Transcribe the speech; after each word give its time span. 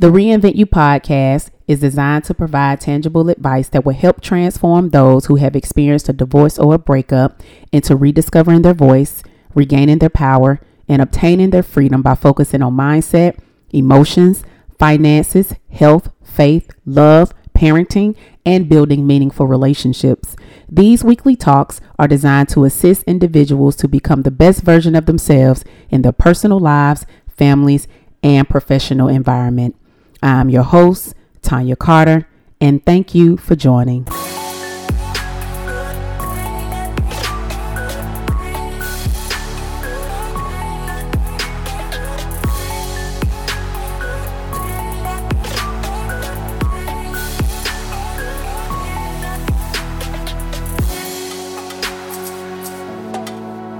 The 0.00 0.12
Reinvent 0.12 0.54
You 0.54 0.64
podcast 0.64 1.50
is 1.66 1.80
designed 1.80 2.22
to 2.26 2.34
provide 2.34 2.80
tangible 2.80 3.28
advice 3.30 3.68
that 3.70 3.84
will 3.84 3.94
help 3.94 4.20
transform 4.20 4.90
those 4.90 5.26
who 5.26 5.34
have 5.36 5.56
experienced 5.56 6.08
a 6.08 6.12
divorce 6.12 6.56
or 6.56 6.74
a 6.74 6.78
breakup 6.78 7.42
into 7.72 7.96
rediscovering 7.96 8.62
their 8.62 8.74
voice, 8.74 9.24
regaining 9.56 9.98
their 9.98 10.08
power, 10.08 10.60
and 10.88 11.02
obtaining 11.02 11.50
their 11.50 11.64
freedom 11.64 12.00
by 12.00 12.14
focusing 12.14 12.62
on 12.62 12.76
mindset, 12.76 13.40
emotions, 13.70 14.44
finances, 14.78 15.56
health, 15.68 16.12
faith, 16.22 16.70
love, 16.86 17.32
parenting, 17.52 18.14
and 18.46 18.68
building 18.68 19.04
meaningful 19.04 19.48
relationships. 19.48 20.36
These 20.68 21.02
weekly 21.02 21.34
talks 21.34 21.80
are 21.98 22.06
designed 22.06 22.50
to 22.50 22.64
assist 22.64 23.02
individuals 23.02 23.74
to 23.74 23.88
become 23.88 24.22
the 24.22 24.30
best 24.30 24.62
version 24.62 24.94
of 24.94 25.06
themselves 25.06 25.64
in 25.90 26.02
their 26.02 26.12
personal 26.12 26.60
lives, 26.60 27.04
families, 27.26 27.88
and 28.22 28.48
professional 28.48 29.08
environment. 29.08 29.74
I'm 30.22 30.50
your 30.50 30.64
host, 30.64 31.14
Tonya 31.42 31.78
Carter, 31.78 32.26
and 32.60 32.84
thank 32.84 33.14
you 33.14 33.36
for 33.36 33.54
joining. 33.54 34.04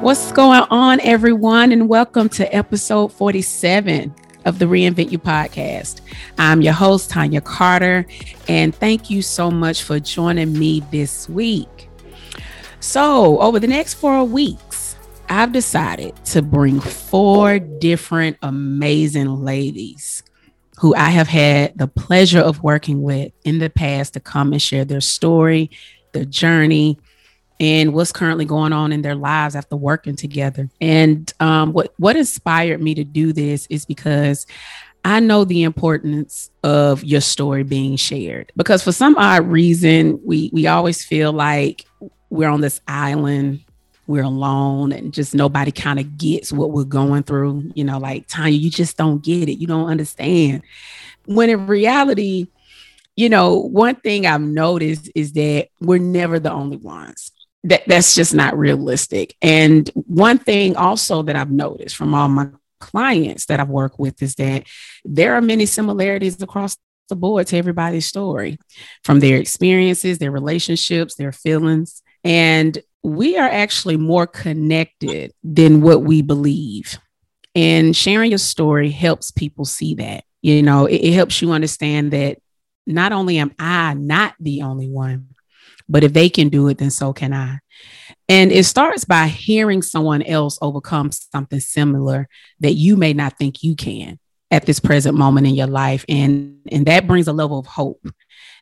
What's 0.01 0.31
going 0.33 0.63
on, 0.71 1.01
everyone, 1.01 1.73
and 1.73 1.89
welcome 1.89 2.29
to 2.31 2.55
episode 2.55 3.13
47 3.13 4.15
of 4.45 4.59
the 4.59 4.65
Reinvent 4.65 5.11
You 5.11 5.19
podcast. 5.19 6.01
I'm 6.39 6.63
your 6.63 6.73
host, 6.73 7.11
Tonya 7.11 7.43
Carter, 7.43 8.07
and 8.49 8.75
thank 8.75 9.11
you 9.11 9.23
so 9.23 9.51
much 9.51 9.83
for 9.83 10.01
joining 10.01 10.59
me 10.59 10.81
this 10.91 11.29
week. 11.29 11.89
So, 12.81 13.39
over 13.41 13.59
the 13.59 13.67
next 13.67 13.95
four 13.95 14.25
weeks, 14.25 14.97
I've 15.29 15.53
decided 15.53 16.15
to 16.27 16.43
bring 16.43 16.81
four 16.81 17.59
different 17.59 18.39
amazing 18.43 19.45
ladies 19.45 20.23
who 20.79 20.95
I 20.95 21.11
have 21.11 21.29
had 21.29 21.77
the 21.77 21.89
pleasure 21.89 22.41
of 22.41 22.63
working 22.63 23.03
with 23.03 23.33
in 23.45 23.59
the 23.59 23.69
past 23.69 24.15
to 24.15 24.21
come 24.21 24.53
and 24.53 24.63
share 24.63 24.85
their 24.85 25.01
story, 25.01 25.71
their 26.13 26.25
journey, 26.25 26.99
and 27.61 27.93
what's 27.93 28.13
currently 28.13 28.45
going 28.45 28.73
on 28.73 28.93
in 28.93 29.03
their 29.03 29.15
lives 29.15 29.57
after 29.57 29.77
working 29.77 30.17
together. 30.17 30.69
And 30.81 31.33
um, 31.41 31.73
what 31.73 31.93
what 31.99 32.17
inspired 32.17 32.81
me 32.81 32.95
to 32.95 33.05
do 33.05 33.33
this 33.33 33.67
is 33.67 33.85
because 33.85 34.47
I 35.05 35.21
know 35.21 35.45
the 35.45 35.63
importance 35.63 36.51
of 36.63 37.05
your 37.05 37.21
story 37.21 37.63
being 37.63 37.97
shared. 37.97 38.53
Because 38.57 38.83
for 38.83 38.93
some 38.93 39.17
odd 39.17 39.47
reason, 39.47 40.21
we 40.25 40.51
we 40.53 40.67
always 40.67 41.05
feel 41.05 41.33
like 41.33 41.85
we're 42.31 42.49
on 42.49 42.61
this 42.61 42.81
island 42.87 43.65
we're 44.09 44.25
alone 44.25 44.91
and 44.91 45.13
just 45.13 45.35
nobody 45.35 45.71
kind 45.71 46.01
of 46.01 46.17
gets 46.17 46.51
what 46.51 46.71
we're 46.71 46.83
going 46.83 47.23
through. 47.23 47.71
You 47.75 47.85
know, 47.85 47.99
like 47.99 48.27
Tonya, 48.27 48.59
you 48.59 48.71
just 48.71 48.97
don't 48.97 49.23
get 49.23 49.51
it. 49.51 49.61
You 49.61 49.67
don't 49.67 49.89
understand. 49.89 50.63
When 51.27 51.51
in 51.51 51.67
reality, 51.67 52.49
you 53.17 53.29
know, 53.29 53.57
one 53.57 53.97
thing 53.97 54.27
I've 54.27 54.41
noticed 54.41 55.11
is 55.15 55.35
that 55.35 55.69
we're 55.81 55.99
never 55.99 56.41
the 56.41 56.51
only 56.51 56.79
ones 56.79 57.33
that 57.65 57.83
that's 57.87 58.15
just 58.15 58.35
not 58.35 58.57
realistic. 58.57 59.37
And 59.43 59.89
one 59.95 60.39
thing 60.39 60.77
also 60.77 61.23
that 61.23 61.37
I've 61.37 61.51
noticed 61.51 61.97
from 61.97 62.15
all 62.15 62.29
my 62.29 62.49
clients 62.81 63.47
that 63.47 63.61
I've 63.61 63.69
worked 63.69 63.99
with 63.99 64.23
is 64.23 64.37
that 64.37 64.65
there 65.05 65.35
are 65.35 65.41
many 65.41 65.67
similarities 65.67 66.41
across 66.41 66.77
the 67.09 67.17
board 67.17 67.47
to 67.49 67.57
everybody's 67.57 68.07
story 68.07 68.59
from 69.03 69.21
their 69.21 69.39
experiences, 69.39 70.19
their 70.19 70.31
relationships, 70.31 71.15
their 71.15 71.33
feelings. 71.33 72.03
And 72.23 72.79
we 73.03 73.37
are 73.39 73.49
actually 73.49 73.97
more 73.97 74.27
connected 74.27 75.33
than 75.43 75.81
what 75.81 76.03
we 76.03 76.23
believe. 76.23 76.99
And 77.55 77.97
sharing 77.97 78.31
your 78.31 78.39
story 78.39 78.91
helps 78.91 79.31
people 79.31 79.65
see 79.65 79.95
that. 79.97 80.25
You 80.43 80.63
know, 80.63 80.87
it, 80.87 80.97
it 80.97 81.15
helps 81.15 81.43
you 81.43 81.53
understand 81.53 82.13
that 82.13 82.39
not 82.87 83.13
only 83.13 83.39
am 83.39 83.53
I 83.59 83.95
not 83.95 84.35
the 84.39 84.63
only 84.63 84.89
one, 84.89 85.29
but 85.89 86.05
if 86.05 86.13
they 86.13 86.29
can 86.29 86.49
do 86.49 86.69
it, 86.69 86.79
then 86.79 86.91
so 86.91 87.13
can 87.13 87.33
I. 87.33 87.59
And 88.29 88.53
it 88.53 88.65
starts 88.65 89.05
by 89.05 89.27
hearing 89.29 89.83
someone 89.83 90.23
else 90.23 90.59
overcome 90.61 91.11
something 91.13 91.61
similar 91.61 92.29
that 92.61 92.75
you 92.75 92.97
may 92.97 93.15
not 93.15 93.39
think 93.39 93.63
you 93.63 93.75
can 93.75 94.19
at 94.51 94.67
this 94.67 94.81
present 94.81 95.17
moment 95.17 95.47
in 95.47 95.55
your 95.55 95.67
life. 95.67 96.05
And, 96.09 96.61
and 96.71 96.87
that 96.87 97.07
brings 97.07 97.29
a 97.29 97.33
level 97.33 97.59
of 97.59 97.67
hope 97.67 98.07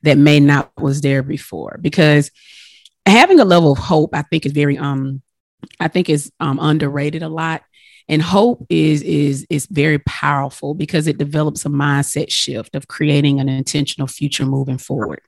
that 0.03 0.19
may 0.19 0.41
not 0.41 0.71
was 0.79 1.01
there 1.01 1.23
before. 1.23 1.79
Because 1.81 2.31
having 3.07 3.41
a 3.41 3.45
level 3.45 3.73
of 3.73 3.79
hope, 3.79 4.11
I 4.15 4.23
think 4.23 4.47
is 4.47 4.53
very 4.53 4.79
um 4.79 5.23
I 5.81 5.89
think 5.89 6.09
is 6.09 6.31
um 6.41 6.59
underrated 6.61 7.23
a 7.23 7.29
lot. 7.29 7.63
And 8.09 8.23
hope 8.23 8.67
is 8.69 9.03
is 9.03 9.47
is 9.51 9.67
very 9.67 9.99
powerful 10.01 10.75
because 10.75 11.07
it 11.07 11.19
develops 11.19 11.65
a 11.65 11.69
mindset 11.69 12.31
shift 12.31 12.77
of 12.77 12.89
creating 12.89 13.41
an 13.41 13.49
intentional 13.49 14.07
future 14.07 14.47
moving 14.47 14.79
forward. 14.79 15.21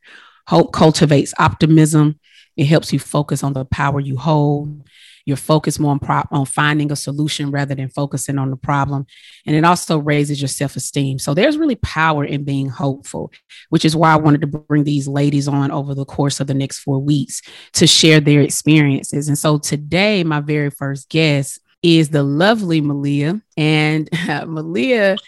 Hope 0.49 0.73
cultivates 0.73 1.35
optimism. 1.39 2.19
It 2.57 2.65
helps 2.65 2.91
you 2.91 2.99
focus 2.99 3.45
on 3.45 3.53
the 3.53 3.67
power 3.67 4.01
you 4.01 4.17
hold. 4.17 4.83
You're 5.27 5.37
focused 5.37 5.79
more 5.79 5.91
on, 5.91 5.99
pro- 5.99 6.23
on 6.31 6.47
finding 6.47 6.91
a 6.91 6.97
solution 6.97 7.51
rather 7.51 7.75
than 7.75 7.91
focusing 7.91 8.39
on 8.39 8.49
the 8.49 8.57
problem. 8.57 9.07
And 9.45 9.55
it 9.55 9.63
also 9.63 9.99
raises 9.99 10.41
your 10.41 10.49
self 10.49 10.75
esteem. 10.75 11.19
So 11.19 11.35
there's 11.35 11.59
really 11.59 11.75
power 11.77 12.25
in 12.25 12.45
being 12.45 12.71
hopeful, 12.71 13.31
which 13.69 13.85
is 13.85 13.95
why 13.95 14.11
I 14.11 14.17
wanted 14.17 14.41
to 14.41 14.47
bring 14.47 14.85
these 14.85 15.07
ladies 15.07 15.49
on 15.49 15.71
over 15.71 15.95
the 15.95 16.07
course 16.07 16.41
of 16.41 16.47
the 16.47 16.55
next 16.55 16.79
four 16.79 16.99
weeks 16.99 17.43
to 17.75 17.87
share 17.87 18.19
their 18.19 18.41
experiences. 18.41 19.29
And 19.29 19.39
so 19.39 19.59
today, 19.59 20.25
my 20.25 20.41
very 20.41 20.71
first 20.71 21.11
guest 21.11 21.61
is 21.83 22.09
the 22.09 22.23
lovely 22.23 22.81
Maliha. 22.81 23.43
And 23.59 24.09
uh, 24.15 24.17
Maliha 24.47 25.19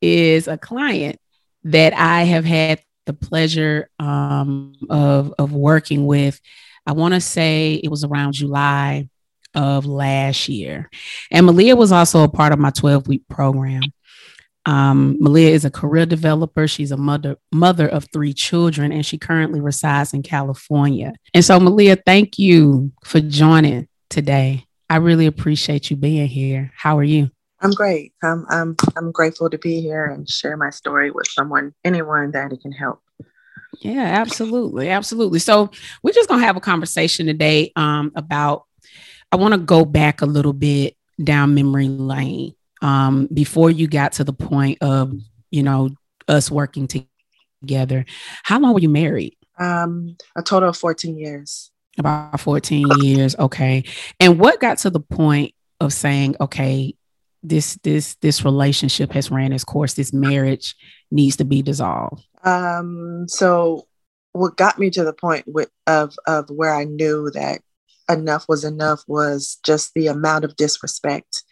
is 0.00 0.48
a 0.48 0.58
client 0.58 1.20
that 1.62 1.94
I 1.94 2.24
have 2.24 2.44
had 2.44 2.83
the 3.06 3.14
pleasure 3.14 3.88
um, 3.98 4.74
of 4.90 5.34
of 5.38 5.52
working 5.52 6.06
with. 6.06 6.40
I 6.86 6.92
want 6.92 7.14
to 7.14 7.20
say 7.20 7.80
it 7.82 7.90
was 7.90 8.04
around 8.04 8.34
July 8.34 9.08
of 9.54 9.86
last 9.86 10.48
year, 10.48 10.90
and 11.30 11.46
Maliha 11.46 11.76
was 11.76 11.92
also 11.92 12.24
a 12.24 12.28
part 12.28 12.52
of 12.52 12.58
my 12.58 12.70
twelve 12.70 13.06
week 13.08 13.22
program. 13.28 13.82
Um, 14.66 15.18
Maliha 15.20 15.50
is 15.50 15.64
a 15.64 15.70
career 15.70 16.06
developer. 16.06 16.66
She's 16.66 16.90
a 16.90 16.96
mother 16.96 17.36
mother 17.52 17.88
of 17.88 18.06
three 18.12 18.32
children, 18.32 18.92
and 18.92 19.04
she 19.04 19.18
currently 19.18 19.60
resides 19.60 20.14
in 20.14 20.22
California. 20.22 21.12
And 21.34 21.44
so, 21.44 21.58
Maliha, 21.58 22.02
thank 22.04 22.38
you 22.38 22.92
for 23.04 23.20
joining 23.20 23.88
today. 24.08 24.66
I 24.88 24.96
really 24.96 25.26
appreciate 25.26 25.90
you 25.90 25.96
being 25.96 26.28
here. 26.28 26.72
How 26.76 26.98
are 26.98 27.04
you? 27.04 27.30
I'm 27.64 27.70
great. 27.70 28.12
I'm 28.22 28.44
I'm 28.50 28.76
I'm 28.94 29.10
grateful 29.10 29.48
to 29.48 29.56
be 29.56 29.80
here 29.80 30.04
and 30.04 30.28
share 30.28 30.56
my 30.56 30.68
story 30.68 31.10
with 31.10 31.26
someone, 31.28 31.74
anyone 31.82 32.30
that 32.32 32.52
it 32.52 32.60
can 32.60 32.72
help. 32.72 33.00
Yeah, 33.80 34.02
absolutely, 34.02 34.90
absolutely. 34.90 35.38
So 35.38 35.70
we're 36.02 36.12
just 36.12 36.28
gonna 36.28 36.44
have 36.44 36.58
a 36.58 36.60
conversation 36.60 37.26
today 37.26 37.72
um, 37.74 38.12
about. 38.14 38.64
I 39.32 39.36
want 39.36 39.54
to 39.54 39.58
go 39.58 39.84
back 39.84 40.20
a 40.20 40.26
little 40.26 40.52
bit 40.52 40.94
down 41.22 41.54
memory 41.54 41.88
lane 41.88 42.54
um, 42.82 43.28
before 43.32 43.70
you 43.70 43.88
got 43.88 44.12
to 44.12 44.24
the 44.24 44.34
point 44.34 44.78
of 44.82 45.12
you 45.50 45.62
know 45.62 45.88
us 46.28 46.50
working 46.50 46.86
together. 46.86 48.04
How 48.42 48.60
long 48.60 48.74
were 48.74 48.80
you 48.80 48.90
married? 48.90 49.36
Um, 49.58 50.16
a 50.36 50.42
total 50.42 50.68
of 50.68 50.76
14 50.76 51.16
years. 51.16 51.70
About 51.98 52.38
14 52.40 52.86
years. 53.00 53.36
Okay. 53.36 53.84
And 54.20 54.38
what 54.38 54.60
got 54.60 54.78
to 54.78 54.90
the 54.90 55.00
point 55.00 55.54
of 55.80 55.92
saying, 55.92 56.36
okay, 56.40 56.96
this 57.44 57.74
this 57.82 58.14
this 58.16 58.44
relationship 58.44 59.12
has 59.12 59.30
ran 59.30 59.52
its 59.52 59.64
course. 59.64 59.94
This 59.94 60.12
marriage 60.12 60.74
needs 61.10 61.36
to 61.36 61.44
be 61.44 61.62
dissolved. 61.62 62.24
Um 62.42 63.26
so 63.28 63.86
what 64.34 64.56
got 64.56 64.78
me 64.78 64.90
to 64.90 65.04
the 65.04 65.12
point 65.12 65.46
with, 65.46 65.70
of 65.86 66.14
of 66.26 66.50
where 66.50 66.74
i 66.74 66.84
knew 66.84 67.30
that 67.30 67.62
enough 68.10 68.44
was 68.48 68.64
enough 68.64 69.02
was 69.08 69.58
just 69.64 69.94
the 69.94 70.08
amount 70.08 70.44
of 70.44 70.56
disrespect 70.56 71.42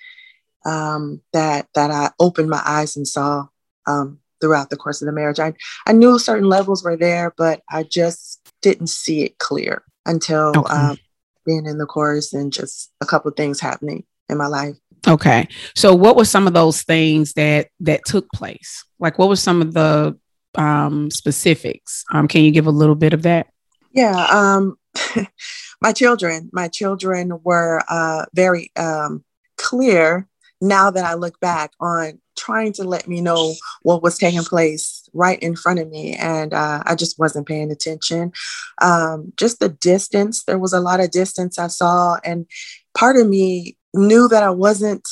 um 0.66 1.20
that 1.32 1.66
that 1.75 1.90
i 1.90 2.11
opened 2.20 2.50
my 2.50 2.62
eyes 2.66 2.94
and 2.96 3.08
saw 3.08 3.46
um 3.87 4.19
throughout 4.40 4.70
the 4.70 4.76
course 4.76 5.00
of 5.00 5.06
the 5.06 5.12
marriage. 5.12 5.38
I 5.38 5.55
i 5.87 5.93
knew 5.93 6.19
certain 6.19 6.49
levels 6.49 6.84
were 6.84 6.96
there 6.96 7.32
but 7.38 7.62
i 7.70 7.84
just 7.84 8.40
didn't 8.61 8.88
see 8.88 9.22
it 9.22 9.38
clear 9.38 9.82
until 10.05 10.52
okay. 10.56 10.75
um 10.75 10.99
being 11.46 11.66
in 11.66 11.78
the 11.78 11.87
course 11.87 12.32
and 12.32 12.52
just 12.52 12.93
a 13.00 13.06
couple 13.06 13.31
things 13.31 13.61
happening 13.61 14.05
in 14.28 14.37
my 14.37 14.46
life 14.46 14.76
Okay. 15.06 15.49
So 15.75 15.94
what 15.94 16.16
were 16.16 16.25
some 16.25 16.46
of 16.46 16.54
those 16.54 16.82
things 16.82 17.32
that 17.34 17.69
that 17.81 18.04
took 18.06 18.31
place? 18.32 18.84
Like 19.00 19.19
what 19.19 19.28
were 19.28 19.37
some 19.37 19.60
of 19.60 19.75
the 19.75 20.16
um 20.54 21.10
specifics? 21.10 22.04
Um 22.12 22.28
can 22.28 22.44
you 22.44 22.50
give 22.50 22.66
a 22.66 22.70
little 22.70 22.94
bit 22.94 23.12
of 23.12 23.22
that? 23.22 23.49
Yeah, 23.93 24.26
um 24.31 24.76
my 25.81 25.93
children, 25.93 26.50
my 26.52 26.69
children 26.69 27.32
were 27.43 27.82
uh 27.88 28.26
very 28.34 28.70
um 28.76 29.25
clear 29.56 30.28
now 30.60 30.90
that 30.90 31.04
I 31.04 31.14
look 31.14 31.40
back 31.40 31.72
on 31.81 32.20
trying 32.37 32.72
to 32.72 32.84
let 32.84 33.08
me 33.08 33.20
know 33.20 33.54
what 33.82 34.02
was 34.02 34.16
taking 34.16 34.43
place 34.43 35.08
right 35.12 35.38
in 35.40 35.56
front 35.56 35.81
of 35.81 35.90
me. 35.90 36.14
And 36.14 36.54
uh, 36.54 36.82
I 36.87 36.94
just 36.94 37.19
wasn't 37.19 37.46
paying 37.46 37.70
attention. 37.70 38.32
Um, 38.81 39.32
just 39.37 39.60
the 39.60 39.69
distance, 39.69 40.44
there 40.44 40.58
was 40.58 40.72
a 40.72 40.81
lot 40.81 41.00
of 41.00 41.10
distance 41.10 41.58
I 41.58 41.66
saw. 41.66 42.19
And 42.25 42.46
part 42.94 43.16
of 43.16 43.28
me 43.28 43.76
knew 43.94 44.28
that 44.28 44.42
I 44.42 44.50
wasn't 44.50 45.06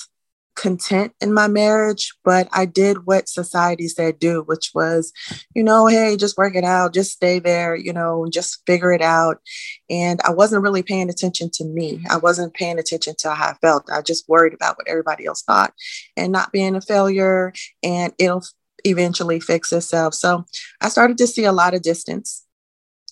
content 0.61 1.13
in 1.21 1.33
my 1.33 1.49
marriage, 1.49 2.13
but 2.23 2.47
I 2.53 2.67
did 2.67 3.07
what 3.07 3.29
society 3.29 3.89
said 3.89 4.19
do, 4.19 4.43
which 4.43 4.73
was, 4.75 5.13
you 5.55 5.63
know, 5.63 5.87
hey, 5.87 6.17
just 6.17 6.37
work 6.37 6.55
it 6.55 6.65
out, 6.65 6.93
just 6.93 7.13
stay 7.13 7.39
there, 7.39 7.75
you 7.75 7.93
know, 7.93 8.27
just 8.31 8.61
figure 8.67 8.93
it 8.93 9.01
out. 9.01 9.41
And 9.89 10.21
I 10.23 10.33
wasn't 10.33 10.63
really 10.63 10.83
paying 10.83 11.09
attention 11.09 11.51
to 11.55 11.65
me. 11.65 12.05
I 12.11 12.19
wasn't 12.19 12.53
paying 12.53 12.79
attention 12.79 13.15
to 13.21 13.35
how 13.35 13.51
I 13.51 13.55
felt. 13.63 13.91
I 13.91 14.03
just 14.03 14.29
worried 14.29 14.53
about 14.53 14.77
what 14.77 14.89
everybody 14.89 15.25
else 15.25 15.43
thought 15.43 15.73
and 16.17 16.31
not 16.31 16.53
being 16.53 16.77
a 16.77 16.83
failure 16.83 17.55
and 17.83 18.13
it'll 18.19 18.45
eventually 18.85 19.41
fix 19.41 19.73
itself. 19.73 20.15
So 20.15 20.45
I 20.81 20.91
started 20.91 21.17
to 21.19 21.27
see 21.27 21.45
a 21.45 21.53
lot 21.53 21.75
of 21.75 21.83
distance 21.83 22.45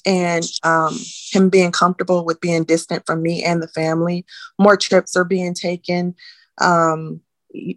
and 0.07 0.45
um, 0.63 0.97
him 1.31 1.49
being 1.49 1.73
comfortable 1.73 2.25
with 2.25 2.41
being 2.41 2.65
distant 2.65 3.05
from 3.07 3.23
me 3.23 3.43
and 3.45 3.63
the 3.63 3.69
family. 3.69 4.25
More 4.59 4.77
trips 4.77 5.17
are 5.17 5.25
being 5.25 5.55
taken. 5.55 6.15
Um, 6.61 7.21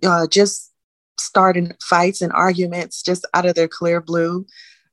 uh, 0.03 0.27
just 0.27 0.71
starting 1.19 1.73
fights 1.81 2.21
and 2.21 2.31
arguments 2.33 3.01
just 3.01 3.25
out 3.33 3.45
of 3.45 3.55
their 3.55 3.67
clear 3.67 4.01
blue. 4.01 4.45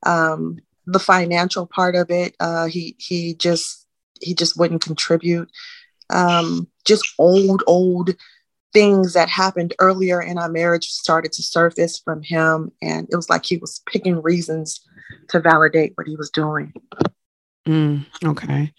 Um, 0.05 0.59
the 0.85 0.99
financial 0.99 1.65
part 1.67 1.95
of 1.95 2.09
it, 2.09 2.35
uh, 2.39 2.65
he 2.67 2.95
he 2.97 3.35
just 3.35 3.85
he 4.21 4.33
just 4.33 4.57
wouldn't 4.57 4.81
contribute. 4.81 5.49
Um, 6.09 6.67
just 6.85 7.07
old 7.19 7.63
old 7.67 8.15
things 8.73 9.13
that 9.13 9.29
happened 9.29 9.73
earlier 9.79 10.21
in 10.21 10.37
our 10.37 10.49
marriage 10.49 10.87
started 10.87 11.31
to 11.33 11.43
surface 11.43 11.99
from 11.99 12.21
him, 12.23 12.71
and 12.81 13.07
it 13.11 13.15
was 13.15 13.29
like 13.29 13.45
he 13.45 13.57
was 13.57 13.81
picking 13.85 14.21
reasons 14.21 14.81
to 15.29 15.39
validate 15.39 15.93
what 15.95 16.07
he 16.07 16.15
was 16.15 16.29
doing. 16.29 16.73
Mm, 17.69 18.05
okay, 18.25 18.73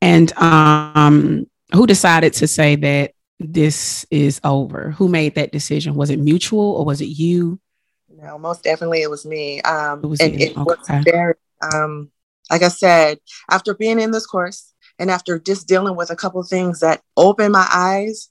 and 0.00 0.36
um, 0.36 1.46
who 1.72 1.86
decided 1.86 2.32
to 2.34 2.48
say 2.48 2.74
that 2.74 3.12
this 3.38 4.04
is 4.10 4.40
over? 4.42 4.90
Who 4.90 5.08
made 5.08 5.36
that 5.36 5.52
decision? 5.52 5.94
Was 5.94 6.10
it 6.10 6.18
mutual 6.18 6.72
or 6.72 6.84
was 6.84 7.00
it 7.00 7.06
you? 7.06 7.60
No, 8.08 8.38
most 8.38 8.64
definitely 8.64 9.02
it 9.02 9.10
was 9.10 9.24
me. 9.24 9.60
Um, 9.62 10.00
it 10.02 10.06
was 10.08 10.20
and 10.20 10.40
you. 10.40 10.46
it 10.46 10.56
okay. 10.56 10.62
was 10.64 11.04
very, 11.04 11.34
um, 11.72 12.10
like 12.50 12.62
I 12.62 12.68
said, 12.68 13.18
after 13.48 13.74
being 13.74 14.00
in 14.00 14.10
this 14.10 14.26
course 14.26 14.72
and 14.98 15.08
after 15.08 15.38
just 15.38 15.68
dealing 15.68 15.94
with 15.94 16.10
a 16.10 16.16
couple 16.16 16.42
things 16.42 16.80
that 16.80 17.00
opened 17.16 17.52
my 17.52 17.68
eyes, 17.72 18.28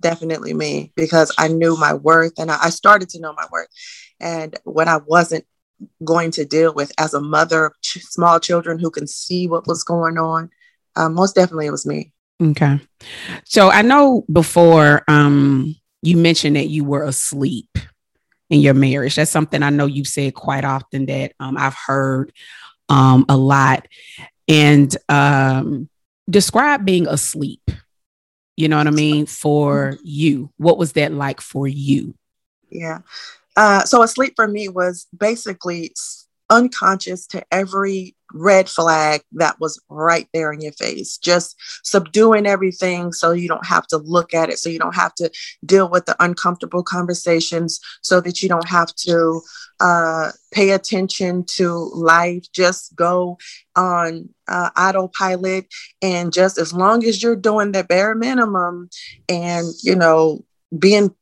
definitely 0.00 0.54
me 0.54 0.92
because 0.96 1.32
I 1.38 1.48
knew 1.48 1.76
my 1.76 1.94
worth 1.94 2.32
and 2.38 2.50
I, 2.50 2.64
I 2.64 2.70
started 2.70 3.08
to 3.10 3.20
know 3.20 3.32
my 3.32 3.46
worth. 3.52 3.68
And 4.18 4.58
when 4.64 4.88
I 4.88 4.98
wasn't 4.98 5.46
going 6.04 6.30
to 6.32 6.44
deal 6.44 6.72
with 6.74 6.92
as 6.98 7.14
a 7.14 7.20
mother 7.20 7.66
of 7.66 7.80
ch- 7.80 8.02
small 8.02 8.40
children 8.40 8.78
who 8.78 8.90
can 8.90 9.06
see 9.06 9.46
what 9.46 9.66
was 9.66 9.84
going 9.84 10.18
on, 10.18 10.50
um, 10.96 11.14
most 11.14 11.34
definitely 11.34 11.66
it 11.66 11.70
was 11.72 11.86
me. 11.86 12.12
Okay. 12.42 12.80
So 13.44 13.70
I 13.70 13.82
know 13.82 14.24
before 14.32 15.02
um, 15.08 15.76
you 16.02 16.16
mentioned 16.16 16.56
that 16.56 16.68
you 16.68 16.84
were 16.84 17.04
asleep 17.04 17.78
in 18.50 18.60
your 18.60 18.74
marriage. 18.74 19.16
That's 19.16 19.30
something 19.30 19.62
I 19.62 19.70
know 19.70 19.86
you've 19.86 20.08
said 20.08 20.34
quite 20.34 20.64
often 20.64 21.06
that 21.06 21.32
um, 21.40 21.56
I've 21.56 21.74
heard 21.74 22.32
um, 22.88 23.24
a 23.28 23.36
lot. 23.36 23.86
And 24.48 24.94
um, 25.08 25.88
describe 26.28 26.84
being 26.84 27.06
asleep. 27.06 27.70
You 28.56 28.68
know 28.68 28.76
what 28.76 28.86
I 28.86 28.90
mean? 28.90 29.26
For 29.26 29.96
you, 30.02 30.50
what 30.58 30.78
was 30.78 30.92
that 30.92 31.12
like 31.12 31.40
for 31.40 31.66
you? 31.66 32.14
Yeah. 32.70 32.98
Uh, 33.56 33.84
so 33.84 34.02
asleep 34.02 34.32
for 34.36 34.48
me 34.48 34.68
was 34.68 35.06
basically 35.16 35.92
unconscious 36.50 37.26
to 37.26 37.42
every 37.50 38.14
red 38.34 38.68
flag 38.68 39.22
that 39.32 39.58
was 39.60 39.80
right 39.88 40.28
there 40.32 40.52
in 40.52 40.60
your 40.60 40.72
face, 40.72 41.18
just 41.18 41.56
subduing 41.82 42.46
everything 42.46 43.12
so 43.12 43.32
you 43.32 43.48
don't 43.48 43.66
have 43.66 43.86
to 43.86 43.98
look 43.98 44.34
at 44.34 44.50
it, 44.50 44.58
so 44.58 44.68
you 44.68 44.78
don't 44.78 44.94
have 44.94 45.14
to 45.14 45.30
deal 45.64 45.88
with 45.88 46.04
the 46.06 46.16
uncomfortable 46.22 46.82
conversations, 46.82 47.80
so 48.02 48.20
that 48.20 48.42
you 48.42 48.48
don't 48.48 48.68
have 48.68 48.94
to 48.94 49.40
uh, 49.80 50.30
pay 50.50 50.70
attention 50.70 51.44
to 51.44 51.90
life. 51.94 52.44
Just 52.52 52.94
go 52.96 53.38
on 53.76 54.28
uh, 54.48 54.70
autopilot, 54.76 55.66
and 56.02 56.32
just 56.32 56.58
as 56.58 56.72
long 56.72 57.04
as 57.04 57.22
you're 57.22 57.36
doing 57.36 57.72
the 57.72 57.84
bare 57.84 58.14
minimum 58.14 58.90
and, 59.28 59.66
you 59.82 59.94
know, 59.94 60.44
being 60.78 61.14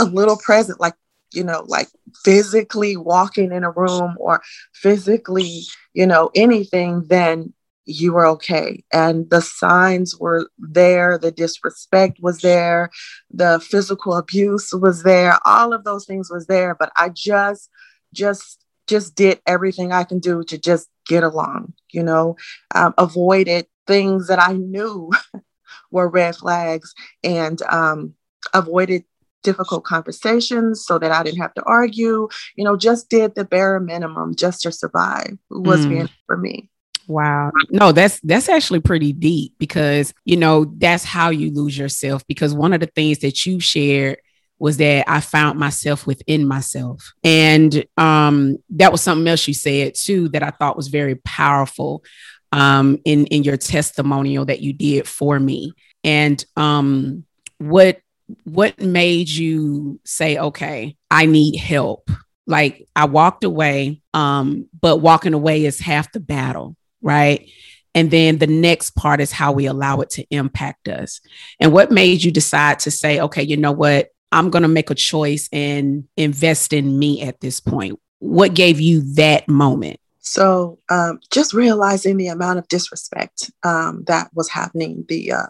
a 0.00 0.04
little 0.04 0.36
present, 0.36 0.80
like 0.80 0.94
you 1.34 1.44
know, 1.44 1.64
like 1.66 1.88
physically 2.24 2.96
walking 2.96 3.52
in 3.52 3.64
a 3.64 3.70
room 3.70 4.16
or 4.18 4.42
physically, 4.74 5.62
you 5.94 6.06
know, 6.06 6.30
anything, 6.34 7.04
then 7.08 7.52
you 7.84 8.12
were 8.12 8.26
okay. 8.26 8.84
And 8.92 9.28
the 9.30 9.40
signs 9.40 10.16
were 10.18 10.48
there, 10.58 11.18
the 11.18 11.32
disrespect 11.32 12.18
was 12.20 12.40
there, 12.40 12.90
the 13.30 13.60
physical 13.60 14.14
abuse 14.14 14.72
was 14.72 15.02
there, 15.02 15.38
all 15.44 15.72
of 15.72 15.84
those 15.84 16.06
things 16.06 16.30
was 16.30 16.46
there. 16.46 16.74
But 16.74 16.92
I 16.96 17.08
just, 17.08 17.70
just, 18.12 18.64
just 18.86 19.14
did 19.14 19.40
everything 19.46 19.92
I 19.92 20.04
can 20.04 20.18
do 20.18 20.44
to 20.44 20.58
just 20.58 20.88
get 21.06 21.24
along, 21.24 21.74
you 21.90 22.02
know, 22.02 22.36
um, 22.74 22.94
avoided 22.98 23.66
things 23.86 24.28
that 24.28 24.40
I 24.40 24.52
knew 24.52 25.10
were 25.90 26.08
red 26.08 26.36
flags 26.36 26.94
and 27.24 27.60
um, 27.62 28.14
avoided 28.54 29.04
difficult 29.42 29.84
conversations 29.84 30.84
so 30.84 30.98
that 30.98 31.12
I 31.12 31.22
didn't 31.22 31.40
have 31.40 31.54
to 31.54 31.62
argue, 31.64 32.28
you 32.56 32.64
know, 32.64 32.76
just 32.76 33.10
did 33.10 33.34
the 33.34 33.44
bare 33.44 33.80
minimum 33.80 34.34
just 34.34 34.62
to 34.62 34.72
survive 34.72 35.36
was 35.50 35.86
mm. 35.86 35.90
being 35.90 36.08
for 36.26 36.36
me. 36.36 36.68
Wow. 37.08 37.50
No, 37.70 37.92
that's 37.92 38.20
that's 38.20 38.48
actually 38.48 38.80
pretty 38.80 39.12
deep 39.12 39.54
because, 39.58 40.14
you 40.24 40.36
know, 40.36 40.64
that's 40.64 41.04
how 41.04 41.30
you 41.30 41.50
lose 41.50 41.76
yourself 41.76 42.26
because 42.26 42.54
one 42.54 42.72
of 42.72 42.80
the 42.80 42.86
things 42.86 43.20
that 43.20 43.44
you 43.44 43.60
shared 43.60 44.18
was 44.58 44.76
that 44.76 45.10
I 45.10 45.20
found 45.20 45.58
myself 45.58 46.06
within 46.06 46.46
myself. 46.46 47.12
And 47.24 47.84
um 47.96 48.58
that 48.70 48.92
was 48.92 49.02
something 49.02 49.26
else 49.26 49.48
you 49.48 49.54
said 49.54 49.94
too 49.96 50.28
that 50.30 50.42
I 50.42 50.50
thought 50.50 50.76
was 50.76 50.88
very 50.88 51.16
powerful 51.16 52.04
um 52.52 52.98
in 53.04 53.26
in 53.26 53.42
your 53.42 53.56
testimonial 53.56 54.44
that 54.44 54.60
you 54.60 54.72
did 54.72 55.08
for 55.08 55.40
me. 55.40 55.72
And 56.04 56.44
um 56.56 57.24
what 57.58 57.98
what 58.44 58.80
made 58.80 59.28
you 59.28 60.00
say, 60.04 60.38
okay, 60.38 60.96
I 61.10 61.26
need 61.26 61.56
help? 61.56 62.10
Like 62.46 62.86
I 62.96 63.06
walked 63.06 63.44
away, 63.44 64.02
um, 64.14 64.68
but 64.80 64.98
walking 64.98 65.34
away 65.34 65.64
is 65.64 65.78
half 65.78 66.12
the 66.12 66.20
battle, 66.20 66.76
right? 67.00 67.48
And 67.94 68.10
then 68.10 68.38
the 68.38 68.46
next 68.46 68.90
part 68.90 69.20
is 69.20 69.32
how 69.32 69.52
we 69.52 69.66
allow 69.66 70.00
it 70.00 70.10
to 70.10 70.26
impact 70.30 70.88
us. 70.88 71.20
And 71.60 71.72
what 71.72 71.90
made 71.90 72.24
you 72.24 72.30
decide 72.30 72.78
to 72.80 72.90
say, 72.90 73.20
okay, 73.20 73.42
you 73.42 73.56
know 73.56 73.72
what? 73.72 74.08
I'm 74.32 74.48
going 74.50 74.62
to 74.62 74.68
make 74.68 74.90
a 74.90 74.94
choice 74.94 75.48
and 75.52 76.04
invest 76.16 76.72
in 76.72 76.98
me 76.98 77.20
at 77.22 77.40
this 77.40 77.60
point. 77.60 77.98
What 78.18 78.54
gave 78.54 78.80
you 78.80 79.02
that 79.14 79.46
moment? 79.48 79.98
So, 80.20 80.78
um, 80.88 81.20
just 81.30 81.52
realizing 81.52 82.16
the 82.16 82.28
amount 82.28 82.60
of 82.60 82.68
disrespect 82.68 83.50
um, 83.64 84.04
that 84.06 84.30
was 84.32 84.48
happening, 84.48 85.04
the 85.08 85.32
uh, 85.32 85.46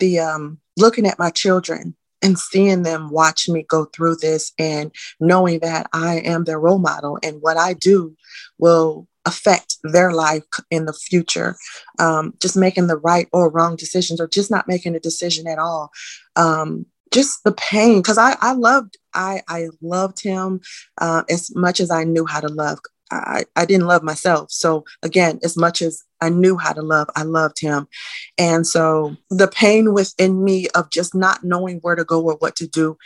the 0.00 0.18
um, 0.18 0.58
looking 0.76 1.06
at 1.06 1.18
my 1.18 1.30
children 1.30 1.94
and 2.22 2.38
seeing 2.38 2.82
them 2.82 3.10
watch 3.10 3.48
me 3.48 3.64
go 3.68 3.84
through 3.86 4.16
this 4.16 4.52
and 4.58 4.90
knowing 5.20 5.60
that 5.60 5.88
I 5.92 6.16
am 6.16 6.44
their 6.44 6.58
role 6.58 6.78
model 6.78 7.18
and 7.22 7.40
what 7.40 7.56
I 7.56 7.74
do 7.74 8.16
will 8.58 9.06
affect 9.24 9.76
their 9.84 10.12
life 10.12 10.42
in 10.70 10.86
the 10.86 10.92
future. 10.92 11.56
Um, 11.98 12.34
just 12.40 12.56
making 12.56 12.86
the 12.86 12.96
right 12.96 13.28
or 13.32 13.50
wrong 13.50 13.76
decisions 13.76 14.20
or 14.20 14.26
just 14.26 14.50
not 14.50 14.68
making 14.68 14.94
a 14.96 15.00
decision 15.00 15.46
at 15.46 15.58
all. 15.58 15.90
Um, 16.34 16.86
just 17.12 17.44
the 17.44 17.52
pain 17.52 18.00
because 18.00 18.18
I, 18.18 18.36
I 18.40 18.52
loved 18.52 18.98
I, 19.14 19.42
I 19.48 19.68
loved 19.80 20.22
him 20.22 20.60
uh, 20.98 21.22
as 21.30 21.54
much 21.54 21.80
as 21.80 21.90
I 21.90 22.04
knew 22.04 22.26
how 22.26 22.40
to 22.40 22.48
love. 22.48 22.78
I, 23.10 23.44
I 23.56 23.64
didn't 23.64 23.86
love 23.86 24.02
myself. 24.02 24.50
So 24.50 24.84
again, 25.02 25.40
as 25.42 25.56
much 25.56 25.80
as 25.80 26.02
I 26.20 26.28
knew 26.28 26.56
how 26.56 26.72
to 26.72 26.82
love, 26.82 27.08
I 27.16 27.22
loved 27.22 27.60
him. 27.60 27.88
And 28.36 28.66
so 28.66 29.16
the 29.30 29.48
pain 29.48 29.92
within 29.92 30.44
me 30.44 30.68
of 30.74 30.90
just 30.90 31.14
not 31.14 31.44
knowing 31.44 31.78
where 31.78 31.96
to 31.96 32.04
go 32.04 32.22
or 32.22 32.36
what 32.36 32.56
to 32.56 32.66
do 32.66 32.96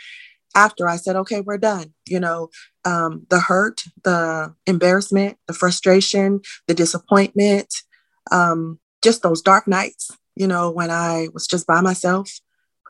after 0.55 0.87
I 0.87 0.97
said, 0.97 1.15
okay, 1.15 1.41
we're 1.41 1.57
done, 1.57 1.93
you 2.07 2.19
know, 2.19 2.49
um, 2.85 3.25
the 3.29 3.39
hurt, 3.39 3.83
the 4.03 4.53
embarrassment, 4.67 5.37
the 5.47 5.53
frustration, 5.53 6.41
the 6.67 6.73
disappointment, 6.73 7.73
um, 8.31 8.79
just 9.01 9.23
those 9.23 9.41
dark 9.41 9.67
nights, 9.67 10.11
you 10.35 10.47
know, 10.47 10.69
when 10.69 10.91
I 10.91 11.29
was 11.33 11.47
just 11.47 11.65
by 11.65 11.81
myself, 11.81 12.29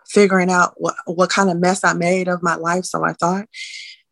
figuring 0.09 0.51
out 0.51 0.73
what, 0.77 0.95
what 1.05 1.29
kind 1.29 1.49
of 1.49 1.57
mess 1.57 1.83
I 1.83 1.93
made 1.93 2.27
of 2.27 2.43
my 2.43 2.55
life. 2.55 2.85
So 2.85 3.03
I 3.03 3.13
thought, 3.13 3.47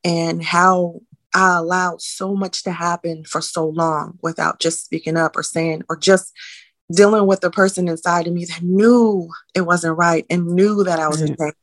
and 0.03 0.43
how 0.43 1.01
I 1.33 1.57
allowed 1.57 2.01
so 2.01 2.35
much 2.35 2.63
to 2.63 2.71
happen 2.71 3.23
for 3.23 3.41
so 3.41 3.67
long 3.67 4.19
without 4.21 4.59
just 4.59 4.83
speaking 4.85 5.17
up 5.17 5.35
or 5.35 5.43
saying, 5.43 5.83
or 5.89 5.97
just 5.97 6.33
dealing 6.93 7.25
with 7.25 7.41
the 7.41 7.49
person 7.49 7.87
inside 7.87 8.27
of 8.27 8.33
me 8.33 8.45
that 8.45 8.61
knew 8.61 9.29
it 9.55 9.61
wasn't 9.61 9.97
right 9.97 10.25
and 10.29 10.47
knew 10.47 10.83
that 10.83 10.99
I 10.99 11.07
was 11.07 11.21
mm-hmm. 11.21 11.33
in 11.33 11.37
pain. 11.37 11.53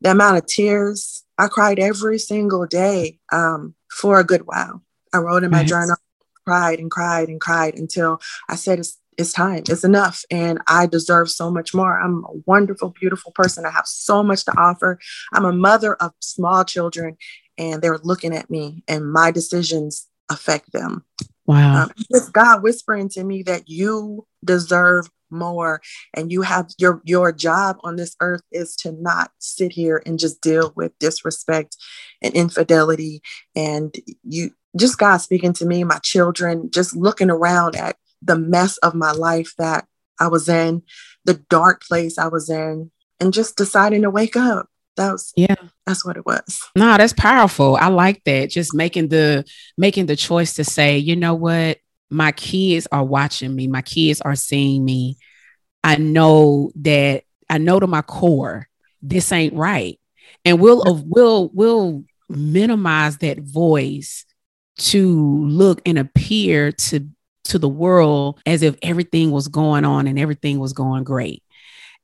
The 0.00 0.12
amount 0.12 0.38
of 0.38 0.46
tears 0.46 1.24
I 1.38 1.48
cried 1.48 1.78
every 1.78 2.18
single 2.18 2.66
day 2.66 3.18
um, 3.30 3.74
for 3.90 4.18
a 4.18 4.24
good 4.24 4.46
while. 4.46 4.82
I 5.12 5.18
wrote 5.18 5.44
in 5.44 5.50
my 5.50 5.58
right. 5.58 5.66
journal, 5.66 5.96
cried 6.46 6.78
and 6.78 6.90
cried 6.90 7.28
and 7.28 7.40
cried 7.40 7.78
until 7.78 8.20
I 8.48 8.56
said, 8.56 8.78
it's, 8.78 8.98
it's 9.18 9.32
time, 9.32 9.64
it's 9.68 9.84
enough. 9.84 10.24
And 10.30 10.60
I 10.68 10.86
deserve 10.86 11.30
so 11.30 11.50
much 11.50 11.74
more. 11.74 12.00
I'm 12.00 12.24
a 12.24 12.40
wonderful, 12.46 12.94
beautiful 12.98 13.32
person. 13.32 13.64
I 13.64 13.70
have 13.70 13.86
so 13.86 14.22
much 14.22 14.44
to 14.44 14.58
offer. 14.58 14.98
I'm 15.32 15.44
a 15.44 15.52
mother 15.52 15.94
of 15.96 16.12
small 16.20 16.64
children, 16.64 17.16
and 17.58 17.82
they're 17.82 17.98
looking 17.98 18.34
at 18.34 18.50
me, 18.50 18.82
and 18.88 19.12
my 19.12 19.30
decisions 19.30 20.06
affect 20.30 20.72
them. 20.72 21.04
Wow. 21.46 21.82
Um, 21.82 21.90
it's 22.10 22.28
God 22.28 22.62
whispering 22.62 23.08
to 23.10 23.24
me 23.24 23.42
that 23.44 23.68
you 23.68 24.26
deserve 24.44 25.08
more 25.30 25.80
and 26.14 26.30
you 26.30 26.42
have 26.42 26.70
your 26.78 27.00
your 27.04 27.32
job 27.32 27.78
on 27.82 27.96
this 27.96 28.16
earth 28.20 28.42
is 28.52 28.76
to 28.76 28.92
not 28.92 29.30
sit 29.38 29.72
here 29.72 30.02
and 30.06 30.18
just 30.18 30.40
deal 30.40 30.72
with 30.76 30.96
disrespect 30.98 31.76
and 32.22 32.34
infidelity 32.34 33.22
and 33.54 33.94
you 34.22 34.50
just 34.76 34.98
God 34.98 35.18
speaking 35.18 35.52
to 35.54 35.66
me 35.66 35.84
my 35.84 35.98
children 35.98 36.70
just 36.70 36.94
looking 36.94 37.30
around 37.30 37.76
at 37.76 37.96
the 38.22 38.38
mess 38.38 38.76
of 38.78 38.94
my 38.94 39.12
life 39.12 39.52
that 39.58 39.86
I 40.20 40.28
was 40.28 40.48
in 40.48 40.82
the 41.24 41.34
dark 41.50 41.82
place 41.82 42.18
I 42.18 42.28
was 42.28 42.48
in 42.48 42.90
and 43.18 43.32
just 43.32 43.56
deciding 43.56 44.02
to 44.02 44.10
wake 44.10 44.36
up 44.36 44.68
that 44.96 45.12
was 45.12 45.32
yeah. 45.36 45.54
that's 45.86 46.04
what 46.04 46.16
it 46.16 46.26
was. 46.26 46.60
No 46.74 46.96
that's 46.96 47.12
powerful. 47.12 47.76
I 47.76 47.88
like 47.88 48.24
that. 48.24 48.50
Just 48.50 48.74
making 48.74 49.08
the 49.08 49.44
making 49.76 50.06
the 50.06 50.16
choice 50.16 50.54
to 50.54 50.64
say 50.64 50.98
you 50.98 51.16
know 51.16 51.34
what? 51.34 51.78
My 52.10 52.32
kids 52.32 52.86
are 52.92 53.04
watching 53.04 53.54
me. 53.54 53.66
My 53.66 53.82
kids 53.82 54.20
are 54.20 54.36
seeing 54.36 54.84
me. 54.84 55.18
I 55.84 55.96
know 55.96 56.72
that 56.76 57.22
i 57.48 57.58
know 57.58 57.78
to 57.78 57.86
my 57.86 58.02
core 58.02 58.68
this 59.08 59.32
ain't 59.32 59.54
right. 59.54 59.98
And 60.44 60.60
we'll 60.60 60.82
we'll 61.06 61.50
we'll 61.52 62.04
minimize 62.28 63.18
that 63.18 63.38
voice 63.38 64.24
to 64.78 65.46
look 65.46 65.80
and 65.86 65.98
appear 65.98 66.72
to 66.72 67.08
to 67.44 67.58
the 67.58 67.68
world 67.68 68.40
as 68.46 68.62
if 68.62 68.76
everything 68.82 69.30
was 69.30 69.48
going 69.48 69.84
on 69.84 70.06
and 70.06 70.18
everything 70.18 70.58
was 70.58 70.72
going 70.72 71.04
great. 71.04 71.42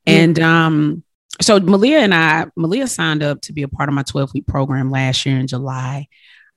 And 0.06 0.38
um 0.40 1.04
so 1.41 1.59
Maliha 1.61 1.99
and 1.99 2.15
I, 2.15 2.47
Maliha 2.59 2.89
signed 2.89 3.23
up 3.23 3.41
to 3.43 3.53
be 3.53 3.62
a 3.62 3.69
part 3.69 3.89
of 3.89 3.95
my 3.95 4.03
12 4.03 4.35
week 4.35 4.47
program 4.47 4.91
last 4.91 5.25
year 5.25 5.39
in 5.39 5.47
July. 5.47 6.09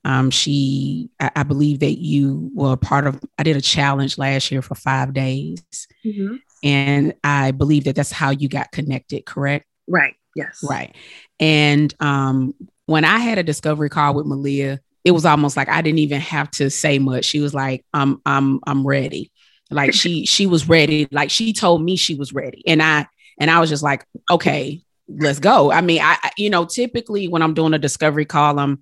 Um, 0.04 0.30
she, 0.30 1.10
I, 1.20 1.32
I, 1.38 1.44
believe 1.44 1.80
that 1.80 1.98
you 1.98 2.52
were 2.54 2.74
a 2.74 2.78
part 2.78 3.08
of, 3.08 3.20
I 3.40 3.44
did 3.44 3.58
a 3.58 3.62
challenge 3.62 4.20
last 4.20 4.52
year 4.52 4.62
for 4.62 4.76
five 4.76 5.16
days. 5.16 5.64
Mm-hmm. 6.06 6.36
And 6.64 7.16
I 7.24 7.50
believe 7.50 7.86
that 7.86 7.96
that's 7.96 8.12
how 8.12 8.30
you 8.30 8.48
got 8.48 8.72
connected, 8.72 9.26
correct? 9.26 9.66
Right. 9.88 10.14
Yes. 10.36 10.64
Right. 10.68 10.96
And 11.40 11.92
um, 12.00 12.54
when 12.86 13.04
I 13.04 13.18
had 13.18 13.40
a 13.40 13.44
discovery 13.44 13.90
call 13.90 14.14
with 14.14 14.28
Maliha, 14.28 14.78
it 15.04 15.12
was 15.12 15.26
almost 15.26 15.58
like 15.58 15.70
I 15.70 15.82
didn't 15.82 16.00
even 16.00 16.22
have 16.22 16.52
to 16.52 16.70
say 16.70 17.00
much. 17.00 17.26
She 17.26 17.40
was 17.40 17.56
like, 17.56 17.84
I'm, 17.92 18.22
I'm, 18.28 18.60
I'm 18.68 18.86
ready. 18.86 19.32
Like 19.72 19.94
she, 19.94 20.28
she 20.28 20.46
was 20.46 20.70
ready. 20.70 21.08
Like 21.12 21.32
she 21.32 21.52
told 21.52 21.84
me 21.84 21.96
she 21.96 22.14
was 22.14 22.32
ready. 22.32 22.62
And 22.68 22.84
I, 22.84 23.08
and 23.38 23.52
I 23.52 23.60
was 23.60 23.70
just 23.70 23.84
like, 23.84 24.06
okay, 24.30 24.82
let's 25.08 25.40
go. 25.40 25.72
I 25.72 25.82
mean, 25.82 26.02
I, 26.02 26.32
you 26.38 26.50
know, 26.50 26.66
typically 26.66 27.28
when 27.28 27.42
I'm 27.42 27.54
doing 27.54 27.74
a 27.74 27.80
discovery 27.80 28.26
call, 28.26 28.60
I'm 28.60 28.82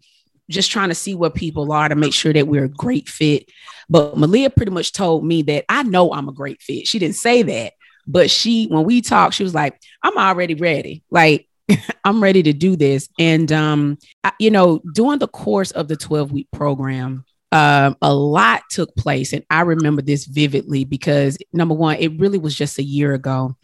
just 0.50 0.72
trying 0.72 0.90
to 0.90 0.96
see 0.96 1.16
what 1.16 1.36
people 1.36 1.72
are 1.72 1.90
to 1.90 1.96
make 1.96 2.14
sure 2.14 2.34
that 2.34 2.48
we're 2.48 2.66
a 2.66 2.70
great 2.70 3.10
fit. 3.10 3.50
But 3.90 4.16
Maliha 4.16 4.56
pretty 4.56 4.72
much 4.72 4.94
told 4.94 5.26
me 5.26 5.42
that 5.44 5.66
I 5.70 5.84
know 5.84 6.14
I'm 6.14 6.30
a 6.30 6.34
great 6.34 6.62
fit. 6.62 6.88
She 6.88 7.00
didn't 7.00 7.16
say 7.16 7.42
that, 7.44 7.74
but 8.08 8.30
she, 8.30 8.68
when 8.68 8.84
we 8.84 9.02
talked, 9.02 9.36
she 9.36 9.44
was 9.44 9.56
like, 9.56 9.80
I'm 10.02 10.18
already 10.18 10.56
ready. 10.56 11.04
Like, 11.10 11.48
I'm 12.04 12.22
ready 12.22 12.44
to 12.44 12.54
do 12.54 12.76
this. 12.76 13.10
And, 13.20 13.52
um, 13.52 13.98
I, 14.24 14.34
you 14.40 14.52
know, 14.52 14.82
during 14.94 15.20
the 15.20 15.28
course 15.28 15.72
of 15.72 15.88
the 15.88 15.96
12 15.96 16.32
week 16.32 16.48
program, 16.52 17.26
um, 17.54 17.96
a 18.02 18.14
lot 18.14 18.64
took 18.70 18.96
place. 18.96 19.32
And 19.32 19.46
I 19.50 19.62
remember 19.62 20.02
this 20.02 20.26
vividly 20.26 20.86
because 20.86 21.38
number 21.54 21.76
one, 21.76 21.98
it 21.98 22.20
really 22.20 22.40
was 22.40 22.56
just 22.56 22.80
a 22.80 22.84
year 22.84 23.14
ago. 23.14 23.56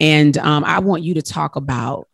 And 0.00 0.36
um, 0.38 0.64
I 0.64 0.80
want 0.80 1.02
you 1.02 1.14
to 1.14 1.22
talk 1.22 1.56
about 1.56 2.08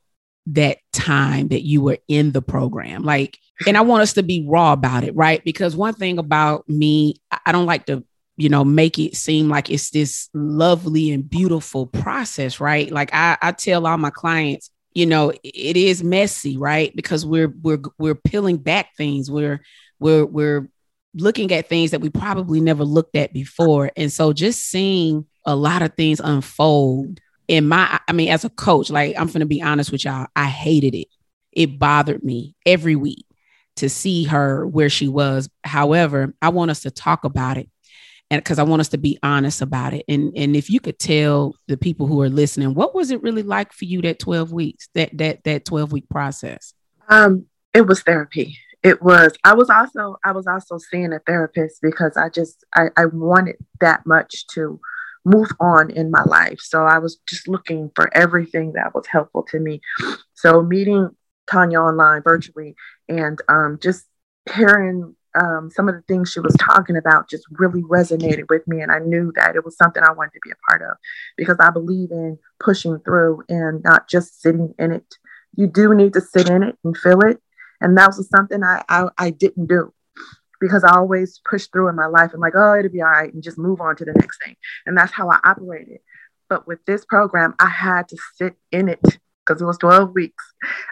that 0.46 0.78
time 0.92 1.48
that 1.48 1.62
you 1.62 1.80
were 1.80 1.98
in 2.08 2.32
the 2.32 2.42
program. 2.42 3.02
Like, 3.02 3.38
and 3.66 3.76
I 3.76 3.82
want 3.82 4.02
us 4.02 4.14
to 4.14 4.22
be 4.22 4.44
raw 4.48 4.72
about 4.72 5.04
it, 5.04 5.14
right? 5.14 5.42
Because 5.44 5.76
one 5.76 5.94
thing 5.94 6.18
about 6.18 6.68
me, 6.68 7.14
I 7.46 7.52
don't 7.52 7.66
like 7.66 7.86
to, 7.86 8.04
you 8.36 8.48
know, 8.48 8.64
make 8.64 8.98
it 8.98 9.14
seem 9.14 9.48
like 9.48 9.70
it's 9.70 9.90
this 9.90 10.28
lovely 10.34 11.10
and 11.10 11.28
beautiful 11.28 11.86
process, 11.86 12.60
right? 12.60 12.90
Like 12.90 13.10
I, 13.12 13.36
I 13.40 13.52
tell 13.52 13.86
all 13.86 13.98
my 13.98 14.10
clients, 14.10 14.70
you 14.94 15.06
know, 15.06 15.32
it 15.44 15.76
is 15.76 16.02
messy, 16.02 16.56
right? 16.56 16.94
Because 16.94 17.24
we're 17.24 17.54
we're 17.62 17.80
we're 17.98 18.14
peeling 18.14 18.56
back 18.56 18.96
things. 18.96 19.30
We're 19.30 19.62
we're 20.00 20.26
we're 20.26 20.68
looking 21.14 21.52
at 21.52 21.68
things 21.68 21.92
that 21.92 22.00
we 22.00 22.10
probably 22.10 22.60
never 22.60 22.84
looked 22.84 23.16
at 23.16 23.32
before. 23.32 23.90
And 23.96 24.10
so 24.10 24.32
just 24.32 24.62
seeing 24.62 25.26
a 25.44 25.54
lot 25.54 25.82
of 25.82 25.94
things 25.94 26.20
unfold 26.20 27.20
in 27.48 27.68
my 27.68 27.98
i 28.08 28.12
mean 28.12 28.28
as 28.28 28.44
a 28.44 28.50
coach 28.50 28.90
like 28.90 29.14
i'm 29.18 29.26
gonna 29.28 29.46
be 29.46 29.62
honest 29.62 29.90
with 29.92 30.04
y'all 30.04 30.26
i 30.36 30.46
hated 30.46 30.94
it. 30.94 31.08
It 31.52 31.78
bothered 31.78 32.22
me 32.22 32.54
every 32.64 32.96
week 32.96 33.26
to 33.76 33.90
see 33.90 34.24
her 34.24 34.66
where 34.66 34.88
she 34.88 35.08
was. 35.08 35.48
However 35.64 36.34
i 36.40 36.48
want 36.48 36.70
us 36.70 36.80
to 36.80 36.90
talk 36.90 37.24
about 37.24 37.58
it 37.58 37.68
and 38.30 38.42
because 38.42 38.58
i 38.58 38.62
want 38.62 38.80
us 38.80 38.88
to 38.90 38.98
be 38.98 39.18
honest 39.22 39.60
about 39.60 39.92
it. 39.92 40.04
And 40.08 40.32
and 40.36 40.56
if 40.56 40.70
you 40.70 40.80
could 40.80 40.98
tell 40.98 41.54
the 41.68 41.76
people 41.76 42.06
who 42.06 42.20
are 42.22 42.30
listening 42.30 42.74
what 42.74 42.94
was 42.94 43.10
it 43.10 43.22
really 43.22 43.42
like 43.42 43.72
for 43.72 43.84
you 43.84 44.02
that 44.02 44.18
12 44.18 44.52
weeks 44.52 44.88
that 44.94 45.16
that 45.18 45.44
that 45.44 45.64
12 45.64 45.92
week 45.92 46.08
process? 46.08 46.74
Um 47.08 47.46
it 47.74 47.86
was 47.86 48.02
therapy. 48.02 48.56
It 48.82 49.02
was 49.02 49.32
i 49.44 49.54
was 49.54 49.70
also 49.70 50.16
i 50.24 50.32
was 50.32 50.46
also 50.46 50.78
seeing 50.78 51.12
a 51.12 51.20
therapist 51.20 51.80
because 51.82 52.16
i 52.16 52.28
just 52.28 52.64
i, 52.74 52.86
I 52.96 53.06
wanted 53.06 53.56
that 53.80 54.06
much 54.06 54.46
to 54.54 54.80
move 55.24 55.50
on 55.60 55.90
in 55.90 56.10
my 56.10 56.22
life. 56.24 56.60
So 56.60 56.84
I 56.84 56.98
was 56.98 57.18
just 57.28 57.48
looking 57.48 57.90
for 57.94 58.14
everything 58.16 58.72
that 58.72 58.94
was 58.94 59.06
helpful 59.06 59.42
to 59.50 59.58
me. 59.58 59.80
So 60.34 60.62
meeting 60.62 61.10
Tonya 61.50 61.88
online 61.88 62.22
virtually 62.22 62.74
and 63.08 63.40
um, 63.48 63.78
just 63.80 64.04
hearing 64.52 65.14
um, 65.40 65.70
some 65.70 65.88
of 65.88 65.94
the 65.94 66.02
things 66.02 66.30
she 66.30 66.40
was 66.40 66.54
talking 66.58 66.96
about 66.96 67.30
just 67.30 67.44
really 67.52 67.82
resonated 67.82 68.44
with 68.50 68.66
me. 68.66 68.80
And 68.82 68.92
I 68.92 68.98
knew 68.98 69.32
that 69.36 69.56
it 69.56 69.64
was 69.64 69.76
something 69.76 70.02
I 70.02 70.12
wanted 70.12 70.32
to 70.32 70.40
be 70.44 70.50
a 70.50 70.70
part 70.70 70.82
of 70.82 70.96
because 71.36 71.56
I 71.60 71.70
believe 71.70 72.10
in 72.10 72.38
pushing 72.60 72.98
through 73.00 73.42
and 73.48 73.82
not 73.82 74.08
just 74.08 74.42
sitting 74.42 74.74
in 74.78 74.92
it. 74.92 75.14
You 75.56 75.66
do 75.66 75.94
need 75.94 76.12
to 76.14 76.20
sit 76.20 76.48
in 76.48 76.62
it 76.62 76.76
and 76.84 76.96
feel 76.96 77.20
it. 77.20 77.40
And 77.80 77.96
that 77.96 78.14
was 78.16 78.28
something 78.28 78.62
I, 78.62 78.82
I, 78.88 79.08
I 79.18 79.30
didn't 79.30 79.66
do 79.66 79.92
because 80.62 80.84
I 80.84 80.96
always 80.96 81.40
push 81.44 81.66
through 81.66 81.88
in 81.88 81.96
my 81.96 82.06
life. 82.06 82.30
I'm 82.32 82.40
like, 82.40 82.54
oh, 82.56 82.78
it'll 82.78 82.90
be 82.90 83.02
all 83.02 83.08
right, 83.08 83.34
and 83.34 83.42
just 83.42 83.58
move 83.58 83.80
on 83.80 83.96
to 83.96 84.04
the 84.04 84.12
next 84.12 84.42
thing. 84.42 84.56
And 84.86 84.96
that's 84.96 85.12
how 85.12 85.28
I 85.28 85.40
operated. 85.44 85.98
But 86.48 86.66
with 86.68 86.78
this 86.86 87.04
program, 87.04 87.54
I 87.58 87.68
had 87.68 88.08
to 88.08 88.16
sit 88.36 88.54
in 88.70 88.88
it 88.88 89.00
because 89.44 89.60
it 89.60 89.64
was 89.64 89.78
12 89.78 90.14
weeks. 90.14 90.44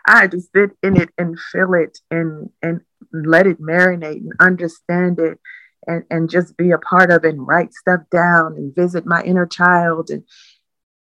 I 0.07 0.23
had 0.23 0.33
to 0.33 0.41
sit 0.41 0.71
in 0.83 1.01
it 1.01 1.11
and 1.17 1.39
feel 1.39 1.73
it 1.75 1.99
and 2.11 2.51
and 2.61 2.81
let 3.13 3.47
it 3.47 3.61
marinate 3.61 4.23
and 4.23 4.33
understand 4.41 5.21
it 5.21 5.39
and, 5.87 6.05
and 6.11 6.29
just 6.29 6.57
be 6.57 6.73
a 6.73 6.79
part 6.79 7.11
of 7.11 7.25
it 7.25 7.35
and 7.35 7.47
write 7.47 7.73
stuff 7.73 8.01
down 8.11 8.55
and 8.57 8.75
visit 8.75 9.07
my 9.07 9.23
inner 9.23 9.47
child 9.47 10.11
and 10.11 10.25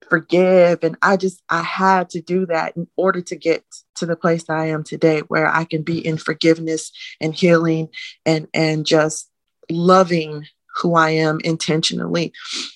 forgive. 0.09 0.83
And 0.83 0.97
i 1.01 1.17
just 1.17 1.41
i 1.49 1.61
had 1.61 2.09
to 2.11 2.21
do 2.21 2.45
that 2.47 2.75
in 2.75 2.87
order 2.95 3.21
to 3.21 3.35
get 3.35 3.63
to 3.95 4.05
the 4.05 4.15
place 4.15 4.49
i 4.49 4.65
am 4.67 4.83
today 4.83 5.19
where 5.27 5.47
i 5.47 5.63
can 5.63 5.81
be 5.83 6.05
in 6.05 6.17
forgiveness 6.17 6.91
and 7.21 7.33
healing 7.33 7.89
and 8.25 8.47
and 8.53 8.85
just 8.85 9.29
loving 9.69 10.45
who 10.77 10.95
i 10.95 11.09
am 11.09 11.39
intentionally. 11.43 12.31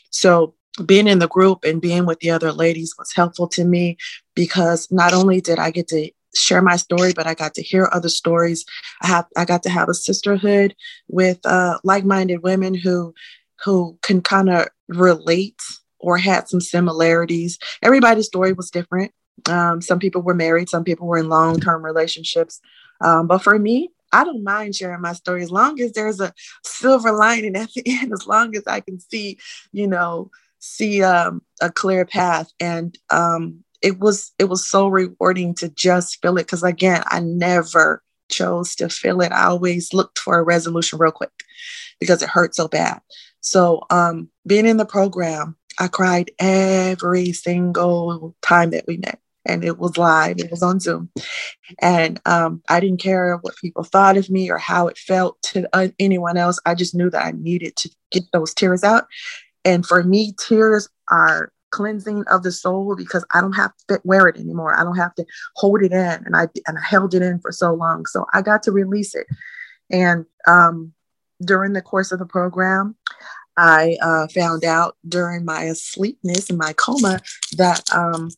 So 0.09 0.55
being 0.85 1.07
in 1.07 1.19
the 1.19 1.27
group 1.27 1.63
and 1.63 1.81
being 1.81 2.05
with 2.05 2.19
the 2.19 2.31
other 2.31 2.51
ladies 2.51 2.95
was 2.97 3.13
helpful 3.13 3.47
to 3.49 3.65
me 3.65 3.97
because 4.35 4.89
not 4.91 5.13
only 5.13 5.41
did 5.41 5.59
i 5.59 5.71
get 5.71 5.87
to 5.89 6.09
share 6.33 6.61
my 6.61 6.77
story 6.77 7.11
but 7.13 7.27
i 7.27 7.33
got 7.33 7.53
to 7.53 7.61
hear 7.61 7.89
other 7.91 8.09
stories. 8.09 8.65
I 9.01 9.07
have 9.07 9.25
i 9.37 9.45
got 9.45 9.63
to 9.63 9.69
have 9.69 9.89
a 9.89 9.93
sisterhood 9.93 10.75
with 11.07 11.39
uh, 11.45 11.79
like-minded 11.83 12.41
women 12.43 12.73
who 12.73 13.13
who 13.63 13.97
can 14.01 14.21
kind 14.21 14.49
of 14.49 14.67
relate 14.87 15.61
or 16.01 16.17
had 16.17 16.47
some 16.47 16.61
similarities. 16.61 17.57
Everybody's 17.81 18.27
story 18.27 18.53
was 18.53 18.69
different. 18.69 19.11
Um, 19.49 19.81
some 19.81 19.99
people 19.99 20.21
were 20.21 20.35
married, 20.35 20.69
some 20.69 20.83
people 20.83 21.07
were 21.07 21.17
in 21.17 21.29
long 21.29 21.59
term 21.59 21.83
relationships. 21.83 22.59
Um, 23.01 23.27
but 23.27 23.39
for 23.39 23.57
me, 23.57 23.89
I 24.11 24.23
don't 24.23 24.43
mind 24.43 24.75
sharing 24.75 25.01
my 25.01 25.13
story 25.13 25.41
as 25.41 25.51
long 25.51 25.79
as 25.79 25.93
there's 25.93 26.19
a 26.19 26.33
silver 26.63 27.11
lining 27.11 27.55
at 27.55 27.71
the 27.73 27.83
end, 28.01 28.11
as 28.13 28.27
long 28.27 28.55
as 28.55 28.63
I 28.67 28.81
can 28.81 28.99
see, 28.99 29.39
you 29.71 29.87
know, 29.87 30.29
see 30.59 31.01
um, 31.01 31.41
a 31.61 31.71
clear 31.71 32.05
path. 32.05 32.51
And 32.59 32.97
um, 33.09 33.63
it 33.81 33.99
was 33.99 34.31
it 34.37 34.45
was 34.45 34.67
so 34.67 34.87
rewarding 34.87 35.55
to 35.55 35.69
just 35.69 36.21
feel 36.21 36.37
it 36.37 36.43
because 36.43 36.63
again, 36.63 37.03
I 37.07 37.19
never 37.19 38.03
chose 38.29 38.75
to 38.75 38.89
feel 38.89 39.21
it. 39.21 39.31
I 39.31 39.45
always 39.45 39.93
looked 39.93 40.19
for 40.19 40.37
a 40.37 40.43
resolution 40.43 40.99
real 40.99 41.11
quick 41.11 41.31
because 41.99 42.21
it 42.21 42.29
hurt 42.29 42.55
so 42.55 42.67
bad. 42.67 43.01
So 43.41 43.83
um, 43.89 44.29
being 44.45 44.65
in 44.65 44.77
the 44.77 44.85
program, 44.85 45.55
I 45.79 45.87
cried 45.87 46.31
every 46.39 47.33
single 47.33 48.35
time 48.41 48.71
that 48.71 48.85
we 48.87 48.97
met. 48.97 49.19
and 49.45 49.63
it 49.63 49.79
was 49.79 49.97
live, 49.97 50.37
it 50.39 50.51
was 50.51 50.61
on 50.61 50.79
Zoom. 50.79 51.09
And 51.79 52.21
um, 52.25 52.61
I 52.69 52.79
didn't 52.79 53.01
care 53.01 53.37
what 53.37 53.55
people 53.57 53.83
thought 53.83 54.17
of 54.17 54.29
me 54.29 54.51
or 54.51 54.57
how 54.57 54.87
it 54.87 54.97
felt 54.97 55.41
to 55.43 55.67
uh, 55.73 55.87
anyone 55.99 56.37
else. 56.37 56.59
I 56.65 56.75
just 56.75 56.93
knew 56.93 57.09
that 57.09 57.25
I 57.25 57.31
needed 57.31 57.75
to 57.77 57.89
get 58.11 58.23
those 58.33 58.53
tears 58.53 58.83
out. 58.83 59.05
And 59.65 59.85
for 59.85 60.03
me, 60.03 60.33
tears 60.39 60.87
are 61.09 61.51
cleansing 61.71 62.25
of 62.29 62.43
the 62.43 62.51
soul 62.51 62.95
because 62.95 63.25
I 63.33 63.41
don't 63.41 63.53
have 63.53 63.71
to 63.87 63.99
wear 64.03 64.27
it 64.27 64.37
anymore. 64.37 64.77
I 64.77 64.83
don't 64.83 64.97
have 64.97 65.15
to 65.15 65.25
hold 65.55 65.81
it 65.81 65.91
in. 65.91 66.23
And 66.25 66.35
I 66.35 66.47
and 66.67 66.77
I 66.77 66.85
held 66.85 67.13
it 67.13 67.21
in 67.21 67.39
for 67.39 67.51
so 67.51 67.73
long. 67.73 68.05
So 68.05 68.25
I 68.33 68.41
got 68.41 68.63
to 68.63 68.71
release 68.71 69.15
it. 69.15 69.25
And 69.89 70.25
um, 70.47 70.93
during 71.43 71.73
the 71.73 71.81
course 71.81 72.11
of 72.11 72.19
the 72.19 72.25
program, 72.25 72.95
I 73.57 73.97
uh, 74.01 74.27
found 74.27 74.63
out 74.63 74.95
during 75.07 75.45
my 75.45 75.63
asleepness 75.63 76.49
and 76.49 76.57
my 76.57 76.73
coma 76.73 77.19
that 77.57 77.83
um, 77.93 78.29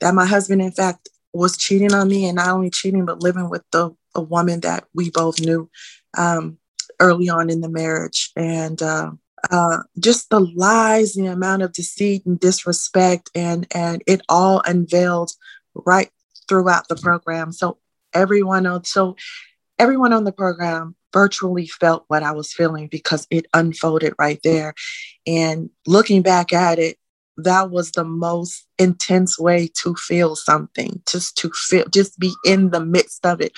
that 0.00 0.14
my 0.14 0.26
husband, 0.26 0.62
in 0.62 0.72
fact, 0.72 1.08
was 1.32 1.56
cheating 1.56 1.92
on 1.92 2.08
me, 2.08 2.26
and 2.26 2.36
not 2.36 2.48
only 2.48 2.70
cheating 2.70 3.04
but 3.04 3.22
living 3.22 3.50
with 3.50 3.62
the 3.72 3.90
a 4.14 4.20
woman 4.20 4.60
that 4.60 4.84
we 4.94 5.10
both 5.10 5.40
knew 5.40 5.68
um, 6.16 6.58
early 7.00 7.28
on 7.28 7.50
in 7.50 7.60
the 7.60 7.68
marriage, 7.68 8.30
and 8.36 8.80
uh, 8.80 9.10
uh, 9.50 9.78
just 9.98 10.30
the 10.30 10.40
lies, 10.40 11.14
the 11.14 11.26
amount 11.26 11.62
of 11.62 11.72
deceit 11.72 12.24
and 12.26 12.38
disrespect, 12.38 13.30
and 13.34 13.66
and 13.74 14.02
it 14.06 14.20
all 14.28 14.62
unveiled 14.64 15.32
right 15.74 16.10
throughout 16.48 16.88
the 16.88 16.96
program. 16.96 17.52
So 17.52 17.78
everyone 18.12 18.66
on 18.66 18.84
so 18.84 19.16
everyone 19.78 20.12
on 20.12 20.24
the 20.24 20.32
program 20.32 20.94
virtually 21.14 21.66
felt 21.66 22.04
what 22.08 22.22
I 22.22 22.32
was 22.32 22.52
feeling 22.52 22.88
because 22.88 23.26
it 23.30 23.46
unfolded 23.54 24.14
right 24.18 24.40
there. 24.44 24.74
And 25.26 25.70
looking 25.86 26.20
back 26.20 26.52
at 26.52 26.78
it, 26.78 26.98
that 27.38 27.70
was 27.70 27.92
the 27.92 28.04
most 28.04 28.66
intense 28.78 29.38
way 29.38 29.70
to 29.82 29.94
feel 29.94 30.36
something, 30.36 31.00
just 31.08 31.36
to 31.38 31.50
feel, 31.50 31.86
just 31.88 32.18
be 32.18 32.32
in 32.44 32.70
the 32.70 32.84
midst 32.84 33.24
of 33.24 33.40
it 33.40 33.52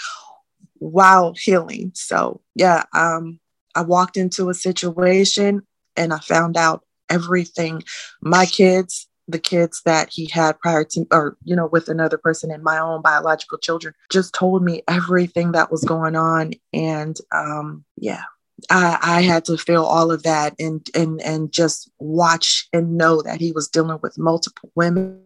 while 0.75 1.35
healing. 1.35 1.93
So 1.95 2.43
yeah, 2.55 2.85
um, 2.95 3.41
I 3.75 3.83
walked 3.83 4.17
into 4.17 4.51
a 4.51 4.55
situation 4.55 5.63
and 5.97 6.13
I 6.13 6.19
found 6.19 6.57
out 6.57 6.85
everything. 7.11 7.83
My 8.21 8.47
kids, 8.47 9.09
the 9.29 9.39
kids 9.39 9.83
that 9.85 10.09
he 10.11 10.27
had 10.27 10.59
prior 10.61 10.85
to, 10.85 11.07
or, 11.11 11.37
you 11.45 11.57
know, 11.57 11.67
with 11.67 11.89
another 11.89 12.19
person 12.19 12.51
and 12.51 12.63
my 12.63 12.79
own 12.79 13.03
biological 13.03 13.59
children, 13.59 13.95
just 14.11 14.35
told 14.35 14.63
me 14.63 14.83
everything 14.89 15.53
that 15.53 15.71
was 15.71 15.85
going 15.85 16.17
on. 16.17 16.53
And 16.73 17.17
um, 17.33 17.85
yeah, 17.97 18.23
I, 18.71 18.99
I 19.03 19.23
had 19.23 19.45
to 19.47 19.59
feel 19.59 19.85
all 19.85 20.11
of 20.11 20.23
that 20.23 20.55
and 20.59 20.87
and 20.95 21.21
and 21.21 21.53
just 21.53 21.91
watch 21.99 22.69
and 22.73 22.97
know 22.97 23.23
that 23.23 23.41
he 23.41 23.53
was 23.53 23.69
dealing 23.69 23.99
with 24.03 24.19
multiple 24.19 24.71
women, 24.75 25.23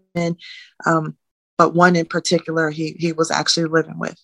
um, 0.86 1.16
but 1.56 1.74
one 1.74 1.94
in 1.94 2.06
particular 2.06 2.70
he 2.70 2.96
he 2.98 3.12
was 3.12 3.30
actually 3.30 3.66
living 3.66 3.98
with. 3.98 4.18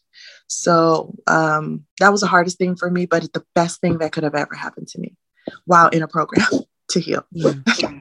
So 0.49 1.15
um, 1.27 1.85
that 2.01 2.11
was 2.11 2.21
the 2.21 2.27
hardest 2.27 2.59
thing 2.59 2.77
for 2.77 2.91
me, 2.91 3.07
but 3.07 3.33
the 3.33 3.45
best 3.55 3.81
thing 3.81 3.99
that 3.99 4.13
could 4.13 4.25
have 4.25 4.35
ever 4.35 4.55
happened 4.55 4.89
to 4.89 5.01
me 5.01 5.17
while 5.65 5.89
in 5.89 6.03
a 6.03 6.09
program 6.09 6.47
to 6.91 7.01
heal. 7.01 7.25
Yeah. 7.33 7.96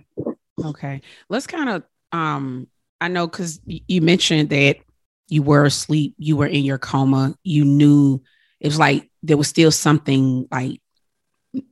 Okay, 0.66 1.02
let's 1.30 1.48
kind 1.48 1.70
of 1.70 1.84
um, 2.12 2.68
I 3.02 3.08
know 3.08 3.28
because 3.28 3.60
you 3.66 4.02
mentioned 4.02 4.50
that 4.50 4.78
you 5.28 5.44
were 5.44 5.66
asleep, 5.66 6.16
you 6.18 6.38
were 6.38 6.48
in 6.48 6.64
your 6.64 6.78
coma, 6.78 7.36
you 7.44 7.66
knew 7.66 8.22
it 8.60 8.68
was 8.68 8.80
like 8.80 9.10
there 9.24 9.38
was 9.38 9.48
still 9.48 9.72
something 9.72 10.48
like 10.52 10.82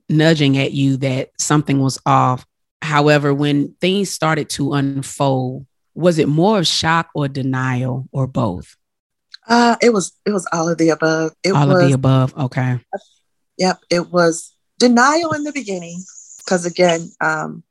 nudging 0.08 0.58
at 0.58 0.72
you 0.72 0.96
that 0.98 1.30
something 1.38 1.80
was 1.80 1.98
off. 2.06 2.44
However, 2.82 3.32
when 3.32 3.74
things 3.80 4.10
started 4.10 4.50
to 4.50 4.74
unfold, 4.74 5.66
was 5.94 6.18
it 6.18 6.28
more 6.28 6.58
of 6.58 6.66
shock 6.66 7.08
or 7.14 7.28
denial 7.28 8.08
or 8.12 8.26
both? 8.26 8.76
Uh, 9.48 9.76
it 9.80 9.92
was 9.92 10.12
it 10.26 10.30
was 10.30 10.46
all 10.52 10.68
of 10.68 10.78
the 10.78 10.90
above. 10.90 11.32
It 11.42 11.52
all 11.52 11.68
was, 11.68 11.82
of 11.82 11.88
the 11.88 11.94
above. 11.94 12.36
Okay. 12.36 12.80
Yep. 13.58 13.78
It 13.90 14.10
was 14.10 14.54
denial 14.78 15.32
in 15.32 15.44
the 15.44 15.52
beginning 15.52 16.02
because 16.38 16.66
again, 16.66 17.10
um, 17.20 17.62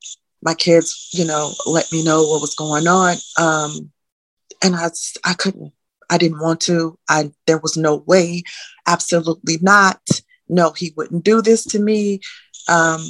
my 0.44 0.54
kids, 0.54 1.10
you 1.14 1.26
know, 1.26 1.54
let 1.66 1.92
me 1.92 2.04
know 2.04 2.24
what 2.24 2.42
was 2.42 2.56
going 2.56 2.88
on, 2.88 3.16
um, 3.40 3.92
and 4.64 4.76
I 4.76 4.90
I 5.24 5.34
couldn't. 5.34 5.74
I 6.10 6.18
didn't 6.18 6.42
want 6.42 6.62
to. 6.62 6.98
I 7.10 7.32
there 7.48 7.60
was 7.60 7.78
no 7.78 7.98
way. 8.06 8.44
Absolutely 8.88 9.58
not 9.62 10.00
no, 10.50 10.72
he 10.72 10.94
wouldn't 10.96 11.24
do 11.24 11.42
this 11.42 11.64
to 11.66 11.80
me. 11.80 12.20
Um, 12.70 13.06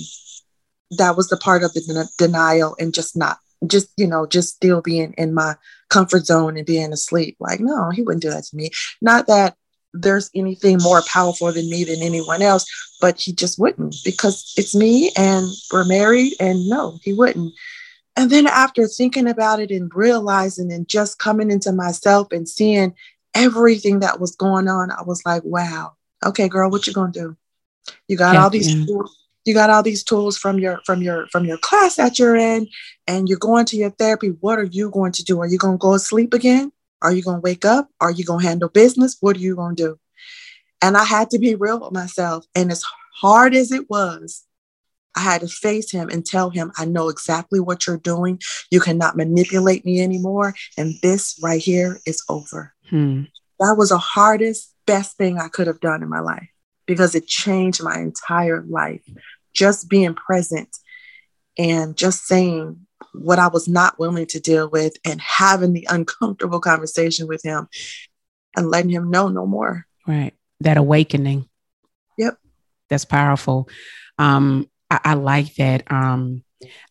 that 0.98 1.16
was 1.18 1.28
the 1.30 1.38
part 1.38 1.64
of 1.64 1.74
the 1.74 1.82
den- 1.82 2.28
denial 2.28 2.76
and 2.80 2.94
just 2.94 3.18
not, 3.18 3.38
just, 3.66 3.90
you 3.98 4.08
know, 4.08 4.26
just 4.26 4.56
still 4.56 4.82
being 4.82 5.14
in 5.18 5.34
my 5.34 5.56
comfort 5.90 6.26
zone 6.26 6.58
and 6.58 6.66
being 6.66 6.94
asleep. 6.94 7.38
Like, 7.40 7.60
no, 7.60 7.90
he 7.90 8.02
wouldn't 8.02 8.22
do 8.22 8.30
that 8.30 8.46
to 8.46 8.56
me. 8.56 8.70
Not 9.02 9.28
that 9.28 9.56
there's 9.94 10.30
anything 10.34 10.78
more 10.82 11.02
powerful 11.08 11.52
than 11.52 11.70
me 11.70 11.84
than 11.84 12.02
anyone 12.02 12.42
else, 12.42 12.66
but 13.00 13.20
he 13.20 13.32
just 13.32 13.60
wouldn't 13.60 13.96
because 14.04 14.54
it's 14.58 14.76
me 14.76 15.12
and 15.16 15.48
we're 15.72 15.86
married. 15.86 16.34
And 16.40 16.68
no, 16.68 16.98
he 17.04 17.14
wouldn't. 17.14 17.54
And 18.16 18.30
then 18.30 18.48
after 18.48 18.88
thinking 18.88 19.28
about 19.28 19.60
it 19.60 19.72
and 19.72 19.92
realizing 19.94 20.72
and 20.72 20.88
just 20.88 21.20
coming 21.20 21.50
into 21.50 21.72
myself 21.72 22.32
and 22.32 22.48
seeing 22.48 22.94
everything 23.34 24.00
that 24.00 24.20
was 24.20 24.36
going 24.36 24.68
on, 24.68 24.92
I 24.92 25.02
was 25.04 25.24
like, 25.26 25.44
wow, 25.44 25.94
okay, 26.24 26.48
girl, 26.48 26.70
what 26.70 26.86
you 26.86 26.94
gonna 26.94 27.12
do? 27.12 27.36
You 28.08 28.18
got 28.18 28.36
all 28.36 28.50
these 28.50 28.74
yeah. 28.74 28.86
tools, 28.86 29.18
you 29.46 29.54
got 29.54 29.70
all 29.70 29.84
these 29.84 30.04
tools 30.04 30.38
from 30.38 30.60
your 30.60 30.80
from 30.86 31.02
your 31.02 31.28
from 31.28 31.46
your 31.46 31.58
class 31.58 31.96
that 31.96 32.20
you're 32.20 32.36
in, 32.36 32.68
and 33.08 33.28
you're 33.28 33.40
going 33.40 33.66
to 33.66 33.78
your 33.78 33.90
therapy. 33.90 34.30
What 34.40 34.60
are 34.60 34.64
you 34.64 34.90
going 34.90 35.12
to 35.14 35.24
do? 35.24 35.42
Are 35.42 35.48
you 35.48 35.58
gonna 35.58 35.78
go 35.78 35.94
to 35.94 36.00
sleep 36.00 36.34
again? 36.34 36.72
Are 37.04 37.14
you 37.14 37.22
gonna 37.22 37.42
wake 37.42 37.66
up? 37.66 37.90
Are 38.02 38.12
you 38.12 38.24
gonna 38.24 38.44
handle 38.44 38.70
business? 38.70 39.18
What 39.20 39.36
are 39.36 39.42
you 39.42 39.56
gonna 39.56 39.76
do? 39.76 40.00
And 40.82 40.98
I 40.98 41.04
had 41.04 41.30
to 41.32 41.40
be 41.40 41.56
real 41.56 41.80
with 41.80 41.92
myself. 41.92 42.46
And 42.56 42.72
as 42.72 42.84
hard 43.22 43.54
as 43.54 43.72
it 43.72 43.90
was, 43.90 44.44
I 45.16 45.22
had 45.22 45.42
to 45.42 45.48
face 45.48 45.92
him 45.92 46.10
and 46.10 46.26
tell 46.26 46.50
him, 46.50 46.72
I 46.78 46.86
know 46.86 47.10
exactly 47.10 47.60
what 47.60 47.86
you're 47.86 47.98
doing. 47.98 48.42
You 48.72 48.80
cannot 48.80 49.16
manipulate 49.16 49.86
me 49.86 50.02
anymore. 50.02 50.56
And 50.78 50.96
this 51.02 51.40
right 51.44 51.62
here 51.62 52.00
is 52.06 52.24
over. 52.30 52.74
Hmm. 52.90 53.24
That 53.60 53.76
was 53.78 53.90
the 53.90 53.98
hardest 53.98 54.74
best 54.86 55.18
thing 55.18 55.40
I 55.40 55.48
could 55.48 55.68
have 55.68 55.80
done 55.80 56.02
in 56.02 56.10
my 56.10 56.20
life 56.20 56.50
because 56.86 57.16
it 57.16 57.28
changed 57.28 57.84
my 57.84 57.98
entire 58.00 58.64
life. 58.68 59.04
Just 59.54 59.88
being 59.88 60.16
present 60.16 60.76
and 61.58 61.96
just 61.96 62.26
saying 62.26 62.88
what 63.14 63.40
I 63.40 63.48
was 63.48 63.68
not 63.68 64.00
willing 64.00 64.26
to 64.28 64.40
deal 64.40 64.70
with 64.70 64.98
and 65.06 65.20
having 65.22 65.74
the 65.74 65.88
uncomfortable 65.90 66.60
conversation 66.60 67.28
with 67.28 67.44
him 67.44 67.68
and 68.56 68.70
letting 68.70 68.92
him 68.92 69.10
know 69.10 69.28
no 69.30 69.46
more. 69.46 69.86
Right. 70.08 70.34
That 70.60 70.78
awakening. 70.78 71.48
Yep. 72.18 72.38
That's 72.90 73.06
powerful. 73.06 73.70
Um, 74.18 74.70
I, 74.90 75.00
I 75.04 75.14
like 75.16 75.56
that. 75.56 75.92
Um, 75.92 76.44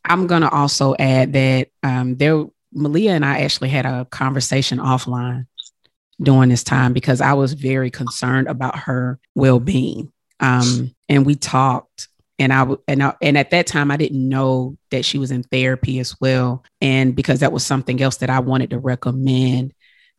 I'm 0.05 0.27
gonna 0.27 0.51
also 0.51 0.95
add 0.99 1.33
that 1.33 1.69
um, 1.83 2.17
there 2.17 2.45
Maliha 2.75 3.11
and 3.11 3.25
I 3.25 3.41
actually 3.41 3.69
had 3.69 3.87
a 3.87 4.07
conversation 4.07 4.79
offline 4.79 5.47
during 6.21 6.49
this 6.49 6.65
time 6.65 6.93
because 6.93 7.21
I 7.21 7.35
was 7.35 7.53
very 7.53 7.91
concerned 7.91 8.49
about 8.49 8.79
her 8.81 9.19
well 9.35 9.61
being. 9.61 10.13
Um, 10.41 10.95
and 11.09 11.25
we 11.25 11.37
talked, 11.37 12.09
and 12.43 12.53
I 12.53 12.67
and 12.89 13.03
I, 13.03 13.15
and 13.23 13.39
at 13.39 13.51
that 13.51 13.69
time 13.69 13.91
I 13.93 13.97
didn't 13.97 14.29
know 14.29 14.77
that 14.91 15.05
she 15.05 15.17
was 15.17 15.31
in 15.31 15.45
therapy 15.45 16.01
as 16.01 16.21
well, 16.21 16.65
and 16.81 17.15
because 17.15 17.41
that 17.41 17.53
was 17.53 17.65
something 17.65 18.03
else 18.03 18.17
that 18.17 18.31
I 18.31 18.41
wanted 18.41 18.71
to 18.71 18.81
recommend 18.81 19.73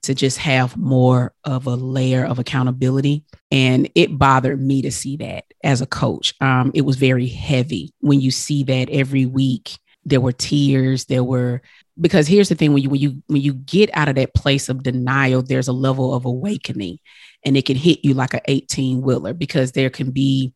to 0.03 0.15
just 0.15 0.37
have 0.37 0.77
more 0.77 1.33
of 1.43 1.65
a 1.65 1.75
layer 1.75 2.25
of 2.25 2.39
accountability. 2.39 3.23
And 3.51 3.89
it 3.95 4.17
bothered 4.17 4.61
me 4.61 4.81
to 4.81 4.91
see 4.91 5.17
that 5.17 5.45
as 5.63 5.81
a 5.81 5.85
coach. 5.85 6.33
Um, 6.41 6.71
it 6.73 6.81
was 6.81 6.97
very 6.97 7.27
heavy 7.27 7.93
when 7.99 8.19
you 8.19 8.31
see 8.31 8.63
that 8.63 8.89
every 8.89 9.25
week. 9.25 9.77
There 10.05 10.19
were 10.19 10.33
tears, 10.33 11.05
there 11.05 11.23
were 11.23 11.61
because 11.99 12.27
here's 12.27 12.49
the 12.49 12.55
thing 12.55 12.73
when 12.73 12.83
you 12.83 12.89
when 12.89 13.01
you 13.01 13.23
when 13.27 13.41
you 13.41 13.53
get 13.53 13.89
out 13.93 14.09
of 14.09 14.15
that 14.15 14.33
place 14.33 14.67
of 14.67 14.83
denial 14.83 15.43
there's 15.43 15.67
a 15.67 15.73
level 15.73 16.13
of 16.13 16.25
awakening 16.25 16.97
and 17.45 17.55
it 17.55 17.65
can 17.65 17.77
hit 17.77 18.03
you 18.03 18.15
like 18.15 18.33
an 18.33 18.41
18 18.45 19.01
wheeler 19.01 19.33
because 19.33 19.73
there 19.73 19.91
can 19.91 20.09
be 20.09 20.53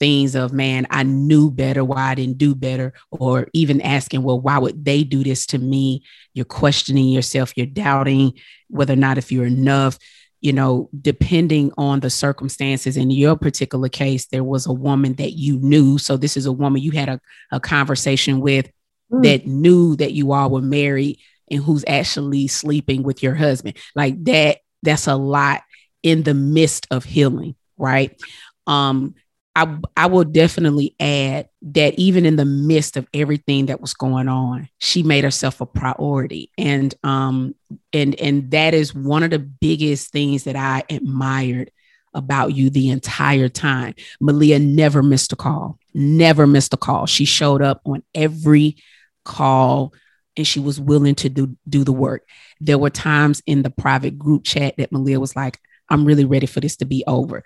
things 0.00 0.34
of 0.34 0.52
man 0.52 0.86
i 0.90 1.02
knew 1.02 1.50
better 1.50 1.84
why 1.84 2.10
i 2.10 2.14
didn't 2.14 2.38
do 2.38 2.54
better 2.54 2.92
or 3.10 3.48
even 3.52 3.80
asking 3.80 4.22
well 4.22 4.40
why 4.40 4.58
would 4.58 4.84
they 4.84 5.04
do 5.04 5.24
this 5.24 5.46
to 5.46 5.58
me 5.58 6.02
you're 6.34 6.44
questioning 6.44 7.08
yourself 7.08 7.56
you're 7.56 7.66
doubting 7.66 8.32
whether 8.68 8.92
or 8.92 8.96
not 8.96 9.18
if 9.18 9.32
you're 9.32 9.46
enough 9.46 9.98
you 10.40 10.52
know 10.52 10.88
depending 11.00 11.72
on 11.76 12.00
the 12.00 12.10
circumstances 12.10 12.96
in 12.96 13.10
your 13.10 13.36
particular 13.36 13.88
case 13.88 14.26
there 14.26 14.44
was 14.44 14.66
a 14.66 14.72
woman 14.72 15.14
that 15.14 15.32
you 15.32 15.58
knew 15.58 15.98
so 15.98 16.16
this 16.16 16.36
is 16.36 16.46
a 16.46 16.52
woman 16.52 16.80
you 16.80 16.92
had 16.92 17.08
a, 17.08 17.20
a 17.50 17.58
conversation 17.58 18.40
with 18.40 18.70
mm. 19.12 19.22
that 19.22 19.46
knew 19.46 19.96
that 19.96 20.12
you 20.12 20.32
all 20.32 20.50
were 20.50 20.62
married 20.62 21.18
and 21.50 21.62
who's 21.62 21.84
actually 21.86 22.46
sleeping 22.46 23.02
with 23.02 23.22
your 23.22 23.34
husband. 23.34 23.76
Like 23.94 24.22
that, 24.24 24.58
that's 24.82 25.06
a 25.06 25.16
lot 25.16 25.62
in 26.02 26.22
the 26.22 26.34
midst 26.34 26.86
of 26.90 27.04
healing, 27.04 27.56
right? 27.76 28.20
Um, 28.66 29.14
I, 29.58 29.78
I 29.96 30.06
will 30.06 30.22
definitely 30.22 30.94
add 31.00 31.48
that 31.62 31.98
even 31.98 32.24
in 32.24 32.36
the 32.36 32.44
midst 32.44 32.96
of 32.96 33.08
everything 33.12 33.66
that 33.66 33.80
was 33.80 33.92
going 33.92 34.28
on, 34.28 34.68
she 34.78 35.02
made 35.02 35.24
herself 35.24 35.60
a 35.60 35.66
priority. 35.66 36.52
And 36.56 36.94
um 37.02 37.56
and 37.92 38.14
and 38.20 38.52
that 38.52 38.72
is 38.72 38.94
one 38.94 39.24
of 39.24 39.30
the 39.30 39.40
biggest 39.40 40.12
things 40.12 40.44
that 40.44 40.54
I 40.54 40.84
admired 40.88 41.72
about 42.14 42.54
you 42.54 42.70
the 42.70 42.90
entire 42.90 43.48
time. 43.48 43.96
Maliha 44.22 44.64
never 44.64 45.02
missed 45.02 45.32
a 45.32 45.36
call, 45.36 45.80
never 45.92 46.46
missed 46.46 46.72
a 46.72 46.76
call. 46.76 47.06
She 47.06 47.24
showed 47.24 47.60
up 47.60 47.80
on 47.84 48.04
every 48.14 48.76
call 49.24 49.92
and 50.36 50.46
she 50.46 50.60
was 50.60 50.78
willing 50.78 51.16
to 51.16 51.28
do 51.28 51.56
do 51.68 51.82
the 51.82 51.92
work. 51.92 52.22
There 52.60 52.78
were 52.78 52.90
times 52.90 53.42
in 53.44 53.62
the 53.62 53.70
private 53.70 54.20
group 54.20 54.44
chat 54.44 54.76
that 54.78 54.92
Maliha 54.92 55.18
was 55.18 55.34
like, 55.34 55.58
I'm 55.88 56.04
really 56.04 56.24
ready 56.24 56.46
for 56.46 56.60
this 56.60 56.76
to 56.76 56.84
be 56.84 57.02
over. 57.08 57.42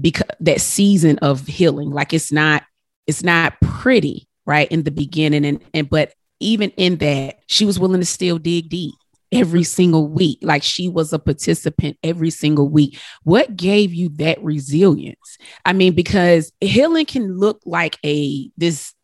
Because 0.00 0.28
that 0.40 0.60
season 0.60 1.18
of 1.18 1.46
healing, 1.46 1.90
like 1.90 2.12
it's 2.12 2.32
not, 2.32 2.62
it's 3.06 3.22
not 3.22 3.60
pretty, 3.60 4.28
right? 4.46 4.70
In 4.70 4.82
the 4.82 4.90
beginning. 4.90 5.44
And 5.44 5.60
and 5.72 5.88
but 5.88 6.12
even 6.40 6.70
in 6.70 6.96
that, 6.96 7.40
she 7.46 7.64
was 7.64 7.78
willing 7.78 8.00
to 8.00 8.06
still 8.06 8.38
dig 8.38 8.68
deep 8.68 8.94
every 9.32 9.62
single 9.62 10.08
week. 10.08 10.38
Like 10.42 10.62
she 10.62 10.88
was 10.88 11.12
a 11.12 11.18
participant 11.18 11.98
every 12.02 12.30
single 12.30 12.68
week. 12.68 12.98
What 13.22 13.56
gave 13.56 13.94
you 13.94 14.08
that 14.16 14.42
resilience? 14.42 15.38
I 15.64 15.72
mean, 15.72 15.94
because 15.94 16.52
healing 16.60 17.06
can 17.06 17.36
look 17.36 17.60
like 17.64 17.98
a 18.04 18.50
this, 18.56 18.94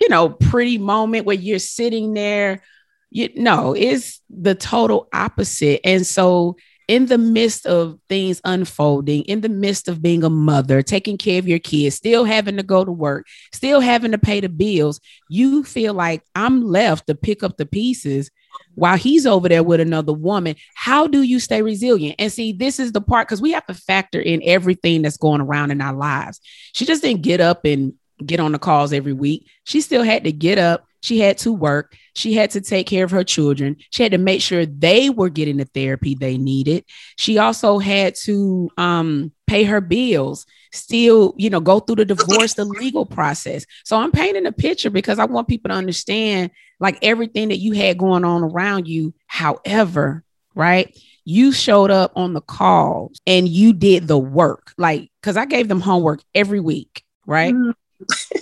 you 0.00 0.08
know, 0.08 0.30
pretty 0.30 0.78
moment 0.78 1.26
where 1.26 1.36
you're 1.36 1.58
sitting 1.58 2.14
there. 2.14 2.62
You 3.10 3.30
know, 3.36 3.74
it's 3.74 4.20
the 4.28 4.54
total 4.54 5.08
opposite. 5.12 5.80
And 5.84 6.06
so 6.06 6.56
in 6.88 7.06
the 7.06 7.18
midst 7.18 7.66
of 7.66 7.98
things 8.08 8.40
unfolding, 8.44 9.22
in 9.22 9.40
the 9.40 9.48
midst 9.48 9.88
of 9.88 10.00
being 10.00 10.22
a 10.22 10.30
mother, 10.30 10.82
taking 10.82 11.18
care 11.18 11.38
of 11.38 11.48
your 11.48 11.58
kids, 11.58 11.96
still 11.96 12.24
having 12.24 12.56
to 12.56 12.62
go 12.62 12.84
to 12.84 12.92
work, 12.92 13.26
still 13.52 13.80
having 13.80 14.12
to 14.12 14.18
pay 14.18 14.40
the 14.40 14.48
bills, 14.48 15.00
you 15.28 15.64
feel 15.64 15.94
like 15.94 16.22
I'm 16.34 16.62
left 16.62 17.08
to 17.08 17.14
pick 17.14 17.42
up 17.42 17.56
the 17.56 17.66
pieces 17.66 18.30
while 18.74 18.96
he's 18.96 19.26
over 19.26 19.48
there 19.48 19.64
with 19.64 19.80
another 19.80 20.12
woman. 20.12 20.54
How 20.74 21.06
do 21.06 21.22
you 21.22 21.40
stay 21.40 21.60
resilient? 21.60 22.16
And 22.18 22.32
see, 22.32 22.52
this 22.52 22.78
is 22.78 22.92
the 22.92 23.00
part 23.00 23.26
because 23.26 23.42
we 23.42 23.52
have 23.52 23.66
to 23.66 23.74
factor 23.74 24.20
in 24.20 24.40
everything 24.44 25.02
that's 25.02 25.16
going 25.16 25.40
around 25.40 25.72
in 25.72 25.80
our 25.80 25.94
lives. 25.94 26.40
She 26.72 26.84
just 26.84 27.02
didn't 27.02 27.22
get 27.22 27.40
up 27.40 27.64
and 27.64 27.94
get 28.24 28.40
on 28.40 28.52
the 28.52 28.58
calls 28.58 28.92
every 28.92 29.12
week. 29.12 29.48
She 29.64 29.80
still 29.80 30.02
had 30.02 30.24
to 30.24 30.32
get 30.32 30.58
up. 30.58 30.86
She 31.02 31.18
had 31.18 31.38
to 31.38 31.52
work. 31.52 31.96
She 32.16 32.32
had 32.32 32.50
to 32.52 32.62
take 32.62 32.86
care 32.86 33.04
of 33.04 33.10
her 33.10 33.24
children. 33.24 33.76
She 33.90 34.02
had 34.02 34.12
to 34.12 34.18
make 34.18 34.40
sure 34.40 34.64
they 34.64 35.10
were 35.10 35.28
getting 35.28 35.58
the 35.58 35.66
therapy 35.66 36.14
they 36.14 36.38
needed. 36.38 36.84
She 37.18 37.36
also 37.36 37.78
had 37.78 38.14
to 38.24 38.70
um, 38.78 39.32
pay 39.46 39.64
her 39.64 39.82
bills, 39.82 40.46
still, 40.72 41.34
you 41.36 41.50
know, 41.50 41.60
go 41.60 41.78
through 41.78 41.96
the 41.96 42.06
divorce, 42.06 42.54
the 42.54 42.64
legal 42.64 43.04
process. 43.04 43.66
So 43.84 43.98
I'm 43.98 44.12
painting 44.12 44.46
a 44.46 44.52
picture 44.52 44.88
because 44.88 45.18
I 45.18 45.26
want 45.26 45.46
people 45.46 45.68
to 45.68 45.74
understand 45.74 46.52
like 46.80 46.98
everything 47.02 47.48
that 47.48 47.58
you 47.58 47.72
had 47.72 47.98
going 47.98 48.24
on 48.24 48.42
around 48.42 48.88
you. 48.88 49.12
However, 49.26 50.24
right? 50.54 50.98
You 51.26 51.52
showed 51.52 51.90
up 51.90 52.12
on 52.16 52.32
the 52.32 52.40
calls 52.40 53.20
and 53.26 53.46
you 53.46 53.74
did 53.74 54.08
the 54.08 54.18
work. 54.18 54.72
Like, 54.78 55.10
because 55.20 55.36
I 55.36 55.44
gave 55.44 55.68
them 55.68 55.80
homework 55.80 56.22
every 56.34 56.60
week, 56.60 57.04
right? 57.26 57.52
Mm-hmm 57.52 57.72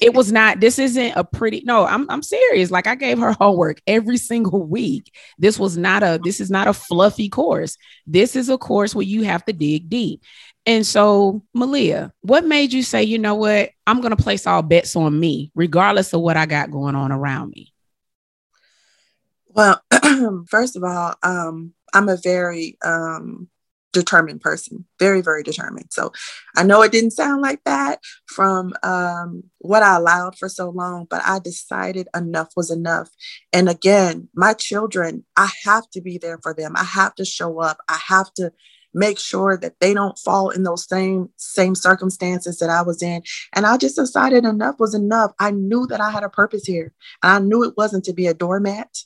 it 0.00 0.14
was 0.14 0.32
not 0.32 0.60
this 0.60 0.78
isn't 0.78 1.12
a 1.16 1.24
pretty 1.24 1.62
no 1.64 1.86
I'm, 1.86 2.08
I'm 2.10 2.22
serious. 2.22 2.70
Like 2.70 2.86
i 2.86 2.94
gave 2.94 3.18
her 3.18 3.32
homework 3.32 3.80
every 3.86 4.16
single 4.16 4.62
week. 4.62 5.14
This 5.38 5.58
was 5.58 5.76
not 5.76 6.02
a 6.02 6.20
this 6.22 6.40
is 6.40 6.50
not 6.50 6.66
a 6.66 6.72
fluffy 6.72 7.28
course. 7.28 7.76
This 8.06 8.36
is 8.36 8.48
a 8.48 8.58
course 8.58 8.94
where 8.94 9.06
you 9.06 9.22
have 9.24 9.44
to 9.46 9.52
dig 9.52 9.88
deep. 9.88 10.22
And 10.66 10.86
so 10.86 11.42
maliha 11.56 12.12
what 12.20 12.44
made 12.44 12.72
you 12.72 12.82
say 12.82 13.02
you 13.02 13.18
know 13.18 13.34
what? 13.34 13.70
I'm 13.86 14.00
going 14.00 14.16
to 14.16 14.22
place 14.22 14.46
all 14.46 14.62
bets 14.62 14.96
on 14.96 15.18
me 15.18 15.50
regardless 15.54 16.12
of 16.12 16.20
what 16.20 16.36
i 16.36 16.46
got 16.46 16.70
going 16.70 16.94
on 16.94 17.12
around 17.12 17.50
me 17.50 17.72
well 19.48 19.80
first 20.48 20.76
of 20.76 20.84
all 20.84 21.14
um 21.22 21.74
i'm 21.92 22.08
a 22.08 22.16
very 22.16 22.78
um 22.84 23.48
determined 23.94 24.42
person, 24.42 24.84
very, 24.98 25.22
very 25.22 25.42
determined. 25.42 25.86
So 25.90 26.12
I 26.54 26.64
know 26.64 26.82
it 26.82 26.92
didn't 26.92 27.12
sound 27.12 27.40
like 27.40 27.64
that 27.64 28.00
from 28.26 28.74
um, 28.82 29.44
what 29.58 29.82
I 29.82 29.96
allowed 29.96 30.36
for 30.36 30.50
so 30.50 30.68
long, 30.68 31.06
but 31.08 31.22
I 31.24 31.38
decided 31.38 32.08
enough 32.14 32.48
was 32.56 32.70
enough. 32.70 33.08
And 33.52 33.70
again, 33.70 34.28
my 34.34 34.52
children, 34.52 35.24
I 35.36 35.48
have 35.64 35.88
to 35.90 36.02
be 36.02 36.18
there 36.18 36.38
for 36.42 36.52
them. 36.52 36.74
I 36.76 36.84
have 36.84 37.14
to 37.14 37.24
show 37.24 37.60
up. 37.60 37.78
I 37.88 37.98
have 38.08 38.30
to 38.34 38.52
make 38.94 39.18
sure 39.18 39.58
that 39.58 39.74
they 39.80 39.92
don't 39.92 40.18
fall 40.18 40.50
in 40.50 40.62
those 40.62 40.88
same 40.88 41.28
same 41.36 41.74
circumstances 41.74 42.58
that 42.58 42.70
I 42.70 42.82
was 42.82 43.02
in. 43.02 43.22
And 43.52 43.66
I 43.66 43.76
just 43.76 43.96
decided 43.96 44.44
enough 44.44 44.76
was 44.78 44.94
enough. 44.94 45.32
I 45.38 45.50
knew 45.50 45.86
that 45.88 46.00
I 46.00 46.10
had 46.10 46.22
a 46.22 46.28
purpose 46.28 46.64
here. 46.64 46.92
And 47.22 47.32
I 47.32 47.38
knew 47.40 47.64
it 47.64 47.74
wasn't 47.76 48.04
to 48.04 48.12
be 48.12 48.26
a 48.26 48.34
doormat. 48.34 48.96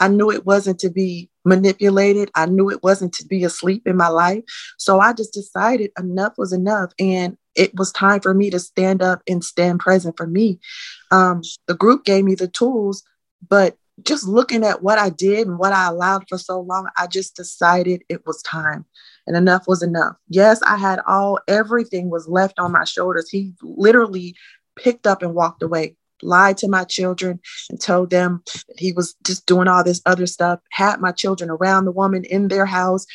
I 0.00 0.08
knew 0.08 0.30
it 0.30 0.44
wasn't 0.44 0.78
to 0.80 0.90
be 0.90 1.30
manipulated. 1.44 2.30
I 2.34 2.46
knew 2.46 2.70
it 2.70 2.82
wasn't 2.82 3.14
to 3.14 3.26
be 3.26 3.44
asleep 3.44 3.86
in 3.86 3.96
my 3.96 4.08
life. 4.08 4.44
So 4.76 5.00
I 5.00 5.12
just 5.12 5.32
decided 5.32 5.90
enough 5.98 6.34
was 6.36 6.52
enough. 6.52 6.92
And 6.98 7.36
it 7.54 7.74
was 7.74 7.90
time 7.92 8.20
for 8.20 8.34
me 8.34 8.50
to 8.50 8.60
stand 8.60 9.02
up 9.02 9.22
and 9.28 9.42
stand 9.42 9.80
present 9.80 10.16
for 10.16 10.26
me. 10.26 10.60
Um, 11.10 11.42
the 11.66 11.74
group 11.74 12.04
gave 12.04 12.24
me 12.24 12.34
the 12.34 12.48
tools, 12.48 13.02
but 13.48 13.76
just 14.02 14.28
looking 14.28 14.64
at 14.64 14.82
what 14.82 14.98
I 14.98 15.10
did 15.10 15.48
and 15.48 15.58
what 15.58 15.72
I 15.72 15.88
allowed 15.88 16.28
for 16.28 16.38
so 16.38 16.60
long, 16.60 16.88
I 16.96 17.06
just 17.06 17.34
decided 17.34 18.02
it 18.08 18.26
was 18.26 18.42
time 18.42 18.84
and 19.28 19.36
enough 19.36 19.68
was 19.68 19.82
enough. 19.82 20.16
Yes, 20.28 20.60
I 20.62 20.76
had 20.76 21.00
all, 21.06 21.38
everything 21.46 22.10
was 22.10 22.26
left 22.26 22.58
on 22.58 22.72
my 22.72 22.84
shoulders. 22.84 23.28
He 23.28 23.52
literally 23.62 24.34
picked 24.74 25.06
up 25.06 25.22
and 25.22 25.34
walked 25.34 25.62
away 25.62 25.94
lied 26.22 26.56
to 26.58 26.68
my 26.68 26.84
children 26.84 27.40
and 27.70 27.80
told 27.80 28.10
them 28.10 28.42
he 28.76 28.92
was 28.92 29.14
just 29.24 29.46
doing 29.46 29.68
all 29.68 29.84
this 29.84 30.02
other 30.06 30.26
stuff, 30.26 30.60
had 30.72 31.00
my 31.00 31.12
children 31.12 31.50
around 31.50 31.84
the 31.84 31.92
woman 31.92 32.24
in 32.24 32.48
their 32.48 32.66
house, 32.66 33.06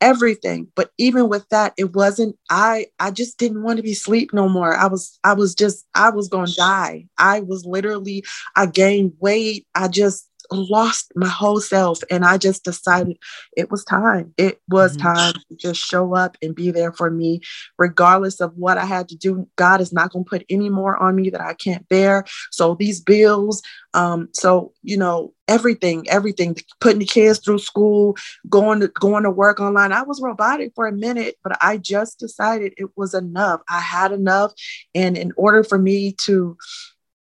everything. 0.00 0.66
But 0.74 0.90
even 0.98 1.28
with 1.28 1.48
that, 1.50 1.72
it 1.76 1.94
wasn't, 1.94 2.36
I 2.50 2.86
I 2.98 3.10
just 3.10 3.38
didn't 3.38 3.62
want 3.62 3.78
to 3.78 3.82
be 3.82 3.94
sleep 3.94 4.32
no 4.32 4.48
more. 4.48 4.74
I 4.74 4.86
was, 4.86 5.18
I 5.24 5.32
was 5.32 5.54
just, 5.54 5.86
I 5.94 6.10
was 6.10 6.28
gonna 6.28 6.52
die. 6.52 7.06
I 7.18 7.40
was 7.40 7.64
literally, 7.64 8.24
I 8.56 8.66
gained 8.66 9.12
weight. 9.20 9.66
I 9.74 9.88
just 9.88 10.28
lost 10.52 11.12
my 11.14 11.28
whole 11.28 11.60
self 11.60 12.00
and 12.10 12.24
I 12.24 12.38
just 12.38 12.64
decided 12.64 13.18
it 13.56 13.70
was 13.70 13.84
time. 13.84 14.34
It 14.36 14.60
was 14.68 14.96
mm-hmm. 14.96 15.14
time 15.14 15.34
to 15.34 15.56
just 15.56 15.80
show 15.80 16.14
up 16.14 16.36
and 16.42 16.54
be 16.54 16.70
there 16.70 16.92
for 16.92 17.10
me, 17.10 17.40
regardless 17.78 18.40
of 18.40 18.56
what 18.56 18.78
I 18.78 18.84
had 18.84 19.08
to 19.08 19.16
do. 19.16 19.48
God 19.56 19.80
is 19.80 19.92
not 19.92 20.12
going 20.12 20.24
to 20.24 20.28
put 20.28 20.44
any 20.48 20.68
more 20.68 20.96
on 20.96 21.16
me 21.16 21.30
that 21.30 21.40
I 21.40 21.54
can't 21.54 21.88
bear. 21.88 22.24
So 22.50 22.74
these 22.74 23.00
bills, 23.00 23.62
um, 23.94 24.28
so 24.32 24.72
you 24.82 24.96
know, 24.96 25.34
everything, 25.48 26.08
everything, 26.08 26.56
putting 26.80 27.00
the 27.00 27.06
kids 27.06 27.38
through 27.38 27.58
school, 27.58 28.16
going 28.48 28.80
to 28.80 28.88
going 28.88 29.24
to 29.24 29.30
work 29.30 29.60
online. 29.60 29.92
I 29.92 30.02
was 30.02 30.20
robotic 30.22 30.72
for 30.74 30.86
a 30.86 30.92
minute, 30.92 31.36
but 31.42 31.56
I 31.60 31.76
just 31.76 32.18
decided 32.18 32.74
it 32.76 32.90
was 32.96 33.14
enough. 33.14 33.60
I 33.68 33.80
had 33.80 34.12
enough. 34.12 34.52
And 34.94 35.16
in 35.16 35.32
order 35.36 35.64
for 35.64 35.78
me 35.78 36.12
to 36.24 36.56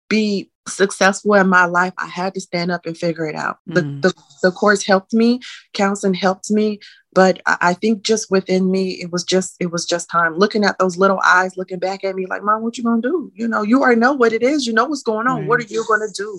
be 0.09 0.51
successful 0.69 1.35
in 1.35 1.49
my 1.49 1.65
life, 1.65 1.93
I 1.99 2.07
had 2.07 2.35
to 2.35 2.41
stand 2.41 2.71
up 2.71 2.87
and 2.87 2.97
figure 2.97 3.27
it 3.27 3.35
out. 3.35 3.59
Mm. 3.69 3.75
The, 3.75 4.09
the, 4.09 4.15
the 4.43 4.51
course 4.53 4.87
helped 4.87 5.13
me, 5.13 5.41
counseling 5.73 6.15
helped 6.15 6.51
me, 6.51 6.81
but 7.13 7.41
I 7.47 7.75
think 7.75 8.03
just 8.03 8.31
within 8.31 8.71
me, 8.71 8.91
it 8.91 9.11
was 9.11 9.25
just 9.25 9.57
it 9.59 9.73
was 9.73 9.85
just 9.85 10.09
time. 10.09 10.37
Looking 10.37 10.65
at 10.65 10.79
those 10.79 10.97
little 10.97 11.21
eyes, 11.25 11.57
looking 11.57 11.81
back 11.81 12.05
at 12.05 12.15
me, 12.15 12.27
like, 12.27 12.45
Mom, 12.45 12.63
what 12.63 12.79
you 12.79 12.85
gonna 12.85 13.03
do? 13.03 13.33
You 13.35 13.49
know, 13.49 13.63
you 13.63 13.83
already 13.83 14.01
know 14.01 14.13
what 14.13 14.33
it 14.33 14.45
is. 14.45 14.65
You 14.65 14.73
know 14.73 14.85
what's 14.85 15.03
going 15.03 15.27
on. 15.27 15.41
Right. 15.41 15.49
What 15.49 15.61
are 15.61 15.67
you 15.67 15.85
gonna 15.89 16.13
do? 16.15 16.39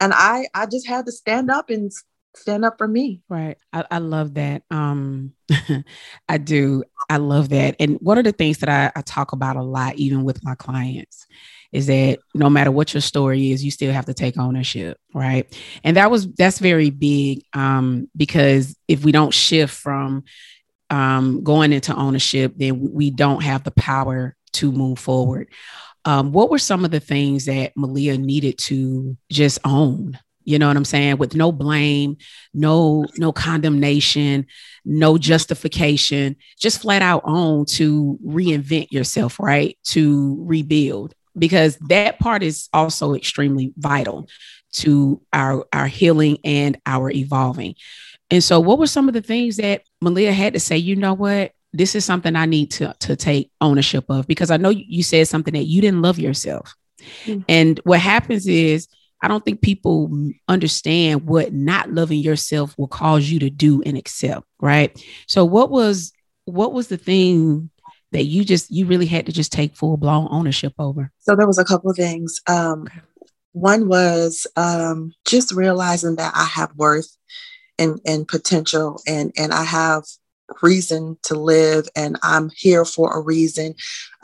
And 0.00 0.12
I 0.14 0.46
I 0.52 0.66
just 0.66 0.86
had 0.86 1.06
to 1.06 1.12
stand 1.12 1.50
up 1.50 1.70
and 1.70 1.90
stand 2.36 2.66
up 2.66 2.76
for 2.76 2.86
me. 2.86 3.22
Right. 3.30 3.56
I, 3.72 3.84
I 3.90 3.98
love 3.98 4.34
that. 4.34 4.62
Um, 4.70 5.32
I 6.28 6.36
do. 6.36 6.84
I 7.08 7.16
love 7.16 7.48
that. 7.48 7.76
And 7.80 7.96
one 8.00 8.18
of 8.18 8.24
the 8.24 8.32
things 8.32 8.58
that 8.58 8.68
I, 8.68 8.92
I 8.94 9.00
talk 9.02 9.32
about 9.32 9.56
a 9.56 9.62
lot, 9.62 9.96
even 9.96 10.22
with 10.22 10.44
my 10.44 10.54
clients, 10.54 11.26
is 11.72 11.86
that 11.88 12.18
no 12.34 12.48
matter 12.48 12.70
what 12.70 12.94
your 12.94 13.00
story 13.00 13.50
is, 13.50 13.64
you 13.64 13.70
still 13.70 13.92
have 13.92 14.06
to 14.06 14.14
take 14.14 14.38
ownership, 14.38 14.98
right? 15.14 15.46
And 15.84 15.96
that 15.96 16.10
was 16.10 16.30
that's 16.32 16.58
very 16.58 16.90
big 16.90 17.44
um, 17.52 18.08
because 18.16 18.76
if 18.88 19.04
we 19.04 19.12
don't 19.12 19.34
shift 19.34 19.74
from 19.74 20.24
um, 20.90 21.42
going 21.42 21.72
into 21.72 21.94
ownership, 21.94 22.54
then 22.56 22.92
we 22.92 23.10
don't 23.10 23.42
have 23.42 23.64
the 23.64 23.70
power 23.72 24.34
to 24.54 24.72
move 24.72 24.98
forward. 24.98 25.48
Um, 26.04 26.32
what 26.32 26.50
were 26.50 26.58
some 26.58 26.84
of 26.84 26.90
the 26.90 27.00
things 27.00 27.44
that 27.44 27.74
Maliha 27.76 28.18
needed 28.18 28.56
to 28.58 29.16
just 29.30 29.58
own? 29.64 30.18
You 30.44 30.58
know 30.58 30.68
what 30.68 30.78
I'm 30.78 30.86
saying? 30.86 31.18
With 31.18 31.34
no 31.34 31.52
blame, 31.52 32.16
no 32.54 33.04
no 33.18 33.32
condemnation, 33.32 34.46
no 34.86 35.18
justification, 35.18 36.36
just 36.58 36.80
flat 36.80 37.02
out 37.02 37.20
own 37.26 37.66
to 37.66 38.18
reinvent 38.24 38.90
yourself, 38.90 39.38
right? 39.38 39.76
To 39.88 40.38
rebuild 40.40 41.14
because 41.38 41.76
that 41.88 42.18
part 42.18 42.42
is 42.42 42.68
also 42.72 43.14
extremely 43.14 43.72
vital 43.76 44.28
to 44.72 45.20
our 45.32 45.66
our 45.72 45.86
healing 45.86 46.38
and 46.44 46.80
our 46.86 47.10
evolving. 47.10 47.74
And 48.30 48.44
so 48.44 48.60
what 48.60 48.78
were 48.78 48.86
some 48.86 49.08
of 49.08 49.14
the 49.14 49.22
things 49.22 49.56
that 49.56 49.82
Maliha 50.04 50.32
had 50.32 50.52
to 50.52 50.60
say, 50.60 50.76
you 50.76 50.96
know 50.96 51.14
what? 51.14 51.52
this 51.72 51.94
is 51.94 52.04
something 52.04 52.34
I 52.34 52.46
need 52.46 52.70
to 52.72 52.94
to 53.00 53.16
take 53.16 53.50
ownership 53.60 54.04
of 54.08 54.26
because 54.26 54.50
I 54.50 54.56
know 54.56 54.70
you 54.70 55.02
said 55.02 55.28
something 55.28 55.54
that 55.54 55.64
you 55.64 55.80
didn't 55.80 56.02
love 56.02 56.18
yourself. 56.18 56.74
Mm-hmm. 57.24 57.42
And 57.48 57.80
what 57.84 58.00
happens 58.00 58.46
is 58.46 58.88
I 59.22 59.28
don't 59.28 59.44
think 59.44 59.60
people 59.60 60.30
understand 60.46 61.26
what 61.26 61.52
not 61.52 61.90
loving 61.90 62.20
yourself 62.20 62.74
will 62.78 62.88
cause 62.88 63.30
you 63.30 63.40
to 63.40 63.50
do 63.50 63.82
and 63.82 63.96
accept, 63.96 64.46
right? 64.60 64.98
So 65.26 65.44
what 65.44 65.70
was 65.70 66.12
what 66.44 66.72
was 66.72 66.88
the 66.88 66.96
thing 66.96 67.70
that 68.12 68.24
you 68.24 68.44
just 68.44 68.70
you 68.70 68.86
really 68.86 69.06
had 69.06 69.26
to 69.26 69.32
just 69.32 69.52
take 69.52 69.76
full 69.76 69.96
blown 69.96 70.28
ownership 70.30 70.74
over? 70.78 71.10
So 71.18 71.36
there 71.36 71.46
was 71.46 71.58
a 71.58 71.64
couple 71.64 71.90
of 71.90 71.96
things. 71.96 72.40
Um, 72.46 72.88
one 73.52 73.88
was 73.88 74.46
um, 74.56 75.12
just 75.26 75.52
realizing 75.52 76.16
that 76.16 76.32
I 76.34 76.44
have 76.44 76.74
worth 76.76 77.16
and 77.78 78.00
and 78.06 78.26
potential, 78.26 79.00
and 79.06 79.32
and 79.36 79.52
I 79.52 79.64
have 79.64 80.04
reason 80.62 81.16
to 81.22 81.34
live 81.34 81.86
and 81.94 82.18
I'm 82.22 82.50
here 82.56 82.84
for 82.84 83.16
a 83.16 83.20
reason. 83.20 83.74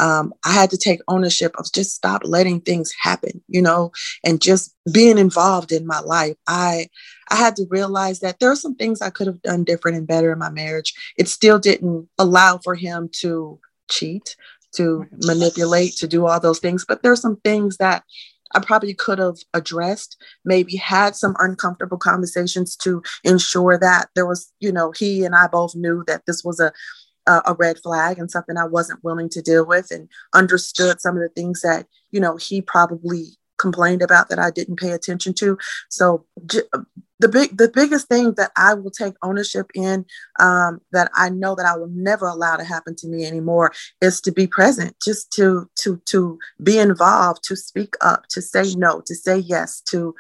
Um, 0.01 0.33
I 0.45 0.53
had 0.53 0.71
to 0.71 0.77
take 0.77 1.01
ownership 1.09 1.55
of 1.59 1.71
just 1.73 1.95
stop 1.95 2.23
letting 2.25 2.61
things 2.61 2.93
happen, 2.99 3.43
you 3.49 3.63
know, 3.63 3.93
and 4.25 4.41
just 4.41 4.75
being 4.93 5.19
involved 5.19 5.73
in 5.73 5.87
my 5.87 6.01
life. 6.01 6.37
I 6.47 6.89
I 7.31 7.37
had 7.37 7.57
to 7.57 7.67
realize 7.71 8.21
that 8.21 8.39
there 8.39 8.51
are 8.51 8.57
some 8.57 8.75
things 8.75 9.01
I 9.01 9.11
could 9.11 9.27
have 9.27 9.43
done 9.43 9.65
different 9.65 9.97
and 9.97 10.07
better 10.07 10.33
in 10.33 10.39
my 10.39 10.51
marriage. 10.51 10.95
It 11.17 11.29
still 11.29 11.59
didn't 11.59 12.09
allow 12.19 12.59
for 12.59 12.75
him 12.75 13.09
to 13.21 13.59
cheat, 13.89 14.37
to 14.77 15.07
manipulate, 15.23 15.95
to 15.97 16.09
do 16.09 16.27
all 16.27 16.41
those 16.41 16.59
things. 16.59 16.85
But 16.87 17.03
there's 17.03 17.21
some 17.21 17.37
things 17.37 17.77
that 17.79 18.05
I 18.55 18.61
probably 18.61 18.95
could 18.95 19.19
have 19.19 19.39
addressed, 19.53 20.17
maybe 20.45 20.77
had 20.77 21.17
some 21.17 21.35
uncomfortable 21.39 21.99
conversations 21.99 22.77
to 22.77 23.03
ensure 23.25 23.79
that 23.79 24.09
there 24.15 24.27
was, 24.27 24.53
you 24.61 24.71
know, 24.73 24.93
he 24.93 25.25
and 25.25 25.35
I 25.35 25.49
both 25.49 25.75
knew 25.75 26.05
that 26.07 26.23
this 26.27 26.45
was 26.45 26.61
a 26.61 26.73
a 27.27 27.57
red 27.59 27.79
flag 27.79 28.19
and 28.19 28.31
something 28.31 28.59
I 28.59 28.67
wasn't 28.67 29.03
willing 29.03 29.31
to 29.31 29.41
deal 29.41 29.65
with 29.65 29.91
and 29.91 30.11
understood 30.35 31.01
some 31.01 31.17
of 31.17 31.23
the 31.23 31.31
things 31.31 31.63
that, 31.63 31.87
you 32.11 32.21
know, 32.21 32.37
he 32.37 32.61
probably 32.61 33.39
complained 33.59 34.03
about 34.03 34.29
that 34.29 34.39
I 34.39 34.51
didn't 34.51 34.81
pay 34.81 34.91
attention 34.91 35.35
to. 35.35 35.59
So 35.89 36.27
the 37.21 37.29
big 37.29 37.57
the 37.57 37.71
biggest 37.73 38.09
thing 38.09 38.35
that 38.35 38.51
I 38.57 38.75
will 38.75 38.91
take 38.91 39.15
ownership 39.23 39.71
in 39.75 40.05
um, 40.41 40.81
that 40.93 41.11
I 41.15 41.31
know 41.31 41.55
that 41.55 41.67
I 41.67 41.77
will 41.77 41.89
never 41.89 42.27
allow 42.27 42.57
to 42.57 42.65
happen 42.65 42.97
to 42.97 43.09
me 43.09 43.25
anymore 43.25 43.73
is 44.01 44.21
to 44.23 44.33
be 44.33 44.47
present, 44.47 44.97
just 45.03 45.33
to 45.33 45.71
to 45.77 46.01
to 46.07 46.39
be 46.63 46.79
involved, 46.79 47.43
to 47.45 47.57
speak 47.57 47.95
up, 48.01 48.27
to 48.31 48.43
say 48.43 48.75
no, 48.77 49.01
to 49.07 49.15
say 49.15 49.39
yes, 49.39 49.81
to 49.91 50.15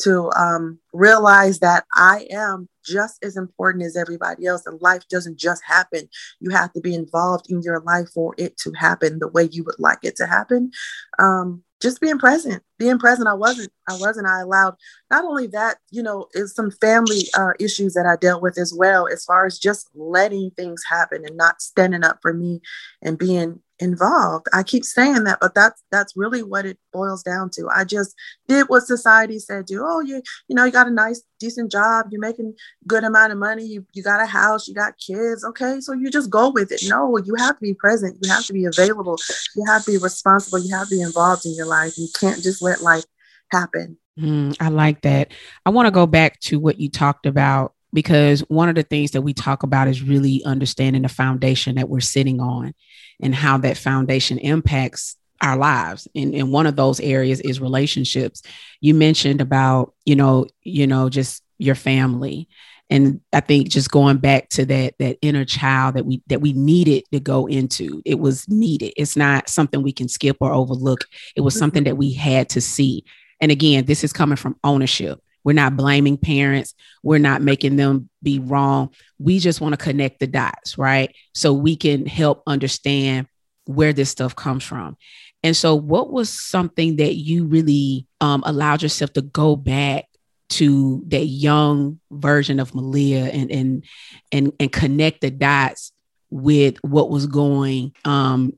to 0.00 0.30
um, 0.32 0.78
realize 0.92 1.60
that 1.60 1.84
I 1.94 2.26
am 2.30 2.68
just 2.84 3.22
as 3.22 3.36
important 3.36 3.84
as 3.84 3.96
everybody 3.96 4.46
else 4.46 4.66
and 4.66 4.80
life 4.80 5.06
doesn't 5.08 5.38
just 5.38 5.62
happen 5.64 6.08
you 6.40 6.50
have 6.50 6.72
to 6.72 6.80
be 6.80 6.94
involved 6.94 7.50
in 7.50 7.60
your 7.60 7.80
life 7.80 8.08
for 8.14 8.34
it 8.38 8.56
to 8.56 8.72
happen 8.72 9.18
the 9.18 9.28
way 9.28 9.46
you 9.52 9.62
would 9.64 9.78
like 9.78 9.98
it 10.02 10.16
to 10.16 10.26
happen 10.26 10.70
um, 11.18 11.62
just 11.80 12.00
being 12.00 12.18
present 12.18 12.62
being 12.78 12.98
present. 12.98 13.28
I 13.28 13.34
wasn't 13.34 13.72
i 13.88 13.96
wasn't 13.96 14.26
i 14.26 14.40
allowed 14.40 14.74
not 15.10 15.24
only 15.24 15.46
that 15.48 15.78
you 15.90 16.02
know 16.02 16.28
is 16.34 16.54
some 16.54 16.70
family 16.70 17.22
uh, 17.36 17.52
issues 17.58 17.94
that 17.94 18.06
i 18.06 18.16
dealt 18.16 18.42
with 18.42 18.58
as 18.58 18.72
well 18.74 19.06
as 19.08 19.24
far 19.24 19.46
as 19.46 19.58
just 19.58 19.88
letting 19.94 20.50
things 20.52 20.82
happen 20.88 21.24
and 21.24 21.36
not 21.36 21.62
standing 21.62 22.04
up 22.04 22.18
for 22.22 22.32
me 22.32 22.60
and 23.02 23.18
being 23.18 23.60
involved. 23.80 24.46
I 24.52 24.62
keep 24.62 24.84
saying 24.84 25.24
that, 25.24 25.38
but 25.40 25.54
that's 25.54 25.82
that's 25.90 26.16
really 26.16 26.42
what 26.42 26.66
it 26.66 26.78
boils 26.92 27.22
down 27.22 27.50
to. 27.54 27.68
I 27.74 27.84
just 27.84 28.14
did 28.46 28.68
what 28.68 28.82
society 28.82 29.38
said 29.38 29.66
do. 29.66 29.82
Oh, 29.84 30.00
you 30.00 30.22
you 30.48 30.54
know, 30.54 30.64
you 30.64 30.72
got 30.72 30.86
a 30.86 30.92
nice, 30.92 31.22
decent 31.38 31.72
job, 31.72 32.06
you're 32.10 32.20
making 32.20 32.54
good 32.86 33.04
amount 33.04 33.32
of 33.32 33.38
money, 33.38 33.64
you, 33.64 33.86
you 33.92 34.02
got 34.02 34.22
a 34.22 34.26
house, 34.26 34.68
you 34.68 34.74
got 34.74 34.98
kids. 34.98 35.44
Okay, 35.44 35.80
so 35.80 35.92
you 35.92 36.10
just 36.10 36.30
go 36.30 36.50
with 36.50 36.70
it. 36.70 36.82
No, 36.88 37.16
you 37.18 37.34
have 37.36 37.56
to 37.56 37.62
be 37.62 37.74
present, 37.74 38.18
you 38.22 38.30
have 38.30 38.44
to 38.46 38.52
be 38.52 38.66
available, 38.66 39.16
you 39.56 39.64
have 39.66 39.84
to 39.84 39.92
be 39.92 39.98
responsible, 39.98 40.58
you 40.58 40.74
have 40.74 40.88
to 40.88 40.96
be 40.96 41.02
involved 41.02 41.46
in 41.46 41.54
your 41.54 41.66
life. 41.66 41.96
You 41.96 42.08
can't 42.18 42.42
just 42.42 42.62
let 42.62 42.82
life 42.82 43.04
happen. 43.50 43.96
Mm, 44.18 44.56
I 44.60 44.68
like 44.68 45.02
that. 45.02 45.32
I 45.64 45.70
want 45.70 45.86
to 45.86 45.92
go 45.92 46.06
back 46.06 46.38
to 46.40 46.58
what 46.58 46.78
you 46.78 46.90
talked 46.90 47.26
about 47.26 47.74
because 47.92 48.40
one 48.48 48.68
of 48.68 48.74
the 48.74 48.82
things 48.82 49.12
that 49.12 49.22
we 49.22 49.34
talk 49.34 49.62
about 49.62 49.88
is 49.88 50.02
really 50.02 50.42
understanding 50.44 51.02
the 51.02 51.08
foundation 51.08 51.76
that 51.76 51.88
we're 51.88 52.00
sitting 52.00 52.40
on 52.40 52.74
and 53.20 53.34
how 53.34 53.58
that 53.58 53.76
foundation 53.76 54.38
impacts 54.38 55.16
our 55.40 55.56
lives. 55.56 56.06
And, 56.14 56.34
and 56.34 56.52
one 56.52 56.66
of 56.66 56.76
those 56.76 57.00
areas 57.00 57.40
is 57.40 57.60
relationships. 57.60 58.42
You 58.80 58.94
mentioned 58.94 59.40
about 59.40 59.94
you 60.04 60.16
know 60.16 60.46
you 60.62 60.86
know 60.86 61.08
just 61.08 61.42
your 61.58 61.74
family. 61.74 62.48
And 62.92 63.20
i 63.32 63.38
think 63.38 63.68
just 63.68 63.92
going 63.92 64.16
back 64.16 64.48
to 64.50 64.66
that 64.66 64.94
that 64.98 65.18
inner 65.22 65.44
child 65.44 65.94
that 65.94 66.04
we 66.04 66.22
that 66.26 66.40
we 66.40 66.52
needed 66.52 67.04
to 67.12 67.20
go 67.20 67.46
into 67.46 68.02
it 68.04 68.18
was 68.18 68.48
needed. 68.48 68.92
It's 68.96 69.16
not 69.16 69.48
something 69.48 69.82
we 69.82 69.92
can 69.92 70.08
skip 70.08 70.36
or 70.40 70.52
overlook. 70.52 71.04
It 71.36 71.42
was 71.42 71.54
mm-hmm. 71.54 71.58
something 71.60 71.84
that 71.84 71.96
we 71.96 72.12
had 72.12 72.48
to 72.50 72.60
see. 72.60 73.04
And 73.40 73.52
again 73.52 73.84
this 73.84 74.02
is 74.02 74.12
coming 74.12 74.36
from 74.36 74.56
ownership 74.64 75.20
we're 75.44 75.52
not 75.52 75.76
blaming 75.76 76.16
parents. 76.16 76.74
We're 77.02 77.18
not 77.18 77.42
making 77.42 77.76
them 77.76 78.08
be 78.22 78.38
wrong. 78.38 78.90
We 79.18 79.38
just 79.38 79.60
want 79.60 79.72
to 79.72 79.82
connect 79.82 80.20
the 80.20 80.26
dots, 80.26 80.76
right? 80.76 81.14
So 81.34 81.52
we 81.52 81.76
can 81.76 82.06
help 82.06 82.42
understand 82.46 83.26
where 83.64 83.92
this 83.92 84.10
stuff 84.10 84.36
comes 84.36 84.64
from. 84.64 84.96
And 85.42 85.56
so, 85.56 85.74
what 85.74 86.12
was 86.12 86.28
something 86.28 86.96
that 86.96 87.14
you 87.14 87.46
really 87.46 88.06
um, 88.20 88.42
allowed 88.44 88.82
yourself 88.82 89.12
to 89.14 89.22
go 89.22 89.56
back 89.56 90.06
to 90.50 91.02
that 91.08 91.24
young 91.26 92.00
version 92.10 92.60
of 92.60 92.72
Maliha 92.72 93.32
and 93.32 93.50
and 93.50 93.84
and 94.32 94.52
and 94.60 94.72
connect 94.72 95.22
the 95.22 95.30
dots 95.30 95.92
with 96.28 96.76
what 96.82 97.08
was 97.08 97.26
going 97.26 97.94
um, 98.04 98.52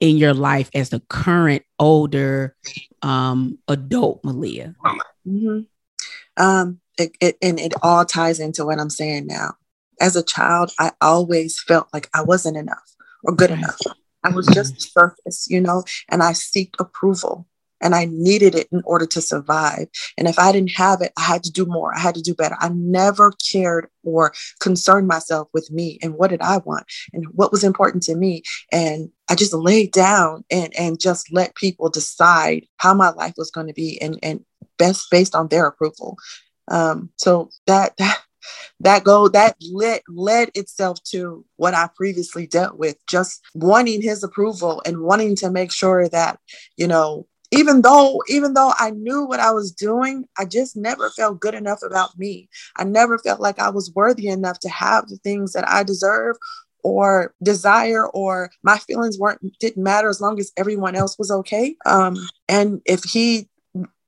in 0.00 0.18
your 0.18 0.34
life 0.34 0.68
as 0.74 0.90
the 0.90 1.00
current 1.08 1.62
older 1.78 2.54
um, 3.02 3.58
adult 3.68 4.22
Maliha? 4.22 4.74
Mm-hmm. 5.26 5.60
Um, 6.38 6.80
it, 6.98 7.12
it, 7.20 7.36
and 7.42 7.60
it 7.60 7.74
all 7.82 8.04
ties 8.04 8.40
into 8.40 8.64
what 8.64 8.80
I'm 8.80 8.90
saying 8.90 9.26
now. 9.26 9.54
As 10.00 10.16
a 10.16 10.22
child, 10.22 10.72
I 10.78 10.92
always 11.00 11.60
felt 11.60 11.88
like 11.92 12.08
I 12.14 12.22
wasn't 12.22 12.56
enough 12.56 12.94
or 13.24 13.34
good 13.34 13.50
enough. 13.50 13.78
I 14.24 14.30
was 14.30 14.46
just 14.46 14.74
mm-hmm. 14.74 15.00
surface, 15.00 15.46
you 15.48 15.60
know, 15.60 15.84
and 16.08 16.22
I 16.22 16.32
seek 16.32 16.74
approval 16.78 17.46
and 17.80 17.94
I 17.94 18.06
needed 18.10 18.54
it 18.54 18.68
in 18.72 18.82
order 18.84 19.06
to 19.06 19.20
survive. 19.20 19.88
And 20.16 20.26
if 20.26 20.38
I 20.38 20.52
didn't 20.52 20.72
have 20.72 21.00
it, 21.00 21.12
I 21.16 21.22
had 21.22 21.44
to 21.44 21.52
do 21.52 21.64
more. 21.64 21.94
I 21.94 22.00
had 22.00 22.14
to 22.16 22.22
do 22.22 22.34
better. 22.34 22.56
I 22.58 22.70
never 22.70 23.32
cared 23.50 23.88
or 24.02 24.32
concerned 24.60 25.06
myself 25.06 25.48
with 25.52 25.70
me 25.70 25.98
and 26.02 26.14
what 26.14 26.30
did 26.30 26.42
I 26.42 26.58
want 26.58 26.84
and 27.12 27.26
what 27.32 27.52
was 27.52 27.64
important 27.64 28.02
to 28.04 28.16
me. 28.16 28.42
And 28.72 29.10
I 29.28 29.34
just 29.34 29.52
laid 29.52 29.92
down 29.92 30.44
and, 30.50 30.74
and 30.76 31.00
just 31.00 31.32
let 31.32 31.54
people 31.54 31.88
decide 31.88 32.66
how 32.78 32.94
my 32.94 33.10
life 33.10 33.34
was 33.36 33.50
going 33.50 33.68
to 33.68 33.74
be 33.74 34.00
and, 34.00 34.18
and 34.22 34.44
best 34.78 35.08
based 35.10 35.34
on 35.34 35.48
their 35.48 35.66
approval. 35.66 36.16
Um, 36.68 37.10
so 37.16 37.50
that, 37.66 37.96
that 37.98 38.22
that 38.80 39.04
go 39.04 39.28
that 39.28 39.56
led 39.72 40.02
led 40.08 40.50
itself 40.54 41.02
to 41.04 41.44
what 41.56 41.74
I 41.74 41.88
previously 41.96 42.46
dealt 42.46 42.78
with, 42.78 42.96
just 43.08 43.40
wanting 43.54 44.02
his 44.02 44.22
approval 44.22 44.82
and 44.86 45.00
wanting 45.00 45.36
to 45.36 45.50
make 45.50 45.72
sure 45.72 46.08
that, 46.08 46.38
you 46.76 46.86
know, 46.86 47.26
even 47.50 47.82
though 47.82 48.22
even 48.28 48.54
though 48.54 48.72
I 48.78 48.90
knew 48.90 49.24
what 49.24 49.40
I 49.40 49.50
was 49.50 49.72
doing, 49.72 50.26
I 50.38 50.44
just 50.44 50.76
never 50.76 51.10
felt 51.10 51.40
good 51.40 51.54
enough 51.54 51.80
about 51.82 52.18
me. 52.18 52.48
I 52.76 52.84
never 52.84 53.18
felt 53.18 53.40
like 53.40 53.58
I 53.58 53.70
was 53.70 53.92
worthy 53.94 54.28
enough 54.28 54.60
to 54.60 54.68
have 54.68 55.08
the 55.08 55.16
things 55.16 55.52
that 55.52 55.68
I 55.68 55.82
deserve 55.82 56.36
or 56.84 57.34
desire 57.42 58.06
or 58.06 58.50
my 58.62 58.78
feelings 58.78 59.18
weren't 59.18 59.40
didn't 59.58 59.82
matter 59.82 60.08
as 60.08 60.20
long 60.20 60.38
as 60.38 60.52
everyone 60.56 60.94
else 60.94 61.18
was 61.18 61.30
okay. 61.30 61.74
Um, 61.84 62.16
and 62.48 62.80
if 62.84 63.02
he 63.04 63.48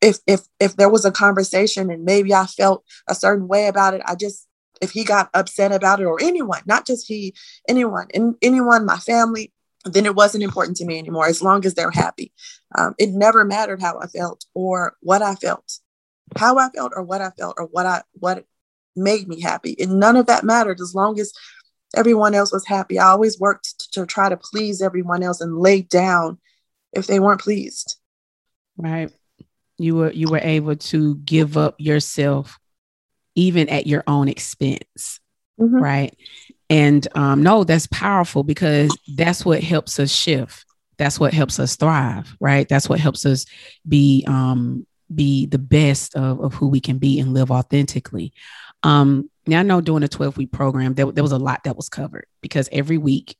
if 0.00 0.18
if 0.26 0.40
if 0.58 0.76
there 0.76 0.88
was 0.88 1.04
a 1.04 1.12
conversation 1.12 1.90
and 1.90 2.04
maybe 2.04 2.34
I 2.34 2.46
felt 2.46 2.84
a 3.08 3.14
certain 3.14 3.48
way 3.48 3.66
about 3.66 3.94
it, 3.94 4.02
I 4.04 4.14
just 4.14 4.46
if 4.80 4.92
he 4.92 5.04
got 5.04 5.28
upset 5.34 5.72
about 5.72 6.00
it 6.00 6.04
or 6.04 6.18
anyone, 6.22 6.62
not 6.64 6.86
just 6.86 7.06
he, 7.06 7.34
anyone, 7.68 8.08
and 8.14 8.34
anyone, 8.40 8.86
my 8.86 8.96
family, 8.96 9.52
then 9.84 10.06
it 10.06 10.14
wasn't 10.14 10.42
important 10.42 10.78
to 10.78 10.86
me 10.86 10.98
anymore 10.98 11.26
as 11.26 11.42
long 11.42 11.66
as 11.66 11.74
they're 11.74 11.90
happy. 11.90 12.32
Um, 12.78 12.94
it 12.98 13.10
never 13.10 13.44
mattered 13.44 13.82
how 13.82 13.98
I 13.98 14.06
felt 14.06 14.46
or 14.54 14.96
what 15.00 15.20
I 15.20 15.34
felt, 15.34 15.78
how 16.36 16.56
I 16.58 16.70
felt 16.70 16.92
or 16.96 17.02
what 17.02 17.20
I 17.20 17.30
felt 17.30 17.56
or 17.58 17.66
what 17.66 17.84
I 17.84 18.02
what 18.14 18.44
made 18.96 19.28
me 19.28 19.40
happy. 19.40 19.76
And 19.78 20.00
none 20.00 20.16
of 20.16 20.26
that 20.26 20.44
mattered 20.44 20.80
as 20.80 20.94
long 20.94 21.20
as 21.20 21.32
everyone 21.94 22.34
else 22.34 22.52
was 22.52 22.66
happy. 22.66 22.98
I 22.98 23.08
always 23.08 23.38
worked 23.38 23.80
to, 23.80 24.00
to 24.00 24.06
try 24.06 24.30
to 24.30 24.38
please 24.38 24.80
everyone 24.80 25.22
else 25.22 25.42
and 25.42 25.58
lay 25.58 25.82
down 25.82 26.38
if 26.94 27.06
they 27.06 27.20
weren't 27.20 27.40
pleased. 27.40 27.96
Right 28.78 29.12
you 29.80 29.96
were 29.96 30.12
you 30.12 30.28
were 30.28 30.40
able 30.42 30.76
to 30.76 31.16
give 31.16 31.56
up 31.56 31.74
yourself 31.78 32.58
even 33.34 33.68
at 33.68 33.86
your 33.86 34.04
own 34.06 34.28
expense 34.28 35.20
mm-hmm. 35.60 35.76
right 35.76 36.16
and 36.68 37.08
um, 37.14 37.42
no 37.42 37.64
that's 37.64 37.86
powerful 37.88 38.42
because 38.42 38.96
that's 39.16 39.44
what 39.44 39.62
helps 39.62 39.98
us 39.98 40.10
shift 40.10 40.64
that's 40.98 41.18
what 41.18 41.32
helps 41.32 41.58
us 41.58 41.76
thrive 41.76 42.36
right 42.40 42.68
that's 42.68 42.88
what 42.88 43.00
helps 43.00 43.24
us 43.24 43.46
be 43.86 44.24
um, 44.26 44.86
be 45.12 45.46
the 45.46 45.58
best 45.58 46.14
of, 46.14 46.40
of 46.40 46.54
who 46.54 46.68
we 46.68 46.80
can 46.80 46.98
be 46.98 47.18
and 47.18 47.34
live 47.34 47.50
authentically 47.50 48.32
um, 48.82 49.30
now 49.46 49.60
i 49.60 49.62
know 49.62 49.80
doing 49.80 50.02
a 50.02 50.08
12 50.08 50.36
week 50.36 50.52
program 50.52 50.94
there, 50.94 51.10
there 51.10 51.24
was 51.24 51.32
a 51.32 51.38
lot 51.38 51.64
that 51.64 51.76
was 51.76 51.88
covered 51.88 52.26
because 52.42 52.68
every 52.72 52.98
week 52.98 53.36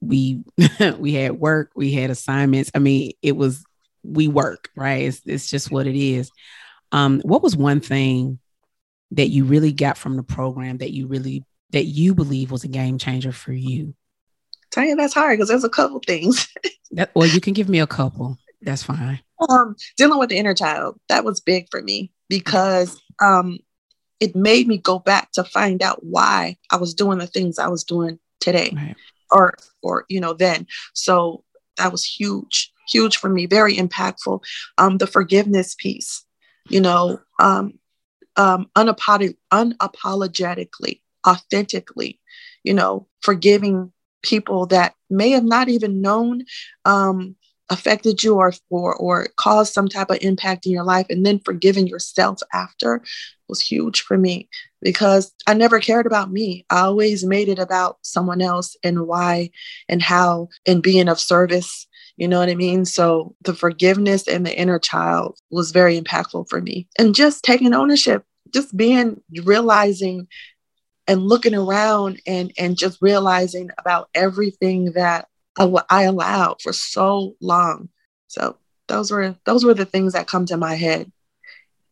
we 0.00 0.44
we 0.98 1.14
had 1.14 1.32
work, 1.32 1.72
we 1.74 1.92
had 1.92 2.10
assignments. 2.10 2.70
I 2.74 2.78
mean, 2.78 3.12
it 3.22 3.36
was 3.36 3.64
we 4.08 4.28
work, 4.28 4.70
right? 4.76 5.04
It's, 5.04 5.22
it's 5.24 5.48
just 5.48 5.70
what 5.70 5.86
it 5.86 5.96
is. 5.96 6.30
Um, 6.92 7.20
what 7.20 7.42
was 7.42 7.56
one 7.56 7.80
thing 7.80 8.38
that 9.12 9.28
you 9.28 9.44
really 9.44 9.72
got 9.72 9.98
from 9.98 10.16
the 10.16 10.22
program 10.22 10.78
that 10.78 10.90
you 10.90 11.06
really 11.06 11.44
that 11.70 11.84
you 11.84 12.14
believe 12.14 12.50
was 12.50 12.64
a 12.64 12.68
game 12.68 12.98
changer 12.98 13.32
for 13.32 13.52
you? 13.52 13.94
Tell 14.70 14.84
you 14.84 14.96
that's 14.96 15.14
hard 15.14 15.38
because 15.38 15.48
there's 15.48 15.64
a 15.64 15.68
couple 15.68 16.00
things. 16.06 16.48
that, 16.92 17.10
well, 17.14 17.28
you 17.28 17.40
can 17.40 17.52
give 17.52 17.68
me 17.68 17.80
a 17.80 17.86
couple. 17.86 18.38
That's 18.62 18.82
fine. 18.82 19.20
Um, 19.48 19.76
dealing 19.96 20.18
with 20.18 20.30
the 20.30 20.38
inner 20.38 20.54
child 20.54 20.98
that 21.08 21.24
was 21.24 21.40
big 21.40 21.68
for 21.70 21.80
me 21.80 22.10
because 22.28 23.00
um, 23.20 23.58
it 24.20 24.34
made 24.34 24.66
me 24.66 24.78
go 24.78 24.98
back 24.98 25.30
to 25.32 25.44
find 25.44 25.82
out 25.82 26.04
why 26.04 26.56
I 26.70 26.76
was 26.76 26.94
doing 26.94 27.18
the 27.18 27.26
things 27.26 27.58
I 27.58 27.68
was 27.68 27.84
doing 27.84 28.18
today, 28.40 28.72
right. 28.74 28.96
or 29.30 29.54
or 29.82 30.04
you 30.08 30.20
know 30.20 30.34
then. 30.34 30.66
So 30.92 31.44
that 31.76 31.92
was 31.92 32.04
huge, 32.04 32.72
huge 32.88 33.16
for 33.16 33.28
me, 33.28 33.46
very 33.46 33.76
impactful. 33.76 34.42
Um, 34.78 34.98
the 34.98 35.06
forgiveness 35.06 35.74
piece, 35.74 36.24
you 36.68 36.80
know, 36.80 37.20
um, 37.38 37.78
um, 38.36 38.70
unapolog- 38.76 39.36
unapologetically, 39.52 41.00
authentically, 41.26 42.20
you 42.62 42.74
know, 42.74 43.06
forgiving 43.20 43.92
people 44.22 44.66
that 44.66 44.94
may 45.10 45.30
have 45.30 45.44
not 45.44 45.68
even 45.68 46.00
known 46.00 46.44
um, 46.84 47.36
affected 47.70 48.22
you 48.22 48.36
or, 48.36 48.52
or 48.70 48.94
or 48.96 49.28
caused 49.36 49.74
some 49.74 49.88
type 49.88 50.10
of 50.10 50.18
impact 50.22 50.66
in 50.66 50.72
your 50.72 50.84
life 50.84 51.06
and 51.10 51.24
then 51.24 51.38
forgiving 51.38 51.86
yourself 51.86 52.40
after 52.52 53.02
was 53.48 53.60
huge 53.60 54.02
for 54.02 54.16
me 54.16 54.48
because 54.80 55.32
I 55.46 55.54
never 55.54 55.80
cared 55.80 56.06
about 56.06 56.30
me. 56.30 56.64
I 56.70 56.80
always 56.80 57.24
made 57.24 57.48
it 57.48 57.58
about 57.58 57.98
someone 58.02 58.40
else 58.40 58.76
and 58.82 59.06
why 59.06 59.50
and 59.88 60.02
how 60.02 60.48
and 60.66 60.82
being 60.82 61.08
of 61.08 61.20
service. 61.20 61.86
You 62.18 62.26
know 62.26 62.40
what 62.40 62.48
I 62.48 62.56
mean? 62.56 62.84
So 62.84 63.36
the 63.42 63.54
forgiveness 63.54 64.26
and 64.26 64.44
the 64.44 64.58
inner 64.58 64.80
child 64.80 65.38
was 65.50 65.70
very 65.70 66.00
impactful 66.00 66.48
for 66.48 66.60
me. 66.60 66.88
And 66.98 67.14
just 67.14 67.44
taking 67.44 67.72
ownership, 67.72 68.24
just 68.52 68.76
being 68.76 69.22
realizing 69.44 70.26
and 71.06 71.22
looking 71.22 71.54
around 71.54 72.20
and 72.26 72.52
and 72.58 72.76
just 72.76 72.98
realizing 73.00 73.70
about 73.78 74.08
everything 74.14 74.92
that 74.92 75.28
I 75.56 76.02
allowed 76.02 76.60
for 76.60 76.72
so 76.72 77.36
long. 77.40 77.88
So 78.26 78.56
those 78.88 79.12
were 79.12 79.36
those 79.46 79.64
were 79.64 79.74
the 79.74 79.84
things 79.84 80.14
that 80.14 80.26
come 80.26 80.44
to 80.46 80.56
my 80.56 80.74
head, 80.74 81.12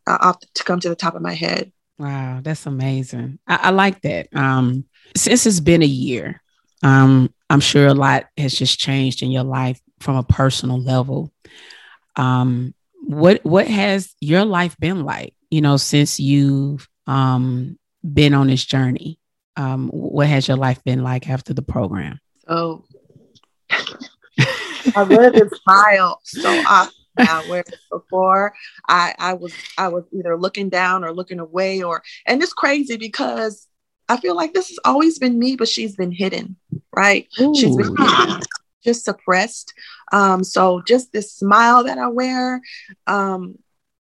uh, 0.09 0.19
off 0.21 0.41
to 0.55 0.65
come 0.65 0.81
to 0.81 0.89
the 0.89 0.97
top 0.97 1.15
of 1.15 1.23
my 1.23 1.35
head. 1.35 1.71
Wow, 2.01 2.41
that's 2.43 2.67
amazing. 2.67 3.39
I, 3.47 3.61
I 3.63 3.71
like 3.71 4.03
that. 4.03 4.27
Um, 4.35 4.87
since 5.17 5.47
it's 5.47 5.61
been 5.61 5.83
a 5.83 5.87
year, 5.87 6.43
um, 6.83 7.33
I'm 7.49 7.61
sure 7.61 7.87
a 7.87 7.95
lot 7.95 8.27
has 8.37 8.55
just 8.55 8.81
changed 8.81 9.23
in 9.23 9.31
your 9.31 9.45
life 9.45 9.81
from 10.01 10.17
a 10.17 10.23
personal 10.23 10.81
level. 10.81 11.33
Um, 12.17 12.75
what 13.03 13.45
what 13.45 13.67
has 13.67 14.15
your 14.21 14.45
life 14.45 14.77
been 14.79 15.05
like? 15.05 15.35
You 15.51 15.61
know, 15.61 15.77
since 15.77 16.19
you've 16.19 16.89
um, 17.07 17.79
been 18.03 18.35
on 18.35 18.49
this 18.49 18.65
journey, 18.65 19.19
um, 19.57 19.89
what 19.89 20.27
has 20.27 20.49
your 20.49 20.57
life 20.57 20.83
been 20.85 21.03
like 21.03 21.29
after 21.29 21.55
the 21.55 21.63
program? 21.63 22.19
So 22.49 22.85
I 23.71 25.03
live 25.03 25.35
and 25.35 25.51
smile 25.51 26.21
so 26.25 26.49
often 26.69 26.95
now. 27.19 27.43
Where 27.49 27.65
before 27.91 28.55
I 28.89 29.15
I 29.19 29.35
was 29.35 29.55
I 29.79 29.89
was 29.89 30.05
either 30.13 30.37
looking 30.37 30.69
down 30.69 31.05
or 31.05 31.13
looking 31.13 31.39
away 31.39 31.83
or 31.83 32.03
and 32.27 32.43
it's 32.43 32.53
crazy 32.53 32.97
because 32.97 33.67
I 34.09 34.19
feel 34.19 34.37
like 34.37 34.55
this 34.55 34.69
has 34.69 34.79
always 34.85 35.19
been 35.19 35.39
me, 35.39 35.57
but 35.57 35.69
she's 35.69 35.97
been 35.97 36.13
hidden, 36.13 36.57
right? 36.95 37.27
Ooh. 37.41 37.55
She's 37.57 37.77
been 37.77 37.95
just 38.87 39.05
suppressed. 39.05 39.75
Um, 40.13 40.43
so 40.45 40.83
just 40.87 41.13
this 41.13 41.33
smile 41.33 41.85
that 41.85 41.99
I 41.99 42.09
wear, 42.09 42.63
um, 43.07 43.59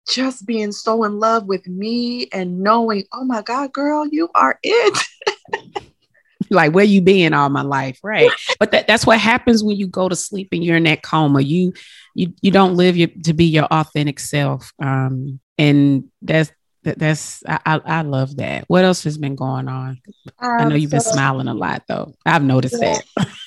just 0.06 0.44
being 0.44 0.72
so 0.72 1.04
in 1.04 1.18
love 1.18 1.46
with 1.46 1.66
me 1.66 2.28
and 2.32 2.60
knowing, 2.60 3.04
oh 3.12 3.24
my 3.24 3.40
God, 3.40 3.72
girl, 3.72 4.06
you 4.06 4.28
are 4.34 4.58
it. 4.62 4.98
like 6.50 6.74
where 6.74 6.84
you 6.84 7.00
been 7.00 7.32
all 7.32 7.48
my 7.48 7.62
life 7.62 7.98
right? 8.02 8.30
But 8.58 8.70
that, 8.72 8.86
that's 8.86 9.06
what 9.06 9.18
happens 9.18 9.64
when 9.64 9.76
you 9.76 9.86
go 9.86 10.08
to 10.08 10.16
sleep 10.16 10.48
and 10.52 10.62
you're 10.62 10.76
in 10.76 10.82
that 10.84 11.02
coma. 11.02 11.40
You 11.40 11.72
you 12.14 12.34
you 12.42 12.50
don't 12.50 12.76
live 12.76 12.96
your, 12.96 13.08
to 13.24 13.32
be 13.32 13.46
your 13.46 13.64
authentic 13.64 14.20
self. 14.20 14.72
Um 14.82 15.40
and 15.56 16.10
that's 16.20 16.52
that, 16.82 16.98
that's 16.98 17.42
I, 17.46 17.80
I 17.84 18.02
love 18.02 18.36
that. 18.36 18.64
What 18.68 18.84
else 18.84 19.04
has 19.04 19.16
been 19.16 19.36
going 19.36 19.68
on? 19.68 20.02
Um, 20.38 20.60
i 20.60 20.64
know 20.64 20.74
you've 20.74 20.90
so, 20.90 20.96
been 20.98 21.00
smiling 21.00 21.48
a 21.48 21.54
lot 21.54 21.84
though. 21.88 22.14
I've 22.26 22.44
noticed 22.44 22.76
yeah. 22.78 22.98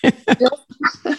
that. 0.03 0.37
Just 0.39 0.66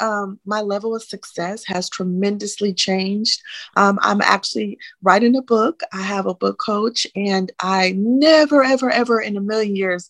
um, 0.00 0.38
my 0.44 0.60
level 0.60 0.94
of 0.94 1.02
success 1.02 1.64
has 1.66 1.88
tremendously 1.88 2.72
changed. 2.72 3.40
Um, 3.76 3.98
I'm 4.02 4.20
actually 4.20 4.78
writing 5.02 5.36
a 5.36 5.42
book. 5.42 5.80
I 5.92 6.02
have 6.02 6.26
a 6.26 6.34
book 6.34 6.58
coach, 6.64 7.06
and 7.16 7.50
I 7.58 7.94
never, 7.96 8.62
ever, 8.62 8.90
ever 8.90 9.20
in 9.20 9.36
a 9.36 9.40
million 9.40 9.74
years 9.74 10.08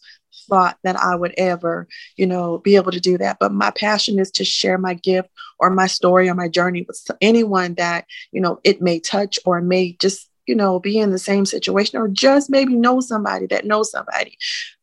thought 0.48 0.78
that 0.84 0.96
I 0.96 1.14
would 1.14 1.34
ever, 1.38 1.88
you 2.16 2.26
know, 2.26 2.58
be 2.58 2.76
able 2.76 2.92
to 2.92 3.00
do 3.00 3.18
that. 3.18 3.38
But 3.40 3.52
my 3.52 3.70
passion 3.70 4.18
is 4.18 4.30
to 4.32 4.44
share 4.44 4.78
my 4.78 4.94
gift 4.94 5.30
or 5.58 5.70
my 5.70 5.86
story 5.86 6.28
or 6.28 6.34
my 6.34 6.48
journey 6.48 6.84
with 6.86 7.02
anyone 7.20 7.74
that, 7.74 8.06
you 8.32 8.40
know, 8.40 8.60
it 8.64 8.82
may 8.82 9.00
touch 9.00 9.38
or 9.44 9.60
may 9.60 9.92
just, 9.92 10.28
you 10.46 10.54
know, 10.54 10.78
be 10.78 10.98
in 10.98 11.10
the 11.10 11.18
same 11.18 11.44
situation 11.44 11.98
or 11.98 12.08
just 12.08 12.50
maybe 12.50 12.74
know 12.74 13.00
somebody 13.00 13.46
that 13.46 13.64
knows 13.64 13.90
somebody. 13.90 14.38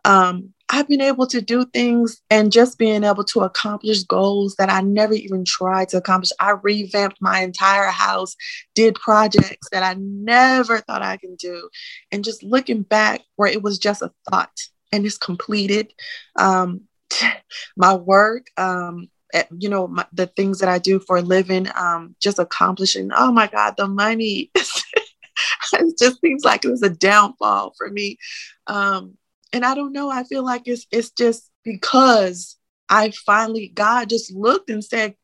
Um, 0.05 0.53
I've 0.69 0.87
been 0.87 1.01
able 1.01 1.27
to 1.27 1.41
do 1.41 1.65
things 1.65 2.21
and 2.29 2.51
just 2.51 2.79
being 2.79 3.03
able 3.03 3.23
to 3.25 3.41
accomplish 3.41 4.03
goals 4.03 4.55
that 4.55 4.71
I 4.71 4.81
never 4.81 5.13
even 5.13 5.45
tried 5.45 5.89
to 5.89 5.97
accomplish. 5.97 6.31
I 6.39 6.51
revamped 6.51 7.17
my 7.21 7.41
entire 7.41 7.91
house, 7.91 8.35
did 8.73 8.95
projects 8.95 9.67
that 9.71 9.83
I 9.83 9.95
never 9.99 10.79
thought 10.79 11.03
I 11.03 11.17
could 11.17 11.37
do. 11.37 11.69
And 12.11 12.23
just 12.23 12.41
looking 12.43 12.81
back 12.81 13.21
where 13.35 13.49
it 13.49 13.61
was 13.61 13.77
just 13.77 14.01
a 14.01 14.11
thought 14.29 14.51
and 14.91 15.05
it's 15.05 15.17
completed. 15.17 15.93
Um, 16.37 16.81
my 17.77 17.93
work, 17.93 18.47
um, 18.57 19.09
you 19.57 19.69
know, 19.69 19.87
my, 19.87 20.05
the 20.13 20.27
things 20.27 20.59
that 20.59 20.69
I 20.69 20.79
do 20.79 20.99
for 20.99 21.17
a 21.17 21.21
living, 21.21 21.67
um, 21.75 22.15
just 22.19 22.39
accomplishing. 22.39 23.11
Oh 23.15 23.31
my 23.31 23.47
God, 23.47 23.75
the 23.77 23.87
money. 23.87 24.51
it 25.81 25.97
just 25.97 26.21
seems 26.21 26.43
like 26.43 26.65
it 26.65 26.71
was 26.71 26.83
a 26.83 26.89
downfall 26.89 27.73
for 27.77 27.89
me. 27.89 28.17
Um, 28.67 29.17
and 29.51 29.63
I 29.65 29.75
don't 29.75 29.93
know. 29.93 30.09
I 30.09 30.23
feel 30.23 30.43
like 30.43 30.63
it's 30.65 30.87
it's 30.91 31.11
just 31.11 31.49
because 31.63 32.57
I 32.89 33.11
finally 33.25 33.71
God 33.73 34.09
just 34.09 34.33
looked 34.33 34.69
and 34.69 34.83
said, 34.83 35.15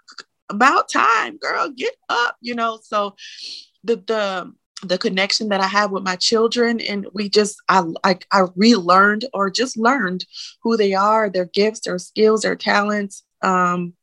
"About 0.50 0.90
time, 0.92 1.38
girl, 1.38 1.70
get 1.70 1.96
up." 2.10 2.38
You 2.42 2.56
know. 2.56 2.80
So 2.84 3.16
the 3.84 3.98
the 3.98 4.54
the 4.84 4.98
connection 4.98 5.50
that 5.50 5.62
I 5.62 5.68
have 5.68 5.92
with 5.92 6.04
my 6.04 6.16
children, 6.16 6.80
and 6.80 7.08
we 7.14 7.30
just 7.30 7.58
I 7.68 7.84
I, 8.04 8.20
I 8.32 8.44
relearned 8.56 9.26
or 9.34 9.50
just 9.50 9.78
learned 9.78 10.26
who 10.62 10.78
they 10.78 10.94
are, 10.94 11.30
their 11.30 11.46
gifts, 11.46 11.82
their 11.82 12.00
skills, 12.00 12.42
their 12.42 12.56
talents. 12.56 13.24
Um, 13.42 13.94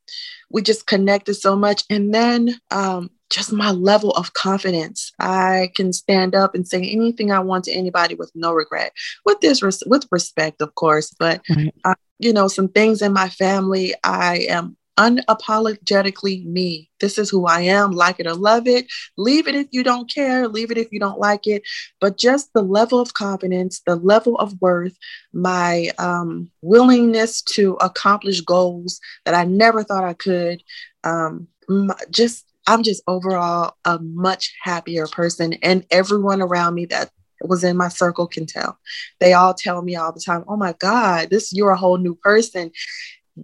we 0.49 0.61
just 0.61 0.87
connected 0.87 1.35
so 1.35 1.55
much, 1.55 1.83
and 1.89 2.13
then 2.13 2.59
um, 2.71 3.11
just 3.29 3.51
my 3.51 3.71
level 3.71 4.11
of 4.11 4.33
confidence. 4.33 5.11
I 5.19 5.71
can 5.75 5.93
stand 5.93 6.35
up 6.35 6.55
and 6.55 6.67
say 6.67 6.81
anything 6.81 7.31
I 7.31 7.39
want 7.39 7.65
to 7.65 7.71
anybody 7.71 8.15
with 8.15 8.31
no 8.35 8.53
regret, 8.53 8.93
with 9.25 9.39
this 9.41 9.61
res- 9.61 9.83
with 9.85 10.07
respect, 10.11 10.61
of 10.61 10.75
course. 10.75 11.13
But 11.17 11.41
right. 11.49 11.73
uh, 11.83 11.95
you 12.19 12.33
know, 12.33 12.47
some 12.47 12.69
things 12.69 13.01
in 13.01 13.13
my 13.13 13.29
family, 13.29 13.93
I 14.03 14.47
am 14.49 14.77
unapologetically 14.97 16.45
me. 16.45 16.89
This 16.99 17.17
is 17.17 17.29
who 17.29 17.45
I 17.45 17.61
am, 17.61 17.91
like 17.91 18.19
it 18.19 18.27
or 18.27 18.33
love 18.33 18.67
it. 18.67 18.87
Leave 19.15 19.47
it 19.47 19.55
if 19.55 19.67
you 19.71 19.83
don't 19.83 20.11
care, 20.11 20.47
leave 20.47 20.71
it 20.71 20.77
if 20.77 20.91
you 20.91 20.99
don't 20.99 21.19
like 21.19 21.45
it. 21.45 21.61
But 22.01 22.17
just 22.17 22.51
the 22.53 22.63
level 22.63 22.99
of 22.99 23.13
confidence, 23.13 23.81
the 23.85 23.95
level 23.95 24.37
of 24.37 24.59
worth, 24.59 24.97
my 25.33 25.91
um, 25.99 26.49
willingness 26.61 27.41
to 27.43 27.73
accomplish 27.75 28.41
goals 28.41 28.99
that 29.25 29.35
I 29.35 29.43
never 29.43 29.83
thought 29.83 30.03
I 30.03 30.13
could. 30.13 30.63
Um, 31.03 31.47
my, 31.69 31.95
just, 32.09 32.45
I'm 32.67 32.83
just 32.83 33.01
overall 33.07 33.75
a 33.85 33.99
much 33.99 34.53
happier 34.61 35.07
person. 35.07 35.53
And 35.63 35.85
everyone 35.89 36.41
around 36.41 36.75
me 36.75 36.85
that 36.87 37.09
was 37.41 37.63
in 37.63 37.77
my 37.77 37.87
circle 37.87 38.27
can 38.27 38.45
tell. 38.45 38.77
They 39.19 39.33
all 39.33 39.53
tell 39.53 39.81
me 39.81 39.95
all 39.95 40.11
the 40.11 40.19
time, 40.19 40.43
"Oh 40.47 40.57
my 40.57 40.73
God, 40.73 41.29
this 41.29 41.53
you're 41.53 41.71
a 41.71 41.77
whole 41.77 41.97
new 41.97 42.15
person." 42.15 42.71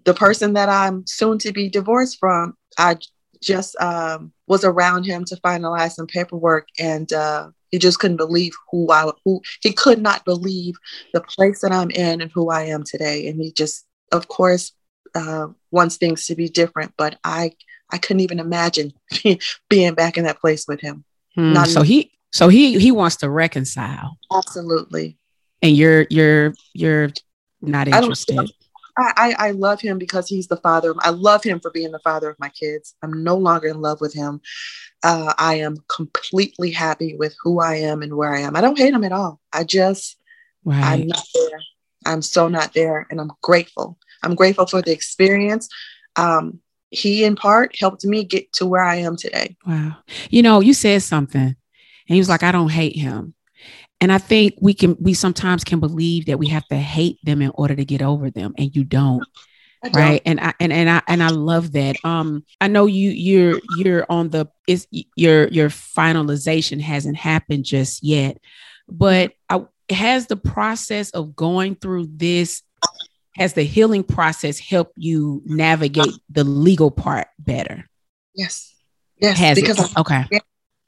the 0.05 0.13
person 0.13 0.53
that 0.53 0.69
I'm 0.69 1.05
soon 1.07 1.37
to 1.39 1.51
be 1.51 1.69
divorced 1.69 2.17
from, 2.19 2.55
I 2.77 2.97
just 3.41 3.75
um, 3.79 4.31
was 4.47 4.63
around 4.63 5.05
him 5.05 5.25
to 5.25 5.35
finalize 5.37 5.93
some 5.93 6.07
paperwork, 6.07 6.67
and 6.79 7.11
uh, 7.13 7.49
he 7.69 7.79
just 7.79 7.99
couldn't 7.99 8.17
believe 8.17 8.53
who 8.71 8.91
I 8.91 9.11
who 9.23 9.41
he 9.61 9.73
could 9.73 10.01
not 10.01 10.25
believe 10.25 10.75
the 11.13 11.21
place 11.21 11.61
that 11.61 11.71
I'm 11.71 11.91
in 11.91 12.21
and 12.21 12.31
who 12.31 12.49
I 12.49 12.63
am 12.63 12.83
today. 12.83 13.27
And 13.27 13.39
he 13.39 13.51
just, 13.51 13.85
of 14.11 14.27
course, 14.27 14.71
uh, 15.15 15.47
wants 15.71 15.97
things 15.97 16.25
to 16.27 16.35
be 16.35 16.49
different, 16.49 16.93
but 16.97 17.19
I 17.23 17.53
I 17.93 17.99
couldn't 17.99 18.21
even 18.21 18.39
imagine 18.39 18.91
being 19.69 19.93
back 19.93 20.17
in 20.17 20.25
that 20.25 20.41
place 20.41 20.67
with 20.67 20.81
him. 20.81 21.05
Hmm, 21.35 21.63
so 21.65 21.83
he 21.83 22.11
so 22.31 22.49
he 22.49 22.79
he 22.79 22.91
wants 22.91 23.17
to 23.17 23.29
reconcile. 23.29 24.17
Absolutely. 24.35 25.17
And 25.61 25.77
you're 25.77 26.07
you're 26.09 26.53
you're 26.73 27.11
not 27.61 27.87
interested. 27.87 28.51
I, 28.95 29.35
I 29.39 29.51
love 29.51 29.81
him 29.81 29.97
because 29.97 30.27
he's 30.27 30.47
the 30.47 30.57
father. 30.57 30.93
I 30.99 31.09
love 31.09 31.43
him 31.43 31.59
for 31.59 31.71
being 31.71 31.91
the 31.91 31.99
father 31.99 32.29
of 32.29 32.39
my 32.39 32.49
kids. 32.49 32.93
I'm 33.01 33.23
no 33.23 33.35
longer 33.35 33.67
in 33.67 33.81
love 33.81 34.01
with 34.01 34.13
him. 34.13 34.39
Uh, 35.01 35.33
I 35.37 35.55
am 35.55 35.77
completely 35.87 36.69
happy 36.69 37.15
with 37.15 37.35
who 37.41 37.59
I 37.59 37.77
am 37.77 38.03
and 38.03 38.15
where 38.15 38.35
I 38.35 38.41
am. 38.41 38.55
I 38.55 38.61
don't 38.61 38.77
hate 38.77 38.93
him 38.93 39.03
at 39.03 39.11
all. 39.11 39.39
I 39.51 39.63
just, 39.63 40.17
right. 40.63 40.83
I'm 40.83 41.07
not 41.07 41.25
there. 41.33 41.59
I'm 42.05 42.21
so 42.21 42.47
not 42.47 42.73
there. 42.73 43.07
And 43.09 43.19
I'm 43.19 43.31
grateful. 43.41 43.97
I'm 44.21 44.35
grateful 44.35 44.67
for 44.67 44.83
the 44.83 44.91
experience. 44.91 45.69
Um, 46.15 46.59
he, 46.93 47.23
in 47.23 47.35
part, 47.35 47.75
helped 47.79 48.05
me 48.05 48.23
get 48.23 48.51
to 48.53 48.65
where 48.65 48.83
I 48.83 48.97
am 48.97 49.15
today. 49.15 49.55
Wow. 49.65 49.97
You 50.29 50.41
know, 50.41 50.61
you 50.61 50.73
said 50.73 51.01
something, 51.01 51.41
and 51.41 51.55
he 52.05 52.17
was 52.17 52.29
like, 52.29 52.43
I 52.43 52.51
don't 52.51 52.71
hate 52.71 52.95
him. 52.95 53.33
And 53.99 54.11
I 54.11 54.17
think 54.17 54.55
we 54.61 54.73
can, 54.73 54.97
we 54.99 55.13
sometimes 55.13 55.63
can 55.63 55.79
believe 55.79 56.25
that 56.25 56.39
we 56.39 56.47
have 56.49 56.67
to 56.67 56.75
hate 56.75 57.19
them 57.23 57.41
in 57.41 57.51
order 57.55 57.75
to 57.75 57.85
get 57.85 58.01
over 58.01 58.29
them, 58.29 58.53
and 58.57 58.75
you 58.75 58.83
don't. 58.83 59.23
Right. 59.93 60.21
And 60.25 60.39
I 60.39 60.53
and, 60.61 60.71
and 60.71 60.89
I 60.89 61.01
and 61.09 61.21
I 61.21 61.27
love 61.27 61.73
that. 61.73 61.97
Um, 62.05 62.45
I 62.61 62.69
know 62.69 62.85
you 62.85 63.09
you're 63.09 63.59
you're 63.77 64.05
on 64.07 64.29
the 64.29 64.47
is 64.65 64.87
your 65.17 65.49
your 65.49 65.67
finalization 65.69 66.79
hasn't 66.79 67.17
happened 67.17 67.65
just 67.65 68.01
yet, 68.01 68.37
but 68.87 69.33
I, 69.49 69.65
has 69.89 70.27
the 70.27 70.37
process 70.37 71.09
of 71.11 71.35
going 71.35 71.75
through 71.75 72.07
this 72.15 72.61
has 73.35 73.53
the 73.53 73.63
healing 73.63 74.03
process 74.03 74.59
helped 74.59 74.93
you 74.97 75.41
navigate 75.45 76.13
the 76.29 76.43
legal 76.43 76.91
part 76.91 77.27
better? 77.39 77.89
Yes. 78.35 78.73
Yes. 79.19 79.37
Has 79.39 79.55
because 79.55 79.79
it? 79.79 79.97
okay. 79.97 80.25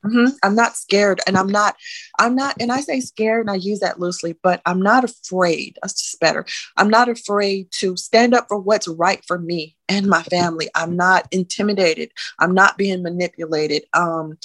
Mm-hmm. 0.06 0.36
I'm 0.44 0.54
not 0.54 0.78
scared, 0.78 1.20
and 1.26 1.36
I'm 1.36 1.48
not, 1.48 1.76
I'm 2.20 2.36
not, 2.36 2.56
and 2.60 2.72
I 2.72 2.82
say 2.82 3.00
scared, 3.00 3.42
and 3.42 3.50
I 3.50 3.56
use 3.56 3.80
that 3.80 4.00
loosely, 4.00 4.36
but 4.44 4.62
I'm 4.66 4.80
not 4.80 5.04
afraid. 5.04 5.80
That's 5.82 6.00
just 6.00 6.20
better. 6.20 6.46
I'm 6.78 6.90
not 6.90 7.10
afraid 7.10 7.72
to 7.80 7.98
stand 7.98 8.36
up 8.36 8.48
for 8.48 8.60
what's 8.60 8.88
right 8.88 9.24
for 9.26 9.40
me 9.40 9.76
and 9.90 10.06
my 10.06 10.22
family. 10.22 10.70
I'm 10.76 10.96
not 10.96 11.28
intimidated. 11.32 12.12
I'm 12.38 12.54
not 12.54 12.78
being 12.78 13.02
manipulated. 13.02 13.86
Um, 13.94 14.38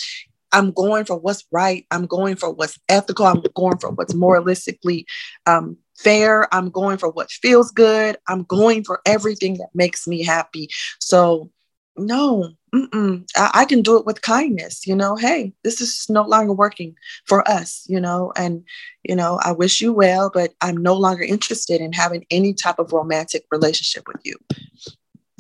I'm 0.53 0.73
going 0.73 1.05
for 1.05 1.17
what's 1.17 1.45
right. 1.53 1.87
I'm 1.91 2.07
going 2.07 2.37
for 2.37 2.51
what's 2.51 2.79
ethical. 2.89 3.27
I'm 3.27 3.43
going 3.55 3.77
for 3.79 3.91
what's 3.91 4.15
moralistically 4.15 5.05
um, 5.47 5.77
fair. 6.03 6.53
I'm 6.55 6.71
going 6.71 6.99
for 6.99 7.11
what 7.11 7.31
feels 7.31 7.71
good. 7.71 8.17
I'm 8.29 8.45
going 8.45 8.85
for 8.85 9.01
everything 9.07 9.55
that 9.59 9.71
makes 9.75 10.07
me 10.07 10.25
happy. 10.25 10.69
So, 11.01 11.51
no, 11.97 12.51
I, 12.73 13.51
I, 13.55 13.65
can 13.65 13.83
do 13.83 13.99
it 13.99 14.07
with 14.07 14.23
kindness. 14.23 14.87
You 14.87 14.97
know, 14.97 15.17
hey, 15.17 15.53
this 15.65 15.81
is 15.81 16.07
no 16.09 16.23
longer 16.23 16.53
working 16.53 16.97
for 17.27 17.47
us, 17.49 17.85
you 17.89 18.01
know, 18.01 18.33
and, 18.37 18.65
you 19.03 19.15
know, 19.15 19.41
I 19.43 19.53
wish 19.53 19.81
you 19.81 19.93
well, 19.93 20.31
but 20.33 20.53
I'm 20.61 20.77
no 20.77 20.95
longer 20.95 21.23
interested 21.23 21.81
in 21.81 21.93
having 21.93 22.27
any 22.31 22.55
type 22.55 22.79
of 22.79 22.93
romantic 22.93 23.45
relationship 23.51 24.05
with 24.07 24.21
you. 24.25 24.37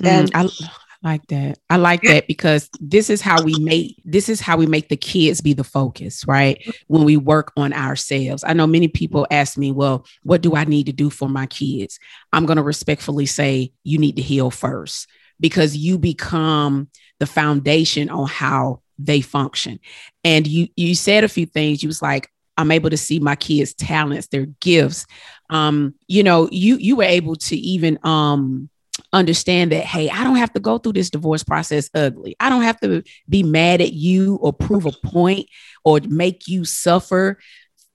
Mm, 0.02 0.06
and 0.06 0.30
I, 0.34 0.48
like 1.02 1.26
that. 1.28 1.58
I 1.70 1.76
like 1.76 2.02
that 2.02 2.26
because 2.26 2.68
this 2.80 3.08
is 3.08 3.20
how 3.20 3.42
we 3.42 3.58
make 3.58 4.00
this 4.04 4.28
is 4.28 4.40
how 4.40 4.56
we 4.56 4.66
make 4.66 4.88
the 4.88 4.96
kids 4.96 5.40
be 5.40 5.54
the 5.54 5.64
focus, 5.64 6.26
right? 6.26 6.62
When 6.88 7.04
we 7.04 7.16
work 7.16 7.52
on 7.56 7.72
ourselves. 7.72 8.44
I 8.46 8.52
know 8.52 8.66
many 8.66 8.88
people 8.88 9.26
ask 9.30 9.56
me, 9.56 9.72
"Well, 9.72 10.04
what 10.22 10.42
do 10.42 10.54
I 10.56 10.64
need 10.64 10.86
to 10.86 10.92
do 10.92 11.08
for 11.08 11.28
my 11.28 11.46
kids?" 11.46 11.98
I'm 12.32 12.44
going 12.44 12.58
to 12.58 12.62
respectfully 12.62 13.26
say 13.26 13.72
you 13.82 13.98
need 13.98 14.16
to 14.16 14.22
heal 14.22 14.50
first 14.50 15.08
because 15.38 15.76
you 15.76 15.98
become 15.98 16.88
the 17.18 17.26
foundation 17.26 18.10
on 18.10 18.28
how 18.28 18.82
they 18.98 19.22
function. 19.22 19.80
And 20.22 20.46
you 20.46 20.68
you 20.76 20.94
said 20.94 21.24
a 21.24 21.28
few 21.28 21.46
things. 21.46 21.82
You 21.82 21.88
was 21.88 22.02
like, 22.02 22.30
I'm 22.58 22.70
able 22.70 22.90
to 22.90 22.96
see 22.98 23.20
my 23.20 23.36
kids' 23.36 23.72
talents, 23.72 24.26
their 24.26 24.46
gifts. 24.60 25.06
Um, 25.48 25.94
you 26.08 26.22
know, 26.22 26.48
you 26.52 26.76
you 26.76 26.96
were 26.96 27.04
able 27.04 27.36
to 27.36 27.56
even 27.56 27.98
um 28.04 28.68
understand 29.12 29.72
that 29.72 29.84
hey 29.84 30.08
i 30.10 30.22
don't 30.22 30.36
have 30.36 30.52
to 30.52 30.60
go 30.60 30.78
through 30.78 30.92
this 30.92 31.10
divorce 31.10 31.42
process 31.42 31.90
ugly. 31.94 32.36
I 32.38 32.48
don't 32.48 32.62
have 32.62 32.80
to 32.80 33.02
be 33.28 33.42
mad 33.42 33.80
at 33.80 33.92
you 33.92 34.36
or 34.36 34.52
prove 34.52 34.86
a 34.86 34.92
point 34.92 35.48
or 35.84 36.00
make 36.06 36.46
you 36.46 36.64
suffer 36.64 37.38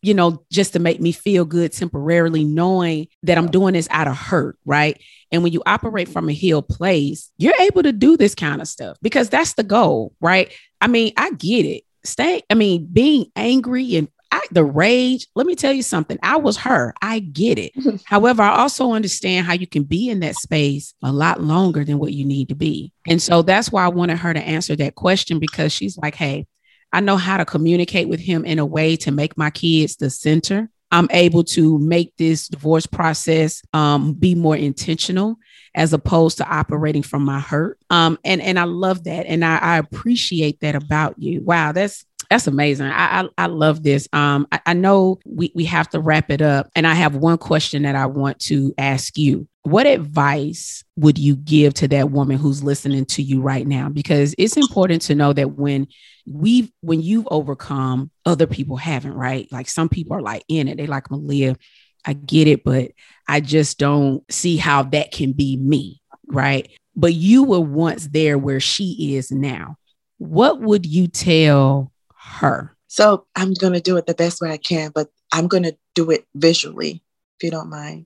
you 0.02 0.14
know 0.14 0.44
just 0.52 0.74
to 0.74 0.80
make 0.80 1.00
me 1.00 1.12
feel 1.12 1.46
good 1.46 1.72
temporarily 1.72 2.44
knowing 2.44 3.08
that 3.24 3.38
i'm 3.38 3.50
doing 3.50 3.74
this 3.74 3.88
out 3.92 4.08
of 4.08 4.18
hurt 4.18 4.58
right? 4.66 5.02
And 5.32 5.44
when 5.44 5.52
you 5.52 5.64
operate 5.66 6.08
from 6.08 6.30
a 6.30 6.34
healed 6.34 6.68
place 6.68 7.32
you're 7.38 7.60
able 7.60 7.84
to 7.84 7.92
do 7.92 8.18
this 8.18 8.36
kind 8.36 8.62
of 8.62 8.68
stuff 8.68 8.98
because 9.02 9.30
that's 9.30 9.54
the 9.54 9.64
goal 9.64 10.14
right? 10.20 10.54
I 10.82 10.88
mean 10.88 11.14
i 11.18 11.32
get 11.32 11.66
it. 11.66 11.84
Stay 12.04 12.44
i 12.50 12.54
mean 12.54 12.88
being 12.92 13.28
angry 13.36 13.96
and 13.96 14.10
I, 14.36 14.46
the 14.52 14.66
rage, 14.66 15.28
let 15.34 15.48
me 15.48 15.56
tell 15.56 15.72
you 15.72 15.82
something. 15.82 16.20
I 16.22 16.36
was 16.36 16.58
her. 16.58 16.94
I 17.02 17.20
get 17.20 17.58
it. 17.58 17.72
However, 18.06 18.44
I 18.44 18.58
also 18.58 18.92
understand 18.92 19.48
how 19.48 19.54
you 19.54 19.66
can 19.66 19.84
be 19.84 20.10
in 20.10 20.20
that 20.20 20.36
space 20.36 20.94
a 21.02 21.12
lot 21.14 21.42
longer 21.42 21.86
than 21.86 22.00
what 22.00 22.12
you 22.12 22.26
need 22.26 22.50
to 22.50 22.56
be. 22.56 22.92
And 23.08 23.22
so 23.22 23.44
that's 23.44 23.72
why 23.72 23.86
I 23.86 23.90
wanted 23.90 24.18
her 24.18 24.34
to 24.34 24.42
answer 24.42 24.76
that 24.76 24.96
question 24.96 25.40
because 25.40 25.72
she's 25.72 25.98
like, 25.98 26.16
hey, 26.16 26.48
I 26.92 27.00
know 27.00 27.16
how 27.16 27.38
to 27.38 27.46
communicate 27.46 28.10
with 28.10 28.20
him 28.20 28.44
in 28.44 28.60
a 28.60 28.66
way 28.66 28.98
to 28.98 29.12
make 29.12 29.38
my 29.38 29.52
kids 29.52 29.96
the 29.96 30.10
center. 30.10 30.70
I'm 30.92 31.08
able 31.12 31.46
to 31.46 31.80
make 31.80 32.16
this 32.18 32.50
divorce 32.50 32.86
process 32.86 33.62
um, 33.72 34.14
be 34.14 34.36
more 34.36 34.58
intentional 34.58 35.38
as 35.74 35.94
opposed 35.94 36.38
to 36.38 36.48
operating 36.48 37.04
from 37.04 37.24
my 37.24 37.40
hurt. 37.40 37.80
Um, 37.90 38.18
and 38.24 38.42
and 38.42 38.58
I 38.58 38.64
love 38.64 39.04
that, 39.06 39.26
and 39.26 39.44
I, 39.44 39.58
I 39.58 39.78
appreciate 39.78 40.62
that 40.62 40.76
about 40.76 41.16
you. 41.18 41.42
Wow, 41.42 41.74
that's 41.74 42.06
that's 42.30 42.48
amazing. 42.48 42.88
I, 42.88 43.22
I, 43.22 43.30
I 43.38 43.46
love 43.48 43.84
this. 43.84 44.08
Um, 44.14 44.48
I, 44.52 44.60
I 44.68 44.74
know 44.74 45.20
we, 45.26 45.52
we 45.56 45.66
have 45.66 45.90
to 45.90 46.00
wrap 46.00 46.32
it 46.32 46.42
up, 46.42 46.70
and 46.76 46.86
I 46.88 46.94
have 46.94 47.16
one 47.16 47.38
question 47.38 47.84
that 47.84 47.96
I 47.96 48.06
want 48.06 48.40
to 48.42 48.74
ask 48.78 49.18
you. 49.18 49.48
What 49.64 49.88
advice 49.88 50.84
would 50.96 51.18
you 51.18 51.36
give 51.36 51.74
to 51.76 51.88
that 51.88 52.12
woman 52.12 52.38
who's 52.38 52.64
listening 52.64 53.06
to 53.06 53.24
you 53.24 53.42
right 53.42 53.66
now? 53.66 53.90
Because 53.90 54.36
it's 54.38 54.58
important 54.58 55.02
to 55.04 55.16
know 55.16 55.34
that 55.34 55.54
when 55.54 55.88
we've 56.28 56.72
when 56.82 57.02
you've 57.02 57.28
overcome, 57.32 58.12
other 58.26 58.48
people 58.48 58.78
haven't, 58.78 59.14
right? 59.14 59.52
Like 59.52 59.68
some 59.68 59.90
people 59.90 60.18
are 60.18 60.22
like 60.22 60.44
in 60.48 60.68
it. 60.68 60.78
They 60.78 60.88
like 60.88 61.10
Maliha. 61.10 61.58
I 62.06 62.14
get 62.14 62.48
it, 62.48 62.64
but 62.64 62.92
I 63.28 63.40
just 63.40 63.80
don't 63.80 64.24
see 64.32 64.58
how 64.58 64.84
that 64.84 65.12
can 65.12 65.34
be 65.34 65.58
me, 65.58 66.02
right? 66.28 66.70
But 66.96 67.14
you 67.14 67.44
were 67.44 67.60
once 67.60 68.08
there 68.08 68.38
where 68.38 68.60
she 68.60 69.16
is 69.16 69.32
now. 69.32 69.78
What 70.18 70.62
would 70.62 70.86
you 70.86 71.08
tell 71.08 71.92
her? 72.26 72.76
So 72.88 73.26
I'm 73.36 73.54
going 73.54 73.74
to 73.74 73.82
do 73.82 73.98
it 73.98 74.06
the 74.06 74.14
best 74.14 74.42
way 74.42 74.52
I 74.52 74.58
can, 74.58 74.92
but 74.94 75.08
I'm 75.34 75.48
going 75.48 75.64
to 75.64 75.78
do 75.96 76.12
it 76.12 76.26
visually, 76.36 77.04
if 77.38 77.44
you 77.44 77.52
don't 77.52 77.70
mind. 77.70 78.06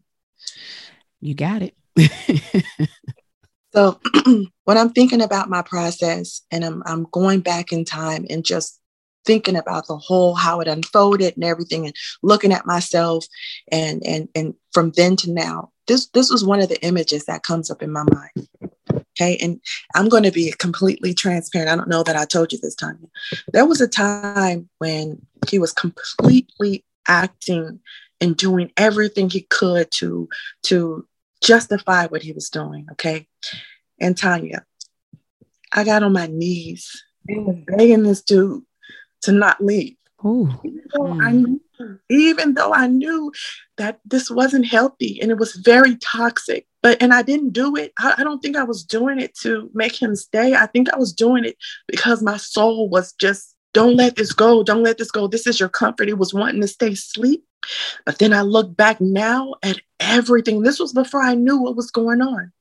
You 1.21 1.35
got 1.35 1.61
it. 1.61 1.75
so 3.73 3.99
when 4.63 4.77
I'm 4.77 4.91
thinking 4.91 5.21
about 5.21 5.49
my 5.49 5.61
process 5.61 6.41
and 6.51 6.63
I'm, 6.63 6.81
I'm 6.85 7.07
going 7.11 7.41
back 7.41 7.71
in 7.71 7.85
time 7.85 8.25
and 8.29 8.43
just 8.43 8.79
thinking 9.25 9.55
about 9.55 9.87
the 9.87 9.97
whole 9.97 10.33
how 10.33 10.59
it 10.59 10.67
unfolded 10.67 11.35
and 11.35 11.43
everything 11.43 11.85
and 11.85 11.95
looking 12.23 12.51
at 12.51 12.65
myself 12.65 13.25
and 13.71 14.01
and 14.05 14.29
and 14.33 14.53
from 14.71 14.91
then 14.95 15.15
to 15.17 15.31
now 15.31 15.69
this 15.87 16.07
this 16.13 16.31
was 16.31 16.43
one 16.43 16.61
of 16.61 16.69
the 16.69 16.81
images 16.83 17.25
that 17.25 17.43
comes 17.43 17.69
up 17.69 17.83
in 17.83 17.91
my 17.91 18.03
mind 18.03 18.47
Okay. 19.19 19.37
And 19.41 19.59
I'm 19.95 20.07
going 20.07 20.23
to 20.23 20.31
be 20.31 20.53
completely 20.59 21.13
transparent. 21.13 21.69
I 21.69 21.75
don't 21.75 21.89
know 21.89 22.03
that 22.03 22.15
I 22.15 22.23
told 22.23 22.53
you 22.53 22.59
this 22.59 22.75
time. 22.75 23.05
There 23.51 23.65
was 23.65 23.81
a 23.81 23.87
time 23.87 24.69
when 24.77 25.25
he 25.49 25.59
was 25.59 25.73
completely 25.73 26.85
acting 27.07 27.81
and 28.21 28.37
doing 28.37 28.71
everything 28.77 29.29
he 29.29 29.41
could 29.41 29.91
to, 29.91 30.29
to 30.63 31.05
justify 31.43 32.07
what 32.07 32.21
he 32.21 32.31
was 32.31 32.49
doing. 32.49 32.87
Okay. 32.93 33.27
And 33.99 34.15
Tonya, 34.15 34.63
I 35.73 35.83
got 35.83 36.03
on 36.03 36.13
my 36.13 36.27
knees 36.27 37.03
and 37.27 37.45
was 37.45 37.57
begging 37.67 38.03
this 38.03 38.21
dude 38.21 38.63
to 39.23 39.33
not 39.33 39.61
leave. 39.61 39.95
Ooh. 40.25 40.49
Even 40.63 40.83
though, 40.93 41.03
mm. 41.03 41.25
I 41.25 41.31
knew, 41.31 41.61
even 42.09 42.53
though 42.53 42.73
I 42.73 42.87
knew 42.87 43.31
that 43.77 43.99
this 44.05 44.29
wasn't 44.29 44.65
healthy 44.65 45.19
and 45.21 45.31
it 45.31 45.37
was 45.37 45.55
very 45.55 45.95
toxic 45.97 46.67
but 46.81 47.01
and 47.01 47.13
i 47.13 47.21
didn't 47.21 47.51
do 47.51 47.75
it 47.75 47.93
I, 47.97 48.15
I, 48.17 48.23
don't 48.23 48.39
think 48.39 48.57
i 48.57 48.63
was 48.63 48.83
doing 48.83 49.19
it 49.19 49.35
to 49.39 49.69
make 49.73 50.01
him 50.01 50.15
stay. 50.15 50.55
I 50.55 50.65
think 50.65 50.91
i 50.91 50.97
was 50.97 51.13
doing 51.13 51.45
it 51.45 51.57
because 51.87 52.21
my 52.21 52.37
soul 52.37 52.89
was 52.89 53.13
just 53.13 53.55
don't 53.71 53.95
let 53.95 54.15
this 54.15 54.33
go. 54.33 54.63
Don't 54.63 54.81
let 54.81 54.97
this 54.97 55.11
go. 55.11 55.27
This 55.27 55.45
is 55.45 55.59
your 55.59 55.69
comfort. 55.69 56.07
He 56.07 56.15
was 56.15 56.33
wanting 56.33 56.59
to 56.61 56.67
stay 56.67 56.93
asleep. 56.93 57.45
But 58.05 58.17
then 58.17 58.33
i 58.33 58.41
look 58.41 58.75
back 58.75 58.99
now 58.99 59.53
at 59.63 59.79
everything. 59.99 60.61
This 60.61 60.79
was 60.79 60.93
before 60.93 61.21
i 61.21 61.35
knew 61.35 61.61
what 61.61 61.75
was 61.75 61.91
going 61.91 62.21
on 62.21 62.51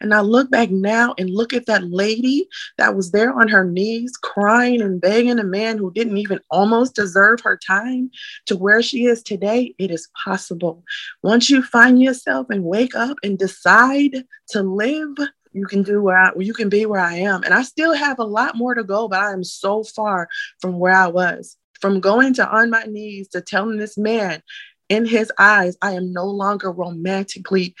and 0.00 0.14
I 0.14 0.20
look 0.20 0.50
back 0.50 0.70
now 0.70 1.14
and 1.18 1.30
look 1.30 1.52
at 1.52 1.66
that 1.66 1.84
lady 1.84 2.48
that 2.76 2.94
was 2.96 3.10
there 3.10 3.32
on 3.32 3.48
her 3.48 3.64
knees 3.64 4.16
crying 4.16 4.80
and 4.80 5.00
begging 5.00 5.38
a 5.38 5.44
man 5.44 5.78
who 5.78 5.92
didn't 5.92 6.18
even 6.18 6.40
almost 6.50 6.94
deserve 6.94 7.40
her 7.40 7.56
time 7.56 8.10
to 8.46 8.56
where 8.56 8.82
she 8.82 9.06
is 9.06 9.22
today. 9.22 9.74
It 9.78 9.90
is 9.90 10.08
possible. 10.24 10.84
Once 11.22 11.50
you 11.50 11.62
find 11.62 12.00
yourself 12.00 12.48
and 12.50 12.64
wake 12.64 12.94
up 12.94 13.16
and 13.22 13.38
decide 13.38 14.24
to 14.50 14.62
live, 14.62 15.16
you 15.52 15.66
can 15.66 15.82
do 15.82 16.02
where 16.02 16.18
I, 16.18 16.32
you 16.38 16.54
can 16.54 16.68
be 16.68 16.86
where 16.86 17.00
I 17.00 17.14
am. 17.14 17.42
And 17.42 17.54
I 17.54 17.62
still 17.62 17.94
have 17.94 18.18
a 18.18 18.24
lot 18.24 18.56
more 18.56 18.74
to 18.74 18.84
go, 18.84 19.08
but 19.08 19.20
I 19.20 19.32
am 19.32 19.44
so 19.44 19.82
far 19.82 20.28
from 20.60 20.78
where 20.78 20.94
I 20.94 21.08
was. 21.08 21.56
From 21.80 22.00
going 22.00 22.34
to 22.34 22.48
on 22.48 22.70
my 22.70 22.84
knees 22.84 23.28
to 23.28 23.40
telling 23.40 23.76
this 23.76 23.96
man 23.96 24.42
in 24.88 25.04
his 25.04 25.30
eyes, 25.38 25.76
I 25.80 25.92
am 25.92 26.12
no 26.12 26.24
longer 26.26 26.72
romantically 26.72 27.74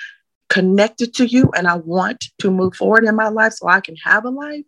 connected 0.48 1.14
to 1.14 1.26
you 1.26 1.50
and 1.56 1.66
I 1.66 1.76
want 1.76 2.24
to 2.40 2.50
move 2.50 2.74
forward 2.74 3.04
in 3.04 3.14
my 3.14 3.28
life 3.28 3.54
so 3.54 3.68
I 3.68 3.80
can 3.80 3.96
have 3.96 4.24
a 4.24 4.30
life, 4.30 4.64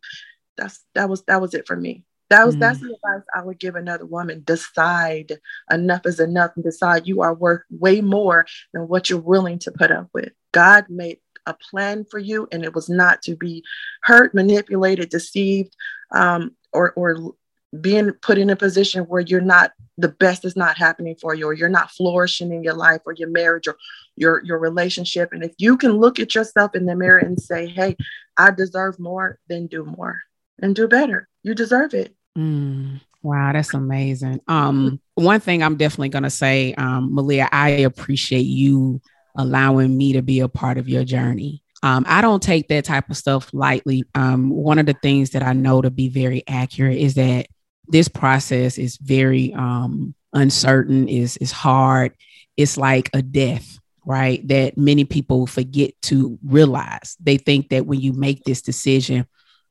that's 0.57 0.85
that 0.95 1.09
was 1.09 1.22
that 1.24 1.41
was 1.41 1.55
it 1.55 1.66
for 1.66 1.76
me. 1.76 2.05
That 2.28 2.47
was 2.47 2.57
mm. 2.57 2.61
that's 2.61 2.81
the 2.81 2.95
advice 2.95 3.26
I 3.35 3.43
would 3.43 3.59
give 3.59 3.74
another 3.74 4.07
woman. 4.07 4.43
Decide 4.45 5.39
enough 5.70 6.07
is 6.07 6.20
enough 6.20 6.53
and 6.55 6.64
decide 6.64 7.07
you 7.07 7.22
are 7.22 7.35
worth 7.35 7.62
way 7.70 8.01
more 8.01 8.47
than 8.72 8.89
what 8.89 9.11
you're 9.11 9.18
willing 9.18 9.59
to 9.61 9.72
put 9.72 9.91
up 9.91 10.09
with. 10.14 10.31
God 10.53 10.87
made 10.89 11.18
a 11.47 11.55
plan 11.55 12.05
for 12.05 12.18
you 12.18 12.47
and 12.53 12.64
it 12.64 12.74
was 12.74 12.89
not 12.89 13.22
to 13.22 13.35
be 13.35 13.64
hurt, 14.03 14.35
manipulated, 14.35 15.09
deceived, 15.09 15.74
um, 16.12 16.55
or 16.72 16.93
or 16.93 17.35
being 17.79 18.12
put 18.23 18.39
in 18.39 18.51
a 18.51 18.57
position 18.57 19.05
where 19.05 19.21
you're 19.21 19.41
not 19.41 19.73
the 19.97 20.09
best 20.09 20.45
is 20.45 20.57
not 20.57 20.79
happening 20.79 21.14
for 21.21 21.35
you 21.35 21.47
or 21.47 21.53
you're 21.53 21.68
not 21.68 21.91
flourishing 21.91 22.53
in 22.53 22.64
your 22.64 22.75
life 22.75 23.01
or 23.05 23.12
your 23.12 23.29
marriage 23.29 23.68
or 23.68 23.77
your 24.16 24.43
your 24.45 24.59
relationship. 24.59 25.33
And 25.33 25.45
if 25.45 25.53
you 25.59 25.77
can 25.77 25.93
look 25.93 26.18
at 26.18 26.35
yourself 26.35 26.75
in 26.75 26.87
the 26.87 26.97
mirror 26.97 27.18
and 27.18 27.41
say 27.41 27.66
hey 27.66 27.97
i 28.37 28.51
deserve 28.51 28.99
more 28.99 29.39
then 29.49 29.66
do 29.66 29.85
more 29.85 30.21
and 30.61 30.75
do 30.75 30.89
better. 30.89 31.29
You 31.43 31.55
deserve 31.55 31.95
it. 31.95 32.14
Mm, 32.37 33.01
wow 33.23 33.53
that's 33.53 33.75
amazing. 33.75 34.41
Um 34.49 35.01
one 35.14 35.41
thing 35.41 35.62
i'm 35.62 35.77
definitely 35.77 36.09
going 36.09 36.25
to 36.25 36.31
say 36.31 36.75
um 36.75 37.14
maliha 37.14 37.49
i 37.53 37.68
appreciate 37.68 38.47
you 38.47 39.01
allowing 39.37 39.97
me 39.97 40.14
to 40.14 40.23
be 40.23 40.41
a 40.41 40.49
part 40.49 40.79
of 40.79 40.89
your 40.89 41.05
journey. 41.05 41.62
Um, 41.83 42.05
I 42.07 42.21
don't 42.21 42.43
take 42.43 42.68
that 42.68 42.85
type 42.85 43.09
of 43.09 43.16
stuff 43.16 43.49
lightly. 43.55 44.05
Um, 44.14 44.51
one 44.51 44.79
of 44.79 44.87
the 44.87 44.97
things 45.03 45.31
that 45.31 45.43
I 45.43 45.53
know 45.55 45.81
to 45.81 45.91
be 45.91 46.09
very 46.09 46.43
accurate 46.47 46.99
is 46.99 47.14
that 47.14 47.47
this 47.91 48.09
process 48.09 48.78
is 48.78 48.97
very 48.97 49.53
um, 49.55 50.14
uncertain, 50.32 51.09
is 51.09 51.36
is 51.38 51.53
hard. 51.53 52.14
It's 52.57 52.76
like 52.76 53.11
a 53.12 53.22
death, 53.22 53.78
right? 54.05 54.47
That 54.49 54.78
many 54.78 55.05
people 55.05 55.47
forget 55.47 55.93
to 56.03 56.38
realize. 56.45 57.16
They 57.20 57.36
think 57.36 57.70
that 57.70 57.86
when 57.86 58.01
you 58.01 58.12
make 58.12 58.45
this 58.45 58.62
decision, 58.62 59.26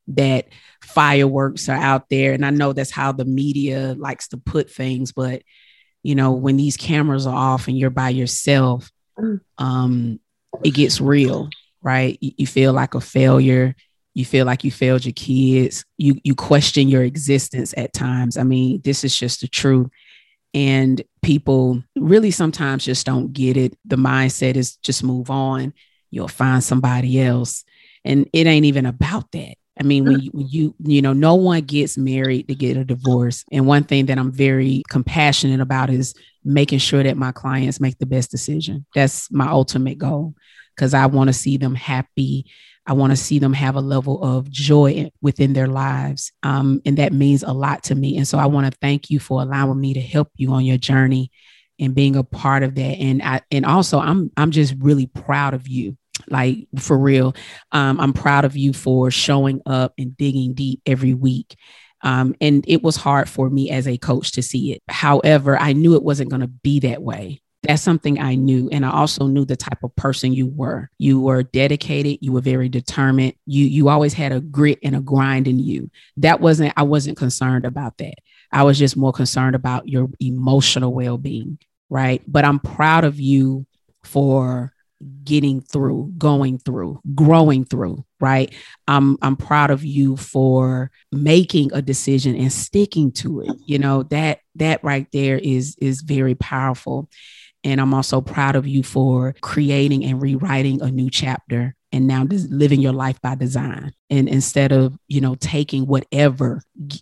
that 0.10 0.48
fireworks 0.84 1.70
are 1.70 1.78
out 1.78 2.10
there, 2.10 2.34
and 2.34 2.46
I 2.46 2.50
know 2.50 2.74
that's 2.74 2.92
how 2.92 3.12
the 3.12 3.26
media 3.26 3.96
likes 3.98 4.28
to 4.30 4.38
put 4.38 4.70
things, 4.70 5.12
but 5.12 5.44
you 6.04 6.16
know, 6.16 6.32
when 6.32 6.58
these 6.58 6.78
cameras 6.78 7.28
are 7.28 7.36
off 7.36 7.68
and 7.68 7.78
you're 7.78 7.90
by 7.90 8.10
yourself, 8.10 8.90
mm. 9.20 9.42
um, 9.58 10.20
it 10.64 10.72
gets 10.72 11.02
real, 11.02 11.50
right? 11.82 12.18
You, 12.22 12.32
you 12.38 12.48
feel 12.48 12.74
like 12.74 12.96
a 12.96 13.02
failure 13.02 13.76
you 14.14 14.26
feel 14.26 14.46
like 14.46 14.64
you 14.64 14.72
failed 14.72 15.06
your 15.06 15.14
kids 15.14 15.86
you 15.98 16.16
you 16.24 16.34
question 16.34 16.88
your 16.88 17.04
existence 17.04 17.74
at 17.78 17.94
times. 17.94 18.38
I 18.38 18.44
mean 18.44 18.82
this 18.84 19.04
is 19.04 19.16
just 19.16 19.42
the 19.42 19.48
truth. 19.48 19.90
And 20.54 21.02
people 21.22 21.84
really 21.96 22.32
sometimes 22.32 22.84
just 22.86 23.06
don't 23.06 23.32
get 23.34 23.56
it. 23.56 23.78
The 23.86 23.98
mindset 23.98 24.56
is 24.56 24.78
just 24.78 25.04
move 25.04 25.30
on. 25.30 25.74
You'll 26.10 26.28
find 26.28 26.64
somebody 26.64 27.22
else. 27.22 27.64
And 28.04 28.28
it 28.34 28.48
ain't 28.48 28.66
even 28.66 28.88
about 28.88 29.32
that. 29.34 29.56
I 29.80 29.84
mean 29.84 30.06
when 30.06 30.20
you, 30.20 30.32
when 30.34 30.48
you 30.48 30.76
you 30.80 31.02
know 31.02 31.14
no 31.14 31.36
one 31.36 31.62
gets 31.62 31.98
married 31.98 32.48
to 32.48 32.56
get 32.56 32.78
a 32.78 32.86
divorce. 32.86 33.46
And 33.52 33.68
one 33.68 33.84
thing 33.84 34.08
that 34.08 34.18
i'm 34.18 34.32
very 34.32 34.84
compassionate 34.90 35.62
about 35.62 35.90
is 35.90 36.16
making 36.44 36.80
sure 36.80 37.04
that 37.04 37.18
my 37.18 37.32
clients 37.32 37.80
make 37.80 37.98
the 38.00 38.06
best 38.06 38.32
decision. 38.32 38.86
That's 38.96 39.30
my 39.32 39.48
ultimate 39.50 39.98
goal 39.98 40.34
because 40.76 40.94
i 40.94 41.06
want 41.06 41.28
to 41.28 41.34
see 41.34 41.58
them 41.58 41.76
happy 41.76 42.46
I 42.90 42.94
want 42.94 43.12
to 43.12 43.18
see 43.18 43.38
them 43.38 43.54
have 43.54 43.76
a 43.76 43.82
level 43.82 44.24
of 44.24 44.50
joy 44.50 45.12
within 45.22 45.54
their 45.54 45.68
lives. 45.68 46.32
Um, 46.42 46.82
and 46.88 46.98
that 46.98 47.14
means 47.14 47.44
a 47.44 47.54
lot 47.54 47.84
to 47.84 47.96
me. 47.96 48.18
And 48.18 48.28
so 48.28 48.40
I 48.40 48.48
want 48.48 48.66
to 48.66 48.78
thank 48.82 49.12
you 49.12 49.20
for 49.20 49.44
allowing 49.44 49.80
me 49.80 49.94
to 49.94 50.02
help 50.02 50.30
you 50.38 50.52
on 50.54 50.66
your 50.66 50.80
journey 50.80 51.30
and 51.78 51.94
being 51.94 52.16
a 52.16 52.24
part 52.24 52.64
of 52.64 52.74
that. 52.74 52.82
And 52.82 53.22
I, 53.22 53.42
and 53.52 53.64
also 53.64 54.00
I'm, 54.00 54.32
I'm 54.38 54.50
just 54.50 54.74
really 54.80 55.06
proud 55.06 55.54
of 55.54 55.68
you. 55.68 55.98
Like 56.30 56.68
for 56.80 56.98
real. 56.98 57.36
Um, 57.72 58.00
I'm 58.00 58.12
proud 58.12 58.44
of 58.44 58.58
you 58.58 58.74
for 58.74 59.12
showing 59.12 59.62
up 59.68 59.94
and 60.00 60.18
digging 60.18 60.56
deep 60.56 60.82
every 60.88 61.14
week. 61.14 61.56
Um, 62.02 62.34
and 62.42 62.66
it 62.68 62.82
was 62.82 62.96
hard 62.96 63.30
for 63.30 63.52
me 63.52 63.70
as 63.70 63.88
a 63.88 64.00
coach 64.00 64.32
to 64.32 64.42
see 64.42 64.74
it. 64.74 64.82
However, 64.90 65.60
I 65.60 65.74
knew 65.74 65.94
it 65.94 66.04
wasn't 66.04 66.32
going 66.32 66.42
to 66.42 66.48
be 66.48 66.80
that 66.80 67.04
way 67.04 67.42
that's 67.70 67.84
something 67.84 68.20
I 68.20 68.34
knew. 68.34 68.68
And 68.72 68.84
I 68.84 68.90
also 68.90 69.28
knew 69.28 69.46
the 69.46 69.56
type 69.56 69.84
of 69.84 69.96
person 69.96 70.34
you 70.34 70.48
were. 70.48 70.90
You 70.98 71.22
were 71.22 71.44
dedicated, 71.44 72.18
you 72.20 72.32
were 72.32 72.42
very 72.42 72.68
determined. 72.68 73.34
You 73.46 73.64
you 73.64 73.90
always 73.90 74.14
had 74.14 74.32
a 74.32 74.40
grit 74.40 74.80
and 74.84 74.96
a 74.96 75.00
grind 75.00 75.48
in 75.48 75.60
you. 75.60 75.92
That 76.18 76.42
wasn't 76.42 76.74
I 76.78 76.82
wasn't 76.82 77.20
concerned 77.20 77.66
about 77.66 78.00
that. 78.00 78.16
I 78.52 78.64
was 78.64 78.80
just 78.80 78.98
more 78.98 79.14
concerned 79.14 79.56
about 79.56 79.88
your 79.88 80.10
emotional 80.20 80.92
well-being, 80.96 81.60
right? 81.92 82.24
But 82.26 82.44
I'm 82.44 82.58
proud 82.58 83.04
of 83.04 83.20
you 83.20 83.68
for 84.04 84.74
getting 85.24 85.62
through, 85.62 86.12
going 86.18 86.58
through, 86.58 87.00
growing 87.14 87.66
through, 87.66 88.04
right? 88.20 88.52
I'm 88.88 89.16
I'm 89.22 89.36
proud 89.36 89.70
of 89.70 89.86
you 89.86 90.18
for 90.18 90.90
making 91.12 91.72
a 91.72 91.84
decision 91.84 92.36
and 92.36 92.52
sticking 92.52 93.12
to 93.12 93.42
it. 93.42 93.52
You 93.68 93.78
know, 93.78 94.02
that 94.04 94.40
that 94.56 94.84
right 94.84 95.06
there 95.14 95.38
is 95.38 95.76
is 95.80 96.02
very 96.02 96.34
powerful. 96.34 97.08
And 97.64 97.82
I'm 97.82 97.94
also 97.94 98.22
proud 98.22 98.56
of 98.56 98.68
you 98.68 98.84
for 98.84 99.36
creating 99.42 100.06
and 100.06 100.22
rewriting 100.22 100.82
a 100.82 100.90
new 100.92 101.10
chapter 101.10 101.76
and 101.92 102.08
now 102.08 102.24
just 102.24 102.50
living 102.50 102.82
your 102.82 102.94
life 102.94 103.20
by 103.22 103.36
design. 103.36 103.94
And 104.10 104.30
instead 104.30 104.72
of, 104.72 104.98
you 105.08 105.22
know, 105.22 105.36
taking 105.36 105.88
whatever 105.88 106.62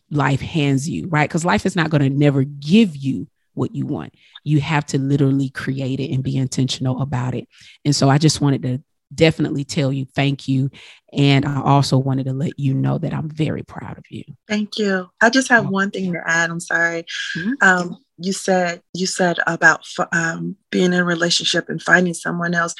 life 0.10 0.42
hands 0.42 0.90
you, 0.90 1.08
right? 1.08 1.30
Because 1.30 1.46
life 1.46 1.66
is 1.66 1.76
not 1.76 1.90
going 1.90 2.02
to 2.02 2.10
never 2.10 2.44
give 2.44 2.96
you 2.96 3.28
what 3.54 3.76
you 3.76 3.86
want. 3.86 4.14
You 4.44 4.62
have 4.62 4.86
to 4.88 5.00
literally 5.00 5.50
create 5.50 6.00
it 6.00 6.12
and 6.14 6.24
be 6.24 6.38
intentional 6.38 7.02
about 7.02 7.36
it. 7.36 7.48
And 7.84 7.96
so 7.96 8.10
I 8.10 8.18
just 8.18 8.40
wanted 8.40 8.62
to 8.64 8.84
definitely 9.14 9.64
tell 9.64 9.92
you 9.92 10.06
thank 10.06 10.48
you. 10.48 10.70
And 11.14 11.46
I 11.46 11.62
also 11.62 11.98
wanted 11.98 12.26
to 12.26 12.34
let 12.34 12.60
you 12.60 12.74
know 12.74 12.98
that 12.98 13.14
I'm 13.14 13.30
very 13.30 13.64
proud 13.64 13.98
of 13.98 14.06
you. 14.10 14.24
Thank 14.48 14.78
you. 14.78 15.10
I 15.22 15.30
just 15.30 15.50
have 15.50 15.70
one 15.70 15.92
thing 15.92 16.14
to 16.14 16.22
add. 16.26 16.50
I'm 16.50 16.60
sorry. 16.60 17.06
Mm-hmm. 17.36 17.54
Um, 17.62 17.98
you 18.18 18.34
said 18.34 18.82
you 18.94 19.06
said 19.06 19.38
about 19.48 19.86
um, 20.12 20.56
being 20.72 20.94
in 20.94 21.00
a 21.00 21.04
relationship 21.04 21.70
and 21.70 21.82
finding 21.82 22.14
someone 22.14 22.54
else. 22.54 22.76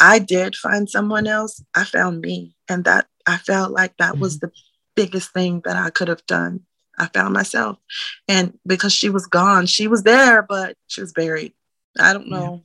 I 0.00 0.20
did 0.20 0.54
find 0.54 0.88
someone 0.88 1.26
else. 1.26 1.62
I 1.74 1.84
found 1.84 2.20
me, 2.20 2.54
and 2.68 2.84
that 2.84 3.06
I 3.26 3.36
felt 3.36 3.72
like 3.72 3.96
that 3.98 4.12
mm-hmm. 4.12 4.20
was 4.20 4.38
the 4.38 4.52
biggest 4.94 5.32
thing 5.32 5.62
that 5.64 5.76
I 5.76 5.90
could 5.90 6.08
have 6.08 6.24
done. 6.26 6.60
I 6.98 7.06
found 7.06 7.34
myself, 7.34 7.78
and 8.26 8.58
because 8.66 8.92
she 8.92 9.10
was 9.10 9.26
gone, 9.26 9.66
she 9.66 9.88
was 9.88 10.02
there, 10.02 10.42
but 10.42 10.76
she 10.86 11.00
was 11.00 11.12
buried. 11.12 11.52
I 11.98 12.12
don't 12.12 12.28
know 12.28 12.64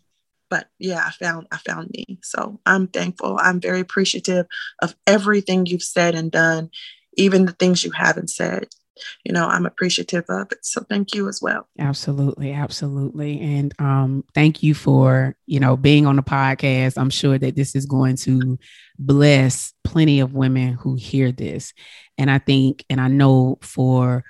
but 0.53 0.67
yeah, 0.77 1.03
I 1.03 1.09
found 1.09 1.47
I 1.51 1.57
found 1.57 1.89
me. 1.89 2.19
So 2.21 2.59
I'm 2.63 2.85
thankful. 2.85 3.39
I'm 3.41 3.59
very 3.59 3.79
appreciative 3.79 4.45
of 4.83 4.93
everything 5.07 5.65
you've 5.65 5.81
said 5.81 6.13
and 6.13 6.29
done, 6.29 6.69
even 7.17 7.45
the 7.45 7.53
things 7.53 7.83
you 7.83 7.89
haven't 7.89 8.29
said. 8.29 8.67
You 9.23 9.33
know, 9.33 9.47
I'm 9.47 9.65
appreciative 9.65 10.25
of 10.29 10.51
it. 10.51 10.65
So 10.65 10.81
thank 10.89 11.13
you 11.13 11.27
as 11.27 11.41
well. 11.41 11.67
Absolutely, 11.79 12.53
absolutely. 12.53 13.39
And 13.39 13.73
um, 13.79 14.23
thank 14.33 14.61
you 14.61 14.73
for, 14.73 15.35
you 15.45 15.59
know, 15.59 15.75
being 15.75 16.05
on 16.05 16.15
the 16.15 16.23
podcast. 16.23 16.97
I'm 16.97 17.09
sure 17.09 17.37
that 17.37 17.55
this 17.55 17.75
is 17.75 17.85
going 17.85 18.17
to 18.17 18.57
bless 18.99 19.73
plenty 19.83 20.19
of 20.19 20.33
women 20.33 20.73
who 20.73 20.95
hear 20.95 21.31
this. 21.31 21.73
And 22.17 22.29
I 22.29 22.37
think 22.37 22.85
and 22.89 23.01
I 23.01 23.07
know 23.07 23.57
for 23.61 24.23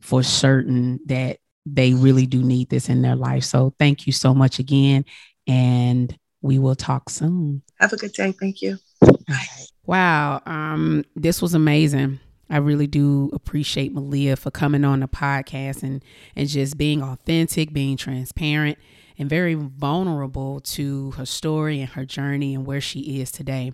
for 0.00 0.22
certain 0.22 1.00
that 1.06 1.38
they 1.66 1.94
really 1.94 2.26
do 2.26 2.42
need 2.42 2.70
this 2.70 2.88
in 2.88 3.02
their 3.02 3.16
life. 3.16 3.44
So 3.44 3.74
thank 3.78 4.06
you 4.06 4.12
so 4.12 4.34
much 4.34 4.58
again 4.58 5.04
and 5.46 6.16
we 6.40 6.58
will 6.58 6.76
talk 6.76 7.10
soon. 7.10 7.62
Have 7.80 7.92
a 7.92 7.96
good 7.96 8.12
day. 8.12 8.32
Thank 8.32 8.62
you. 8.62 8.78
Bye. 9.00 9.46
Wow. 9.86 10.42
Um, 10.46 11.04
this 11.16 11.42
was 11.42 11.54
amazing. 11.54 12.20
I 12.50 12.58
really 12.58 12.86
do 12.86 13.30
appreciate 13.32 13.94
Maliha 13.94 14.38
for 14.38 14.50
coming 14.50 14.84
on 14.84 15.00
the 15.00 15.08
podcast 15.08 15.82
and 15.82 16.04
and 16.34 16.48
just 16.48 16.76
being 16.76 17.02
authentic, 17.02 17.72
being 17.72 17.96
transparent, 17.96 18.78
and 19.18 19.28
very 19.28 19.54
vulnerable 19.54 20.60
to 20.60 21.12
her 21.12 21.26
story 21.26 21.80
and 21.80 21.90
her 21.90 22.04
journey 22.04 22.54
and 22.54 22.66
where 22.66 22.80
she 22.80 23.20
is 23.20 23.30
today. 23.30 23.72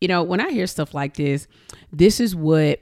You 0.00 0.08
know, 0.08 0.22
when 0.22 0.40
I 0.40 0.50
hear 0.50 0.66
stuff 0.66 0.94
like 0.94 1.14
this, 1.14 1.46
this 1.92 2.18
is 2.18 2.34
what 2.34 2.80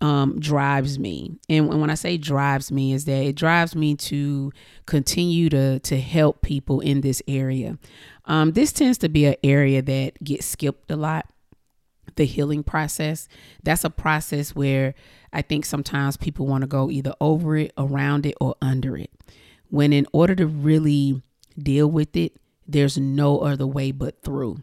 um, 0.00 0.38
drives 0.38 0.98
me. 0.98 1.38
And 1.48 1.80
when 1.80 1.90
I 1.90 1.94
say 1.94 2.18
drives 2.18 2.70
me, 2.70 2.92
is 2.92 3.04
that 3.06 3.24
it 3.24 3.36
drives 3.36 3.74
me 3.74 3.94
to 3.96 4.52
continue 4.84 5.48
to 5.50 5.78
to 5.80 6.00
help 6.00 6.42
people 6.42 6.80
in 6.80 7.00
this 7.00 7.22
area. 7.26 7.78
Um, 8.26 8.52
this 8.52 8.72
tends 8.72 8.98
to 8.98 9.08
be 9.08 9.24
an 9.26 9.36
area 9.42 9.82
that 9.82 10.22
gets 10.22 10.46
skipped 10.46 10.90
a 10.90 10.96
lot. 10.96 11.26
The 12.16 12.24
healing 12.24 12.62
process. 12.62 13.28
That's 13.62 13.84
a 13.84 13.90
process 13.90 14.54
where 14.54 14.94
I 15.32 15.42
think 15.42 15.64
sometimes 15.64 16.16
people 16.16 16.46
want 16.46 16.62
to 16.62 16.66
go 16.66 16.90
either 16.90 17.14
over 17.20 17.56
it, 17.56 17.72
around 17.76 18.26
it, 18.26 18.34
or 18.40 18.56
under 18.60 18.96
it. 18.96 19.10
When 19.68 19.92
in 19.92 20.06
order 20.12 20.34
to 20.34 20.46
really 20.46 21.22
deal 21.58 21.90
with 21.90 22.16
it, 22.16 22.36
there's 22.66 22.98
no 22.98 23.40
other 23.40 23.66
way 23.66 23.92
but 23.92 24.22
through. 24.22 24.62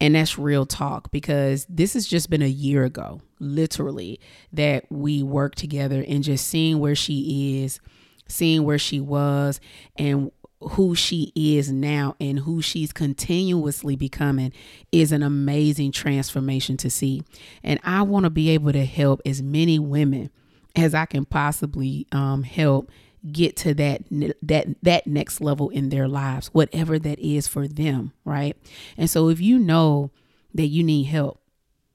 And 0.00 0.14
that's 0.14 0.38
real 0.38 0.66
talk 0.66 1.10
because 1.10 1.66
this 1.68 1.94
has 1.94 2.06
just 2.06 2.28
been 2.28 2.42
a 2.42 2.46
year 2.46 2.84
ago, 2.84 3.22
literally, 3.38 4.20
that 4.52 4.84
we 4.90 5.22
worked 5.22 5.56
together 5.56 6.04
and 6.06 6.22
just 6.22 6.46
seeing 6.46 6.80
where 6.80 6.96
she 6.96 7.62
is, 7.62 7.80
seeing 8.28 8.64
where 8.64 8.78
she 8.78 9.00
was, 9.00 9.60
and 9.96 10.30
who 10.70 10.94
she 10.94 11.32
is 11.34 11.70
now 11.70 12.16
and 12.20 12.40
who 12.40 12.62
she's 12.62 12.92
continuously 12.92 13.96
becoming 13.96 14.52
is 14.92 15.12
an 15.12 15.22
amazing 15.22 15.92
transformation 15.92 16.76
to 16.78 16.90
see. 16.90 17.22
And 17.62 17.80
I 17.84 18.02
want 18.02 18.24
to 18.24 18.30
be 18.30 18.50
able 18.50 18.72
to 18.72 18.84
help 18.84 19.20
as 19.24 19.42
many 19.42 19.78
women 19.78 20.30
as 20.76 20.94
I 20.94 21.06
can 21.06 21.24
possibly 21.24 22.06
um, 22.12 22.42
help 22.42 22.90
get 23.32 23.56
to 23.56 23.72
that 23.74 24.02
that 24.42 24.66
that 24.82 25.06
next 25.06 25.40
level 25.40 25.70
in 25.70 25.88
their 25.88 26.08
lives, 26.08 26.48
whatever 26.48 26.98
that 26.98 27.18
is 27.18 27.48
for 27.48 27.66
them, 27.66 28.12
right? 28.24 28.56
And 28.96 29.08
so 29.08 29.28
if 29.28 29.40
you 29.40 29.58
know 29.58 30.10
that 30.52 30.66
you 30.66 30.82
need 30.82 31.04
help, 31.04 31.40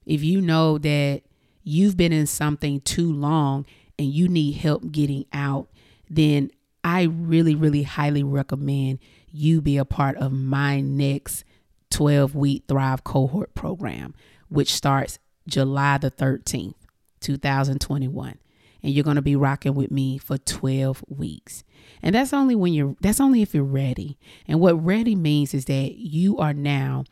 if 0.05 0.23
you 0.23 0.41
know 0.41 0.77
that 0.79 1.21
you've 1.63 1.97
been 1.97 2.13
in 2.13 2.25
something 2.25 2.81
too 2.81 3.11
long 3.11 3.65
and 3.97 4.07
you 4.07 4.27
need 4.27 4.53
help 4.53 4.91
getting 4.91 5.25
out, 5.31 5.67
then 6.09 6.51
I 6.83 7.03
really, 7.03 7.55
really 7.55 7.83
highly 7.83 8.23
recommend 8.23 8.99
you 9.31 9.61
be 9.61 9.77
a 9.77 9.85
part 9.85 10.17
of 10.17 10.31
my 10.31 10.79
next 10.79 11.43
12 11.91 12.35
week 12.35 12.63
Thrive 12.67 13.03
cohort 13.03 13.53
program, 13.53 14.13
which 14.47 14.73
starts 14.73 15.19
July 15.47 15.97
the 15.97 16.11
13th, 16.11 16.75
2021. 17.19 18.37
And 18.81 18.93
you're 18.93 19.03
going 19.03 19.17
to 19.17 19.21
be 19.21 19.35
rocking 19.35 19.75
with 19.75 19.91
me 19.91 20.17
for 20.17 20.37
12 20.37 21.03
weeks. 21.09 21.63
And 22.01 22.15
that's 22.15 22.31
only 22.31 22.55
when 22.55 22.73
you're, 22.73 22.95
that's 23.01 23.19
only 23.19 23.41
if 23.41 23.53
you're 23.53 23.63
ready. 23.63 24.17
And 24.47 24.61
what 24.61 24.83
ready 24.83 25.15
means 25.15 25.53
is 25.53 25.65
that 25.65 25.95
you 25.95 26.37
are 26.37 26.53
now 26.53 27.03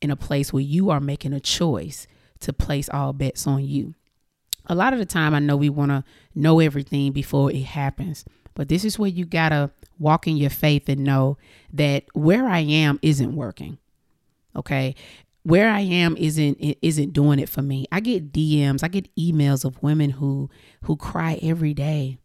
in 0.00 0.10
a 0.10 0.16
place 0.16 0.52
where 0.52 0.62
you 0.62 0.90
are 0.90 1.00
making 1.00 1.32
a 1.32 1.38
choice 1.38 2.08
to 2.40 2.52
place 2.52 2.88
all 2.88 3.12
bets 3.12 3.46
on 3.46 3.64
you. 3.64 3.94
A 4.66 4.74
lot 4.74 4.92
of 4.92 4.98
the 4.98 5.04
time, 5.04 5.34
I 5.34 5.38
know 5.38 5.56
we 5.56 5.68
want 5.68 5.90
to 5.90 6.04
know 6.34 6.58
everything 6.58 7.12
before 7.12 7.52
it 7.52 7.62
happens. 7.62 8.24
But 8.54 8.68
this 8.68 8.84
is 8.84 8.98
where 8.98 9.10
you 9.10 9.24
got 9.24 9.50
to 9.50 9.70
walk 9.98 10.26
in 10.26 10.36
your 10.36 10.50
faith 10.50 10.88
and 10.88 11.04
know 11.04 11.38
that 11.72 12.04
where 12.12 12.46
I 12.46 12.60
am 12.60 12.98
isn't 13.02 13.34
working. 13.34 13.78
Okay? 14.54 14.94
Where 15.44 15.70
I 15.70 15.80
am 15.80 16.16
isn't 16.16 16.58
isn't 16.82 17.12
doing 17.12 17.38
it 17.38 17.48
for 17.48 17.62
me. 17.62 17.86
I 17.90 18.00
get 18.00 18.32
DMs, 18.32 18.84
I 18.84 18.88
get 18.88 19.14
emails 19.16 19.64
of 19.64 19.82
women 19.82 20.10
who 20.10 20.50
who 20.82 20.96
cry 20.96 21.38
every 21.42 21.74
day. 21.74 22.18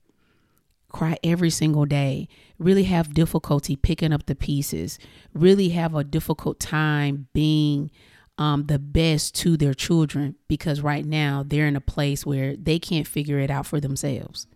Cry 0.90 1.18
every 1.22 1.50
single 1.50 1.86
day, 1.86 2.30
really 2.58 2.86
have 2.86 3.14
difficulty 3.14 3.76
picking 3.76 4.14
up 4.14 4.26
the 4.26 4.36
pieces, 4.36 4.98
really 5.34 5.70
have 5.70 5.94
a 5.94 6.04
difficult 6.04 6.62
time 6.62 7.28
being 7.34 7.92
um, 8.38 8.68
the 8.68 8.80
best 8.80 9.36
to 9.36 9.58
their 9.58 9.74
children 9.74 10.36
because 10.48 10.80
right 10.82 11.06
now 11.06 11.44
they're 11.46 11.68
in 11.68 11.76
a 11.76 11.82
place 11.82 12.26
where 12.26 12.56
they 12.56 12.80
can't 12.80 13.06
figure 13.06 13.40
it 13.40 13.52
out 13.52 13.66
for 13.66 13.82
themselves 13.82 14.48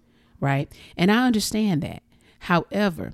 right? 0.42 0.70
And 0.98 1.10
I 1.10 1.26
understand 1.26 1.82
that. 1.84 2.04
However, 2.40 3.14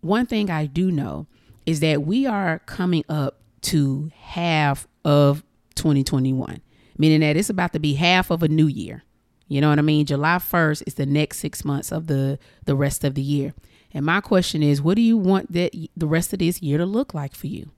one 0.00 0.26
thing 0.26 0.50
I 0.50 0.66
do 0.66 0.90
know 0.90 1.28
is 1.64 1.78
that 1.80 2.02
we 2.02 2.26
are 2.26 2.58
coming 2.66 3.04
up 3.08 3.40
to 3.62 4.10
half 4.18 4.88
of 5.04 5.44
2021, 5.76 6.60
meaning 6.98 7.20
that 7.20 7.36
it's 7.36 7.50
about 7.50 7.72
to 7.74 7.78
be 7.78 7.94
half 7.94 8.30
of 8.30 8.42
a 8.42 8.48
new 8.48 8.66
year. 8.66 9.04
You 9.46 9.60
know 9.60 9.68
what 9.68 9.78
I 9.78 9.82
mean? 9.82 10.06
July 10.06 10.36
1st 10.36 10.84
is 10.86 10.94
the 10.94 11.06
next 11.06 11.38
6 11.38 11.64
months 11.64 11.92
of 11.92 12.06
the 12.06 12.38
the 12.64 12.74
rest 12.74 13.04
of 13.04 13.14
the 13.14 13.22
year. 13.22 13.54
And 13.94 14.06
my 14.06 14.20
question 14.20 14.62
is, 14.62 14.80
what 14.80 14.96
do 14.96 15.02
you 15.02 15.18
want 15.18 15.52
that 15.52 15.72
the 15.96 16.06
rest 16.06 16.32
of 16.32 16.38
this 16.38 16.62
year 16.62 16.78
to 16.78 16.86
look 16.86 17.12
like 17.12 17.34
for 17.34 17.46
you? 17.46 17.70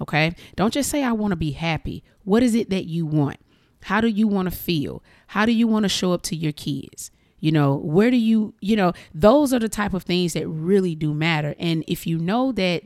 Okay? 0.00 0.34
Don't 0.56 0.74
just 0.74 0.90
say 0.90 1.02
I 1.02 1.12
want 1.12 1.32
to 1.32 1.36
be 1.36 1.52
happy. 1.52 2.04
What 2.24 2.42
is 2.42 2.54
it 2.54 2.68
that 2.70 2.84
you 2.84 3.06
want? 3.06 3.38
How 3.84 4.02
do 4.02 4.08
you 4.08 4.28
want 4.28 4.50
to 4.50 4.56
feel? 4.56 5.02
How 5.28 5.46
do 5.46 5.52
you 5.52 5.66
want 5.66 5.84
to 5.84 5.88
show 5.88 6.12
up 6.12 6.22
to 6.24 6.36
your 6.36 6.52
kids? 6.52 7.10
You 7.40 7.52
know, 7.52 7.76
where 7.76 8.10
do 8.10 8.16
you, 8.16 8.54
you 8.60 8.76
know, 8.76 8.92
those 9.14 9.52
are 9.52 9.58
the 9.58 9.68
type 9.68 9.94
of 9.94 10.02
things 10.02 10.34
that 10.34 10.46
really 10.46 10.94
do 10.94 11.14
matter. 11.14 11.54
And 11.58 11.84
if 11.88 12.06
you 12.06 12.18
know 12.18 12.52
that 12.52 12.82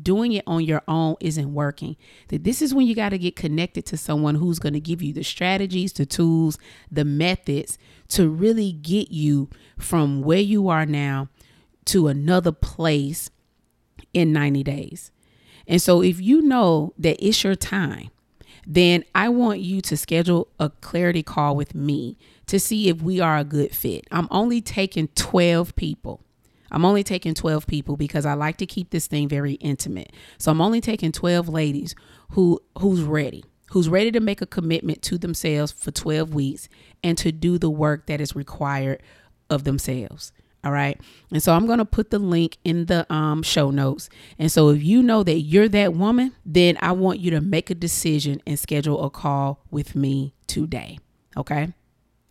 doing 0.00 0.32
it 0.32 0.44
on 0.46 0.64
your 0.64 0.82
own 0.88 1.16
isn't 1.20 1.52
working, 1.52 1.96
that 2.28 2.44
this 2.44 2.62
is 2.62 2.74
when 2.74 2.86
you 2.86 2.94
got 2.94 3.10
to 3.10 3.18
get 3.18 3.36
connected 3.36 3.84
to 3.86 3.96
someone 3.96 4.36
who's 4.36 4.58
going 4.58 4.72
to 4.72 4.80
give 4.80 5.02
you 5.02 5.12
the 5.12 5.24
strategies, 5.24 5.92
the 5.92 6.06
tools, 6.06 6.58
the 6.90 7.04
methods 7.04 7.78
to 8.08 8.28
really 8.28 8.72
get 8.72 9.10
you 9.10 9.48
from 9.78 10.22
where 10.22 10.38
you 10.38 10.68
are 10.68 10.86
now 10.86 11.28
to 11.86 12.08
another 12.08 12.52
place 12.52 13.30
in 14.12 14.32
90 14.32 14.62
days. 14.62 15.10
And 15.66 15.80
so 15.80 16.02
if 16.02 16.20
you 16.20 16.42
know 16.42 16.94
that 16.98 17.24
it's 17.24 17.44
your 17.44 17.54
time, 17.54 18.10
then 18.72 19.04
I 19.16 19.30
want 19.30 19.58
you 19.58 19.80
to 19.80 19.96
schedule 19.96 20.46
a 20.60 20.70
clarity 20.70 21.24
call 21.24 21.56
with 21.56 21.74
me 21.74 22.16
to 22.46 22.60
see 22.60 22.88
if 22.88 23.02
we 23.02 23.18
are 23.18 23.36
a 23.36 23.42
good 23.42 23.74
fit. 23.74 24.06
I'm 24.12 24.28
only 24.30 24.60
taking 24.60 25.08
12 25.16 25.74
people. 25.74 26.20
I'm 26.70 26.84
only 26.84 27.02
taking 27.02 27.34
12 27.34 27.66
people 27.66 27.96
because 27.96 28.24
I 28.24 28.34
like 28.34 28.58
to 28.58 28.66
keep 28.66 28.90
this 28.90 29.08
thing 29.08 29.28
very 29.28 29.54
intimate. 29.54 30.12
So 30.38 30.52
I'm 30.52 30.60
only 30.60 30.80
taking 30.80 31.10
12 31.10 31.48
ladies 31.48 31.96
who 32.30 32.60
who's 32.78 33.02
ready, 33.02 33.44
who's 33.72 33.88
ready 33.88 34.12
to 34.12 34.20
make 34.20 34.40
a 34.40 34.46
commitment 34.46 35.02
to 35.02 35.18
themselves 35.18 35.72
for 35.72 35.90
12 35.90 36.32
weeks 36.32 36.68
and 37.02 37.18
to 37.18 37.32
do 37.32 37.58
the 37.58 37.70
work 37.70 38.06
that 38.06 38.20
is 38.20 38.36
required 38.36 39.02
of 39.50 39.64
themselves. 39.64 40.32
All 40.62 40.72
right. 40.72 41.00
And 41.32 41.42
so 41.42 41.54
I'm 41.54 41.66
going 41.66 41.78
to 41.78 41.84
put 41.84 42.10
the 42.10 42.18
link 42.18 42.58
in 42.64 42.86
the 42.86 43.10
um, 43.12 43.42
show 43.42 43.70
notes. 43.70 44.10
And 44.38 44.52
so 44.52 44.68
if 44.68 44.82
you 44.82 45.02
know 45.02 45.22
that 45.22 45.40
you're 45.40 45.68
that 45.68 45.94
woman, 45.94 46.32
then 46.44 46.76
I 46.82 46.92
want 46.92 47.18
you 47.18 47.30
to 47.30 47.40
make 47.40 47.70
a 47.70 47.74
decision 47.74 48.42
and 48.46 48.58
schedule 48.58 49.02
a 49.02 49.10
call 49.10 49.64
with 49.70 49.94
me 49.94 50.34
today. 50.46 50.98
Okay. 51.36 51.72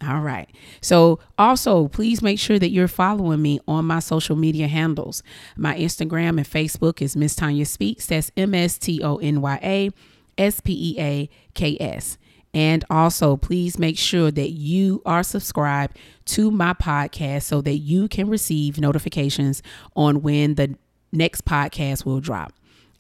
All 0.02 0.22
right. 0.22 0.50
So, 0.80 1.20
also, 1.38 1.90
please 1.90 2.22
make 2.22 2.40
sure 2.40 2.58
that 2.58 2.70
you're 2.70 2.88
following 2.88 3.42
me 3.42 3.60
on 3.68 3.84
my 3.84 4.00
social 4.00 4.38
media 4.38 4.68
handles. 4.68 5.24
My 5.58 5.76
Instagram 5.76 6.38
and 6.38 6.50
Facebook 6.50 7.02
is 7.02 7.18
Miss 7.18 7.36
Tonya 7.36 7.68
Speaks. 7.68 8.06
That's 8.06 8.32
M 8.38 8.56
S 8.56 8.78
T 8.78 9.04
O 9.04 9.18
N 9.18 9.42
Y 9.42 9.60
A 9.62 9.90
S 10.38 10.62
P 10.62 10.94
E 10.94 11.02
A 11.02 11.30
K 11.54 11.76
S. 11.82 12.18
And 12.54 12.84
also, 12.90 13.38
please 13.38 13.78
make 13.78 13.98
sure 13.98 14.32
that 14.32 14.52
you 14.52 15.02
are 15.06 15.24
subscribed 15.24 15.98
to 16.26 16.50
my 16.50 16.74
podcast 16.74 17.44
so 17.44 17.62
that 17.62 17.78
you 17.78 18.08
can 18.08 18.28
receive 18.28 18.80
notifications 18.80 19.62
on 19.96 20.22
when 20.22 20.56
the 20.56 20.76
next 21.12 21.46
podcast 21.46 22.06
will 22.06 22.20
drop. 22.20 22.54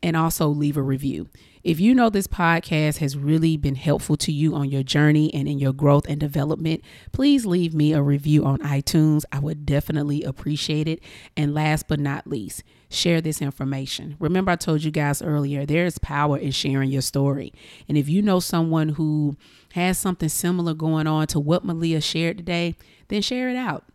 And 0.03 0.15
also, 0.15 0.47
leave 0.47 0.77
a 0.77 0.81
review. 0.81 1.29
If 1.63 1.79
you 1.79 1.93
know 1.93 2.09
this 2.09 2.27
podcast 2.27 2.97
has 2.99 3.17
really 3.17 3.57
been 3.57 3.75
helpful 3.75 4.15
to 4.17 4.31
you 4.31 4.55
on 4.55 4.69
your 4.69 4.83
journey 4.83 5.33
and 5.33 5.47
in 5.47 5.59
your 5.59 5.73
growth 5.73 6.07
and 6.07 6.19
development, 6.19 6.81
please 7.11 7.45
leave 7.45 7.73
me 7.73 7.91
a 7.91 8.01
review 8.01 8.45
on 8.45 8.59
iTunes. 8.59 9.25
I 9.31 9.39
would 9.39 9.65
definitely 9.65 10.23
appreciate 10.23 10.87
it. 10.87 11.01
And 11.35 11.53
last 11.53 11.87
but 11.89 11.99
not 11.99 12.27
least, 12.27 12.63
share 12.89 13.21
this 13.21 13.41
information. 13.41 14.15
Remember, 14.19 14.51
I 14.51 14.55
told 14.55 14.83
you 14.83 14.91
guys 14.91 15.21
earlier, 15.21 15.65
there 15.65 15.85
is 15.85 15.97
power 15.97 16.37
in 16.37 16.51
sharing 16.51 16.89
your 16.89 17.01
story. 17.01 17.53
And 17.87 17.97
if 17.97 18.09
you 18.09 18.21
know 18.21 18.39
someone 18.39 18.89
who 18.89 19.37
has 19.73 19.97
something 19.97 20.29
similar 20.29 20.73
going 20.73 21.07
on 21.07 21.27
to 21.27 21.39
what 21.39 21.65
Maliha 21.65 22.03
shared 22.03 22.37
today, 22.37 22.75
then 23.07 23.21
share 23.21 23.49
it 23.49 23.55
out 23.55 23.85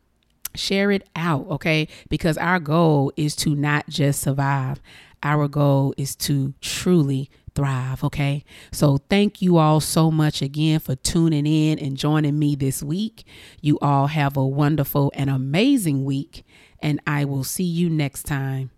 share 0.56 0.92
it 0.92 1.08
out, 1.16 1.44
okay? 1.48 1.88
Because 2.08 2.38
our 2.38 2.60
goal 2.60 3.12
is 3.16 3.34
to 3.36 3.56
not 3.56 3.88
just 3.88 4.20
survive, 4.20 4.80
our 5.20 5.48
goal 5.48 5.94
is 5.96 6.14
to 6.16 6.54
truly 6.60 7.28
thrive. 7.54 8.02
Okay. 8.04 8.44
So 8.72 8.98
thank 9.08 9.40
you 9.40 9.56
all 9.58 9.80
so 9.80 10.10
much 10.10 10.42
again 10.42 10.80
for 10.80 10.96
tuning 10.96 11.46
in 11.46 11.78
and 11.78 11.96
joining 11.96 12.38
me 12.38 12.54
this 12.54 12.82
week. 12.82 13.24
You 13.60 13.78
all 13.80 14.08
have 14.08 14.36
a 14.36 14.46
wonderful 14.46 15.12
and 15.14 15.30
amazing 15.30 16.04
week, 16.04 16.44
and 16.80 17.00
I 17.06 17.24
will 17.24 17.44
see 17.44 17.64
you 17.64 17.88
next 17.88 18.24
time. 18.24 18.70